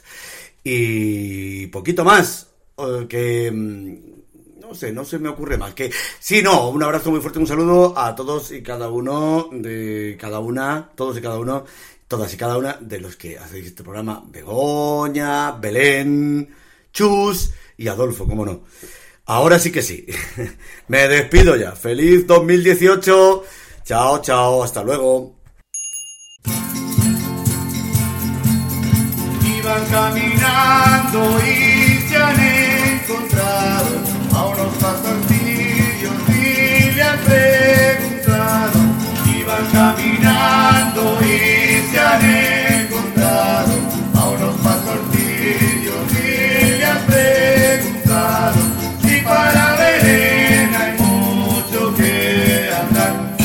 Y 0.63 1.67
poquito 1.69 2.05
más, 2.05 2.49
eh, 2.79 3.07
que 3.09 3.51
mm, 3.51 4.15
no 4.61 4.75
sé, 4.75 4.93
no 4.93 5.05
se 5.05 5.19
me 5.19 5.29
ocurre 5.29 5.59
más. 5.59 5.75
Que 5.75 5.91
sí, 6.19 6.43
no, 6.43 6.71
un 6.71 6.83
abrazo 6.83 7.11
muy 7.11 7.21
fuerte, 7.21 7.39
un 7.39 7.47
saludo 7.47 7.99
a 7.99 8.15
todos 8.15 8.53
y 8.53 8.63
cada 8.63 8.89
uno 8.89 9.49
de 9.53 10.17
cada 10.19 10.39
una, 10.39 10.91
todos 10.95 11.19
y 11.19 11.21
cada 11.21 11.39
uno, 11.39 11.65
todas 12.09 12.33
y 12.35 12.37
cada 12.37 12.59
una 12.59 12.79
de 12.81 13.01
los 13.01 13.17
que 13.17 13.39
hacéis 13.39 13.67
este 13.67 13.83
programa. 13.83 14.25
Begoña, 14.27 15.53
Belén, 15.53 16.55
Chus 16.93 17.53
y 17.77 17.89
Adolfo, 17.89 18.27
cómo 18.27 18.45
no. 18.45 18.63
Ahora 19.27 19.59
sí 19.59 19.73
que 19.73 19.83
sí. 19.83 20.07
Me 20.89 21.09
despido 21.09 21.57
ya. 21.57 21.73
Feliz 21.73 22.27
2018. 22.27 23.45
Chao, 23.85 24.23
chao. 24.23 24.63
Hasta 24.63 24.83
luego. 24.83 25.35
Iban 29.59 29.87
caminando 29.87 31.41
y 31.41 32.09
se 32.09 32.17
han 32.17 32.41
encontrado 32.41 33.89
a 34.35 34.47
unos 34.47 34.75
pastorcillos 34.77 36.15
y 36.29 36.91
le 36.93 37.03
han 37.03 37.19
preguntado. 37.21 38.81
Iban 39.39 39.67
caminando 39.73 41.19
y 41.23 41.54
encontrado 42.23 43.73
a 44.15 44.29
unos 44.29 44.55
pastorcillos 44.61 46.13
y 46.13 46.79
le 46.79 46.87
han 46.87 46.99
preguntado 47.07 48.57
si 49.03 49.21
para 49.21 49.77
Belén 49.77 50.75
hay 50.75 50.93
mucho 50.99 51.95
que 51.97 52.71
andar. 52.73 53.37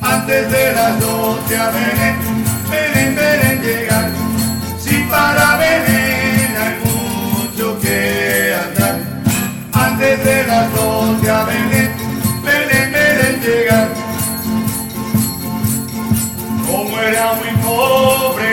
Antes 0.00 0.50
de 0.50 0.72
las 0.72 1.00
doce 1.00 1.56
a 1.56 1.70
Belén, 1.70 2.37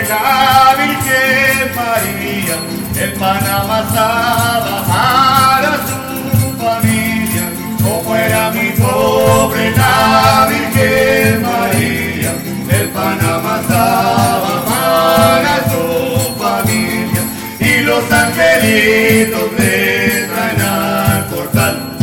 la 0.08 0.74
Virgen 0.78 1.74
María, 1.74 2.56
el 3.02 3.12
pan 3.14 3.44
amasaba 3.46 4.84
para 4.86 5.72
su 5.88 6.52
familia. 6.62 7.44
Como 7.82 8.16
era 8.16 8.50
muy 8.50 8.70
pobre 8.70 9.70
la 9.72 10.48
Virgen 10.48 11.42
María, 11.42 12.32
el 12.70 12.88
pan 12.90 13.18
amasaba 13.20 14.64
para 14.64 15.54
su 15.70 16.34
familia. 16.42 17.22
Y 17.58 17.80
los 17.82 18.10
angelitos 18.10 19.50
traen 19.56 20.60
al 20.60 21.24
portal 21.26 21.96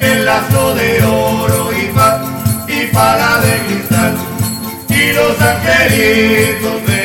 el 0.00 0.24
lazo 0.24 0.74
de 0.74 1.02
oro 1.04 1.70
y 1.72 1.86
pa, 1.94 2.22
y 2.68 2.86
para 2.92 3.40
de 3.40 3.58
cristal. 3.66 4.14
Y 4.88 5.12
los 5.12 5.40
angelitos 5.40 6.82
le 6.88 6.95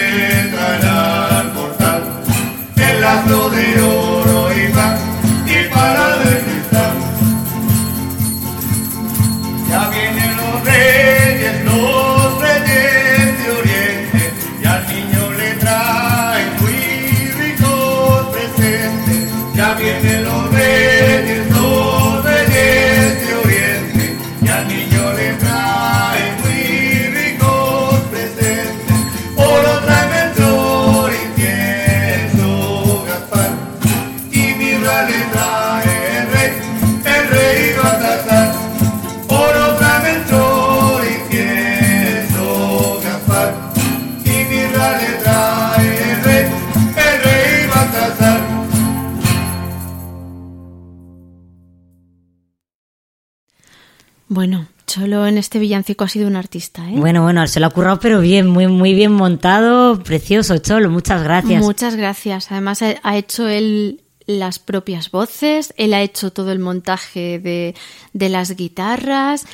Bueno, 54.42 54.66
Cholo 54.88 55.28
en 55.28 55.38
este 55.38 55.60
villancico 55.60 56.04
ha 56.04 56.08
sido 56.10 56.26
un 56.28 56.36
artista, 56.36 56.82
¿eh? 56.90 56.96
Bueno, 56.96 57.22
bueno, 57.22 57.46
se 57.46 57.60
lo 57.60 57.68
ha 57.68 57.70
currado, 57.70 58.00
pero 58.00 58.20
bien, 58.22 58.48
muy, 58.48 58.66
muy 58.66 58.96
bien 58.96 59.12
montado, 59.12 60.02
precioso, 60.02 60.58
Cholo, 60.58 60.90
muchas 60.90 61.22
gracias. 61.22 61.62
Muchas 61.64 61.96
gracias. 61.96 62.52
Además 62.52 62.82
ha- 62.82 63.16
hecho 63.18 63.48
él 63.48 64.02
las 64.26 64.58
propias 64.58 65.12
voces, 65.12 65.76
él 65.78 65.94
ha 65.94 66.02
hecho 66.02 66.32
todo 66.34 66.52
el 66.52 66.58
montaje 66.58 67.38
de, 67.38 67.76
de 68.14 68.30
las 68.30 68.56
guitarras, 68.56 69.46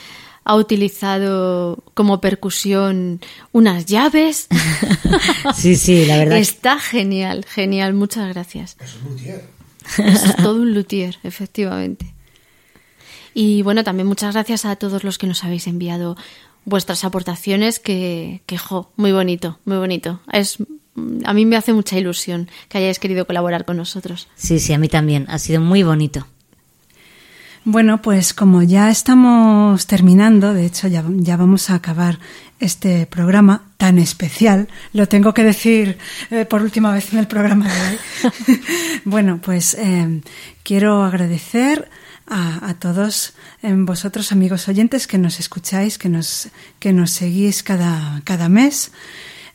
ha 0.46 0.56
utilizado 0.56 1.84
como 1.94 2.22
percusión 2.22 3.20
unas 3.52 3.88
llaves. 3.88 4.48
Sí, 5.54 5.76
sí, 5.76 6.06
la 6.06 6.18
verdad. 6.20 6.38
Está 6.38 6.80
genial, 6.80 7.44
genial, 7.46 7.94
muchas 7.94 8.34
gracias. 8.34 8.78
Es 8.80 8.96
un 9.04 9.10
luthier. 9.12 9.44
Es 9.98 10.36
todo 10.38 10.62
un 10.62 10.74
luthier, 10.74 11.18
efectivamente. 11.24 12.14
Y 13.40 13.62
bueno, 13.62 13.84
también 13.84 14.08
muchas 14.08 14.34
gracias 14.34 14.66
a 14.66 14.78
todos 14.78 15.04
los 15.04 15.20
que 15.20 15.28
nos 15.28 15.44
habéis 15.44 15.68
enviado 15.68 16.18
vuestras 16.66 17.04
aportaciones, 17.04 17.78
que, 17.78 18.42
que 18.48 18.58
jo, 18.58 18.92
muy 18.96 19.12
bonito, 19.12 19.60
muy 19.64 19.78
bonito. 19.78 20.22
Es, 20.34 20.58
a 21.24 21.36
mí 21.36 21.46
me 21.46 21.56
hace 21.56 21.72
mucha 21.72 22.00
ilusión 22.00 22.50
que 22.68 22.80
hayáis 22.80 22.98
querido 22.98 23.28
colaborar 23.28 23.64
con 23.64 23.78
nosotros. 23.78 24.28
Sí, 24.34 24.58
sí, 24.58 24.74
a 24.74 24.80
mí 24.80 24.88
también. 24.90 25.28
Ha 25.30 25.38
sido 25.38 25.62
muy 25.62 25.84
bonito. 25.84 26.26
Bueno, 27.64 28.02
pues 28.02 28.34
como 28.34 28.64
ya 28.64 28.90
estamos 28.90 29.86
terminando, 29.86 30.56
de 30.56 30.66
hecho 30.66 30.88
ya, 30.88 31.06
ya 31.08 31.38
vamos 31.38 31.70
a 31.70 31.76
acabar 31.76 32.18
este 32.60 33.06
programa 33.06 33.66
tan 33.78 34.00
especial, 34.00 34.68
lo 34.94 35.08
tengo 35.08 35.36
que 35.36 35.44
decir 35.44 36.00
eh, 36.32 36.46
por 36.46 36.64
última 36.64 36.92
vez 36.92 37.14
en 37.14 37.20
el 37.20 37.28
programa 37.28 37.72
de 37.72 37.82
hoy. 37.82 38.62
bueno, 39.06 39.40
pues 39.44 39.76
eh, 39.76 40.22
quiero 40.64 41.04
agradecer 41.04 41.88
a, 42.28 42.76
todos 42.80 43.34
eh, 43.64 43.74
vosotros, 43.74 44.32
amigos 44.32 44.68
oyentes, 44.68 45.08
que 45.08 45.18
nos 45.18 45.40
escucháis, 45.40 45.98
que 45.98 46.10
nos, 46.10 46.50
que 46.80 46.94
nos 46.94 47.12
seguís 47.12 47.64
cada, 47.64 48.22
cada 48.26 48.50
mes. 48.50 48.92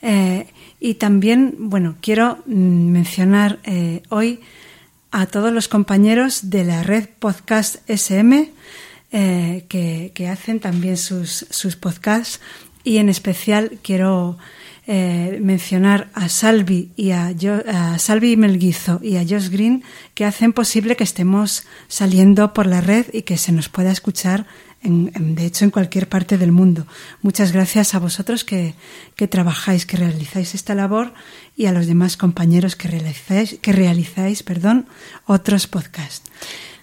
Eh, 0.00 0.46
y 0.80 0.94
también, 0.94 1.54
bueno, 1.58 1.96
quiero 2.00 2.42
mm, 2.46 2.90
mencionar 2.90 3.60
eh, 3.62 4.02
hoy 4.08 4.40
a 5.12 5.26
todos 5.26 5.52
los 5.52 5.68
compañeros 5.68 6.50
de 6.50 6.64
la 6.64 6.82
red 6.82 7.08
Podcast 7.20 7.76
SM 7.88 8.50
eh, 9.12 9.64
que, 9.68 10.10
que 10.14 10.28
hacen 10.28 10.58
también 10.58 10.96
sus, 10.96 11.46
sus 11.50 11.76
podcasts 11.76 12.40
y 12.82 12.96
en 12.96 13.10
especial 13.10 13.78
quiero 13.82 14.38
eh, 14.86 15.38
mencionar 15.40 16.10
a 16.14 16.28
Salvi 16.28 16.90
y 16.96 17.12
a, 17.12 17.32
Jo- 17.40 17.62
a 17.68 17.98
Salvi 17.98 18.36
Melguizo 18.36 18.98
y 19.02 19.16
a 19.16 19.20
Josh 19.22 19.48
Green 19.48 19.84
que 20.14 20.24
hacen 20.24 20.52
posible 20.52 20.96
que 20.96 21.04
estemos 21.04 21.64
saliendo 21.88 22.52
por 22.52 22.66
la 22.66 22.80
red 22.80 23.06
y 23.12 23.22
que 23.22 23.36
se 23.38 23.52
nos 23.52 23.68
pueda 23.68 23.92
escuchar 23.92 24.46
en, 24.82 25.12
de 25.36 25.46
hecho 25.46 25.64
en 25.64 25.70
cualquier 25.70 26.08
parte 26.08 26.36
del 26.38 26.50
mundo. 26.50 26.86
Muchas 27.22 27.52
gracias 27.52 27.94
a 27.94 28.00
vosotros 28.00 28.44
que, 28.44 28.74
que 29.14 29.28
trabajáis, 29.28 29.86
que 29.86 29.96
realizáis 29.96 30.54
esta 30.56 30.74
labor 30.74 31.14
y 31.56 31.66
a 31.66 31.72
los 31.72 31.86
demás 31.86 32.16
compañeros 32.16 32.74
que 32.74 32.88
realizáis, 32.88 33.58
que 33.62 33.72
realizáis 33.72 34.42
perdón, 34.42 34.86
otros 35.26 35.68
podcasts. 35.68 36.28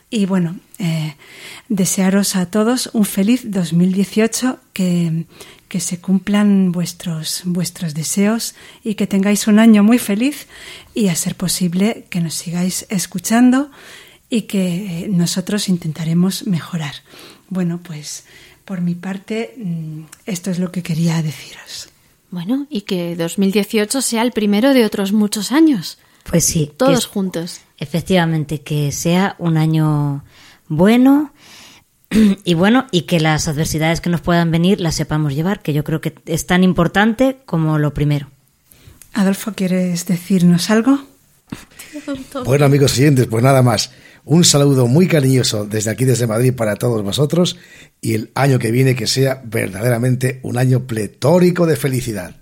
Y 0.10 0.26
bueno, 0.26 0.58
eh, 0.80 1.16
desearos 1.68 2.36
a 2.38 2.46
todos 2.48 2.90
un 2.94 3.06
feliz 3.06 3.42
2018, 3.52 4.58
que, 4.74 5.26
que 5.70 5.80
se 5.80 6.00
cumplan 6.00 6.72
vuestros, 6.72 7.44
vuestros 7.46 7.94
deseos 7.94 8.56
y 8.84 8.96
que 8.96 9.08
tengáis 9.08 9.48
un 9.48 9.60
año 9.60 9.84
muy 9.84 10.00
feliz 10.00 10.48
y 10.94 11.08
a 11.08 11.16
ser 11.16 11.36
posible 11.36 12.08
que 12.10 12.20
nos 12.20 12.34
sigáis 12.34 12.86
escuchando 12.90 13.72
y 14.30 14.42
que 14.42 15.04
eh, 15.06 15.08
nosotros 15.10 15.70
intentaremos 15.70 16.48
mejorar. 16.48 16.96
Bueno, 17.50 17.80
pues 17.82 18.26
por 18.66 18.82
mi 18.82 18.96
parte, 18.96 19.56
mm, 19.58 20.02
esto 20.26 20.52
es 20.52 20.60
lo 20.60 20.72
que 20.72 20.84
quería 20.84 21.22
deciros. 21.22 21.90
Bueno, 22.32 22.68
y 22.70 22.82
que 22.82 23.16
2018 23.16 24.02
sea 24.02 24.22
el 24.24 24.32
primero 24.32 24.74
de 24.74 24.86
otros 24.86 25.14
muchos 25.14 25.52
años. 25.52 25.98
Pues 26.24 26.46
sí. 26.46 26.72
Todos 26.78 27.08
que 27.08 27.14
juntos. 27.14 27.62
Efectivamente, 27.78 28.62
que 28.62 28.92
sea 28.92 29.36
un 29.40 29.58
año 29.58 30.24
bueno 30.68 31.32
y 32.44 32.54
bueno, 32.54 32.88
y 32.92 33.04
que 33.04 33.20
las 33.20 33.48
adversidades 33.48 34.02
que 34.02 34.10
nos 34.10 34.22
puedan 34.22 34.52
venir 34.52 34.80
las 34.80 34.96
sepamos 34.96 35.36
llevar, 35.36 35.62
que 35.62 35.74
yo 35.74 35.84
creo 35.84 36.02
que 36.02 36.16
es 36.26 36.46
tan 36.46 36.64
importante 36.64 37.38
como 37.46 37.78
lo 37.78 37.94
primero. 37.94 38.28
Adolfo, 39.14 39.54
¿quieres 39.54 40.06
decirnos 40.06 40.70
algo? 40.70 41.00
Bueno, 42.46 42.66
amigos 42.66 42.98
oyentes, 42.98 43.28
pues 43.28 43.44
nada 43.44 43.62
más. 43.62 43.92
Un 44.26 44.44
saludo 44.44 44.86
muy 44.86 45.08
cariñoso 45.08 45.66
desde 45.66 45.90
aquí, 45.90 46.06
desde 46.06 46.28
Madrid, 46.28 46.54
para 46.54 46.76
todos 46.76 47.02
vosotros 47.04 47.58
y 48.02 48.14
el 48.14 48.32
año 48.36 48.60
que 48.60 48.72
viene 48.72 48.96
que 48.96 49.08
sea 49.08 49.42
verdaderamente 49.44 50.40
un 50.44 50.58
año 50.58 50.86
pletórico 50.86 51.66
de 51.66 51.76
felicidad. 51.76 52.36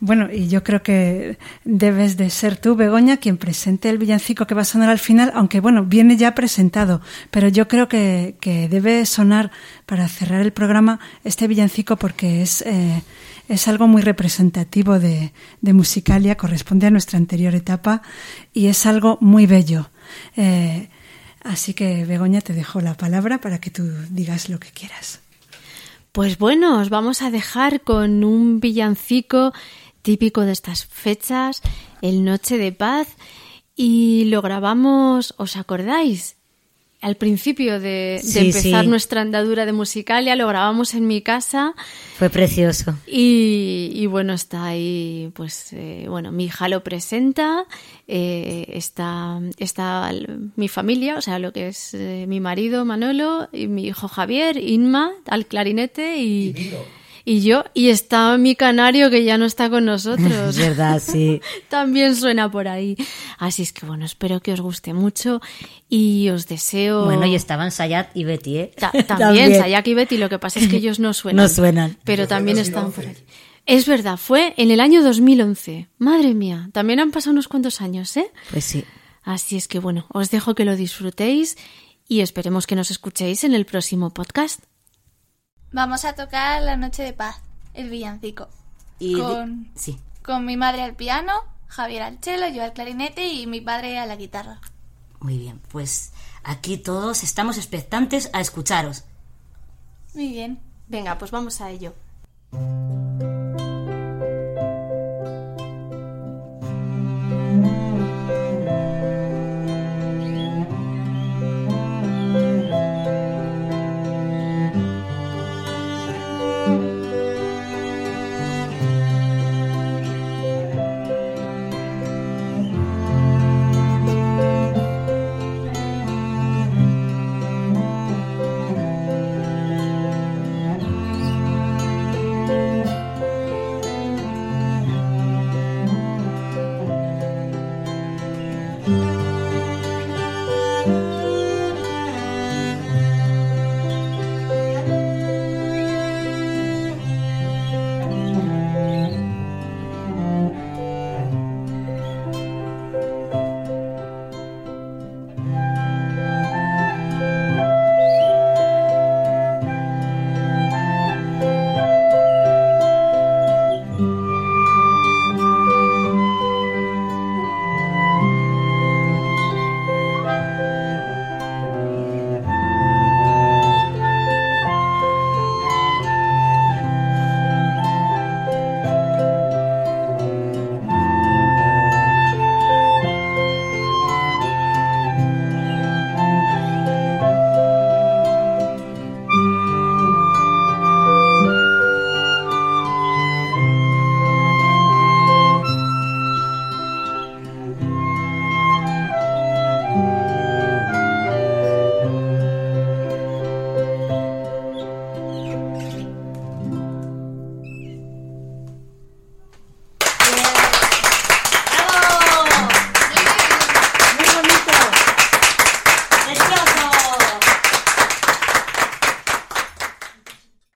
Bueno, 0.00 0.28
y 0.32 0.46
yo 0.46 0.62
creo 0.62 0.82
que 0.82 1.38
debes 1.64 2.16
de 2.16 2.30
ser 2.30 2.56
tú, 2.56 2.76
Begoña, 2.76 3.16
quien 3.16 3.36
presente 3.36 3.90
el 3.90 3.98
villancico 3.98 4.46
que 4.46 4.54
va 4.54 4.62
a 4.62 4.64
sonar 4.64 4.90
al 4.90 5.00
final, 5.00 5.32
aunque 5.34 5.58
bueno, 5.58 5.84
viene 5.84 6.16
ya 6.16 6.36
presentado, 6.36 7.00
pero 7.32 7.48
yo 7.48 7.66
creo 7.66 7.88
que, 7.88 8.36
que 8.40 8.68
debe 8.68 9.04
sonar 9.06 9.50
para 9.86 10.06
cerrar 10.06 10.40
el 10.42 10.52
programa 10.52 11.00
este 11.24 11.48
villancico 11.48 11.96
porque 11.96 12.42
es, 12.42 12.62
eh, 12.62 13.02
es 13.48 13.66
algo 13.66 13.88
muy 13.88 14.02
representativo 14.02 15.00
de, 15.00 15.32
de 15.62 15.72
Musicalia, 15.72 16.36
corresponde 16.36 16.86
a 16.86 16.90
nuestra 16.92 17.18
anterior 17.18 17.56
etapa 17.56 18.02
y 18.52 18.68
es 18.68 18.86
algo 18.86 19.18
muy 19.20 19.46
bello. 19.46 19.90
Eh, 20.36 20.90
así 21.42 21.74
que, 21.74 22.04
Begoña, 22.04 22.40
te 22.40 22.52
dejo 22.52 22.80
la 22.80 22.94
palabra 22.94 23.38
para 23.38 23.60
que 23.60 23.70
tú 23.70 23.82
digas 24.10 24.48
lo 24.48 24.60
que 24.60 24.70
quieras. 24.70 25.20
Pues 26.12 26.38
bueno, 26.38 26.80
os 26.80 26.88
vamos 26.88 27.20
a 27.22 27.30
dejar 27.30 27.82
con 27.82 28.24
un 28.24 28.60
villancico 28.60 29.52
típico 30.02 30.42
de 30.42 30.52
estas 30.52 30.84
fechas, 30.86 31.62
el 32.02 32.24
Noche 32.24 32.58
de 32.58 32.72
Paz, 32.72 33.08
y 33.76 34.24
lo 34.26 34.42
grabamos, 34.42 35.34
¿os 35.38 35.56
acordáis? 35.56 36.36
Al 37.00 37.14
principio 37.14 37.78
de, 37.78 38.18
de 38.20 38.20
Sí, 38.24 38.38
empezar 38.40 38.82
sí. 38.82 38.90
nuestra 38.90 39.20
andadura 39.20 39.64
de 39.66 39.72
Musicalia, 39.72 40.34
lo 40.34 40.48
grabamos 40.48 40.94
en 40.94 41.06
mi 41.06 41.22
casa 41.22 41.74
Fue 42.18 42.28
precioso. 42.28 42.92
y, 43.06 43.92
y 43.94 44.06
bueno, 44.06 44.32
está 44.32 44.64
ahí, 44.64 45.30
pues, 45.34 45.72
eh, 45.74 46.06
bueno, 46.08 46.32
mi 46.32 46.46
hija 46.46 46.68
lo 46.68 46.82
presenta, 46.82 47.66
eh, 48.08 48.66
está, 48.72 49.38
está 49.58 50.10
mi 50.56 50.66
familia, 50.66 51.16
o 51.16 51.20
sea, 51.20 51.38
lo 51.38 51.52
que 51.52 51.68
es 51.68 51.94
eh, 51.94 52.24
mi 52.26 52.40
marido 52.40 52.84
Manolo, 52.84 53.48
y 53.52 53.68
mi 53.68 53.86
hijo 53.86 54.08
Javier, 54.08 54.56
Inma, 54.56 55.12
al 55.28 55.46
clarinete 55.46 56.16
y, 56.18 56.48
y 56.48 56.72
yo, 57.42 57.64
y 57.74 57.88
está 57.90 58.36
mi 58.38 58.54
canario 58.56 59.10
que 59.10 59.24
ya 59.24 59.36
no 59.38 59.44
está 59.44 59.68
con 59.70 59.84
nosotros. 59.84 60.30
Es 60.30 60.58
verdad, 60.68 61.02
sí. 61.04 61.40
También 61.68 62.16
suena 62.16 62.50
por 62.50 62.68
ahí. 62.68 62.96
Así 63.38 63.62
es 63.62 63.72
que 63.72 63.86
bueno, 63.86 64.04
espero 64.04 64.40
que 64.40 64.52
os 64.52 64.60
guste 64.60 64.94
mucho 64.94 65.40
y 65.88 66.28
os 66.30 66.46
deseo... 66.46 67.04
Bueno, 67.04 67.26
y 67.26 67.34
estaban 67.34 67.70
Sayat 67.70 68.16
y 68.16 68.24
Betty, 68.24 68.56
¿eh? 68.58 68.72
Ta- 68.76 68.92
también, 69.06 69.54
Sayak 69.54 69.86
y 69.88 69.94
Betty, 69.94 70.16
lo 70.16 70.28
que 70.28 70.38
pasa 70.38 70.58
es 70.60 70.68
que 70.68 70.76
ellos 70.76 70.98
no 70.98 71.12
suenan. 71.14 71.44
No 71.44 71.48
suenan. 71.48 71.96
Pero 72.04 72.26
también 72.26 72.58
están 72.58 72.90
por 72.92 73.04
ahí. 73.06 73.16
Es 73.66 73.86
verdad, 73.86 74.16
fue 74.16 74.54
en 74.56 74.70
el 74.70 74.80
año 74.80 75.02
2011. 75.02 75.88
Madre 75.98 76.32
mía, 76.34 76.70
también 76.72 77.00
han 77.00 77.10
pasado 77.10 77.32
unos 77.32 77.48
cuantos 77.48 77.82
años, 77.82 78.16
¿eh? 78.16 78.30
Pues 78.50 78.64
sí. 78.64 78.84
Así 79.22 79.56
es 79.58 79.68
que 79.68 79.78
bueno, 79.78 80.06
os 80.08 80.30
dejo 80.30 80.54
que 80.54 80.64
lo 80.64 80.74
disfrutéis 80.74 81.58
y 82.08 82.20
esperemos 82.20 82.66
que 82.66 82.76
nos 82.76 82.90
escuchéis 82.90 83.44
en 83.44 83.52
el 83.52 83.66
próximo 83.66 84.08
podcast. 84.08 84.60
Vamos 85.72 86.04
a 86.04 86.14
tocar 86.14 86.62
La 86.62 86.76
Noche 86.76 87.02
de 87.02 87.12
Paz, 87.12 87.40
el 87.74 87.90
villancico. 87.90 88.48
Y 88.98 89.18
con, 89.18 89.70
sí. 89.74 89.98
con 90.22 90.44
mi 90.44 90.56
madre 90.56 90.82
al 90.82 90.94
piano, 90.94 91.32
Javier 91.68 92.02
al 92.02 92.18
cello, 92.18 92.48
yo 92.48 92.64
al 92.64 92.72
clarinete 92.72 93.28
y 93.28 93.46
mi 93.46 93.60
padre 93.60 93.98
a 93.98 94.06
la 94.06 94.16
guitarra. 94.16 94.60
Muy 95.20 95.38
bien, 95.38 95.60
pues 95.70 96.12
aquí 96.42 96.78
todos 96.78 97.22
estamos 97.22 97.58
expectantes 97.58 98.30
a 98.32 98.40
escucharos. 98.40 99.04
Muy 100.14 100.28
bien. 100.28 100.60
Venga, 100.88 101.18
pues 101.18 101.30
vamos 101.30 101.60
a 101.60 101.70
ello. 101.70 101.94
Thank 102.50 103.87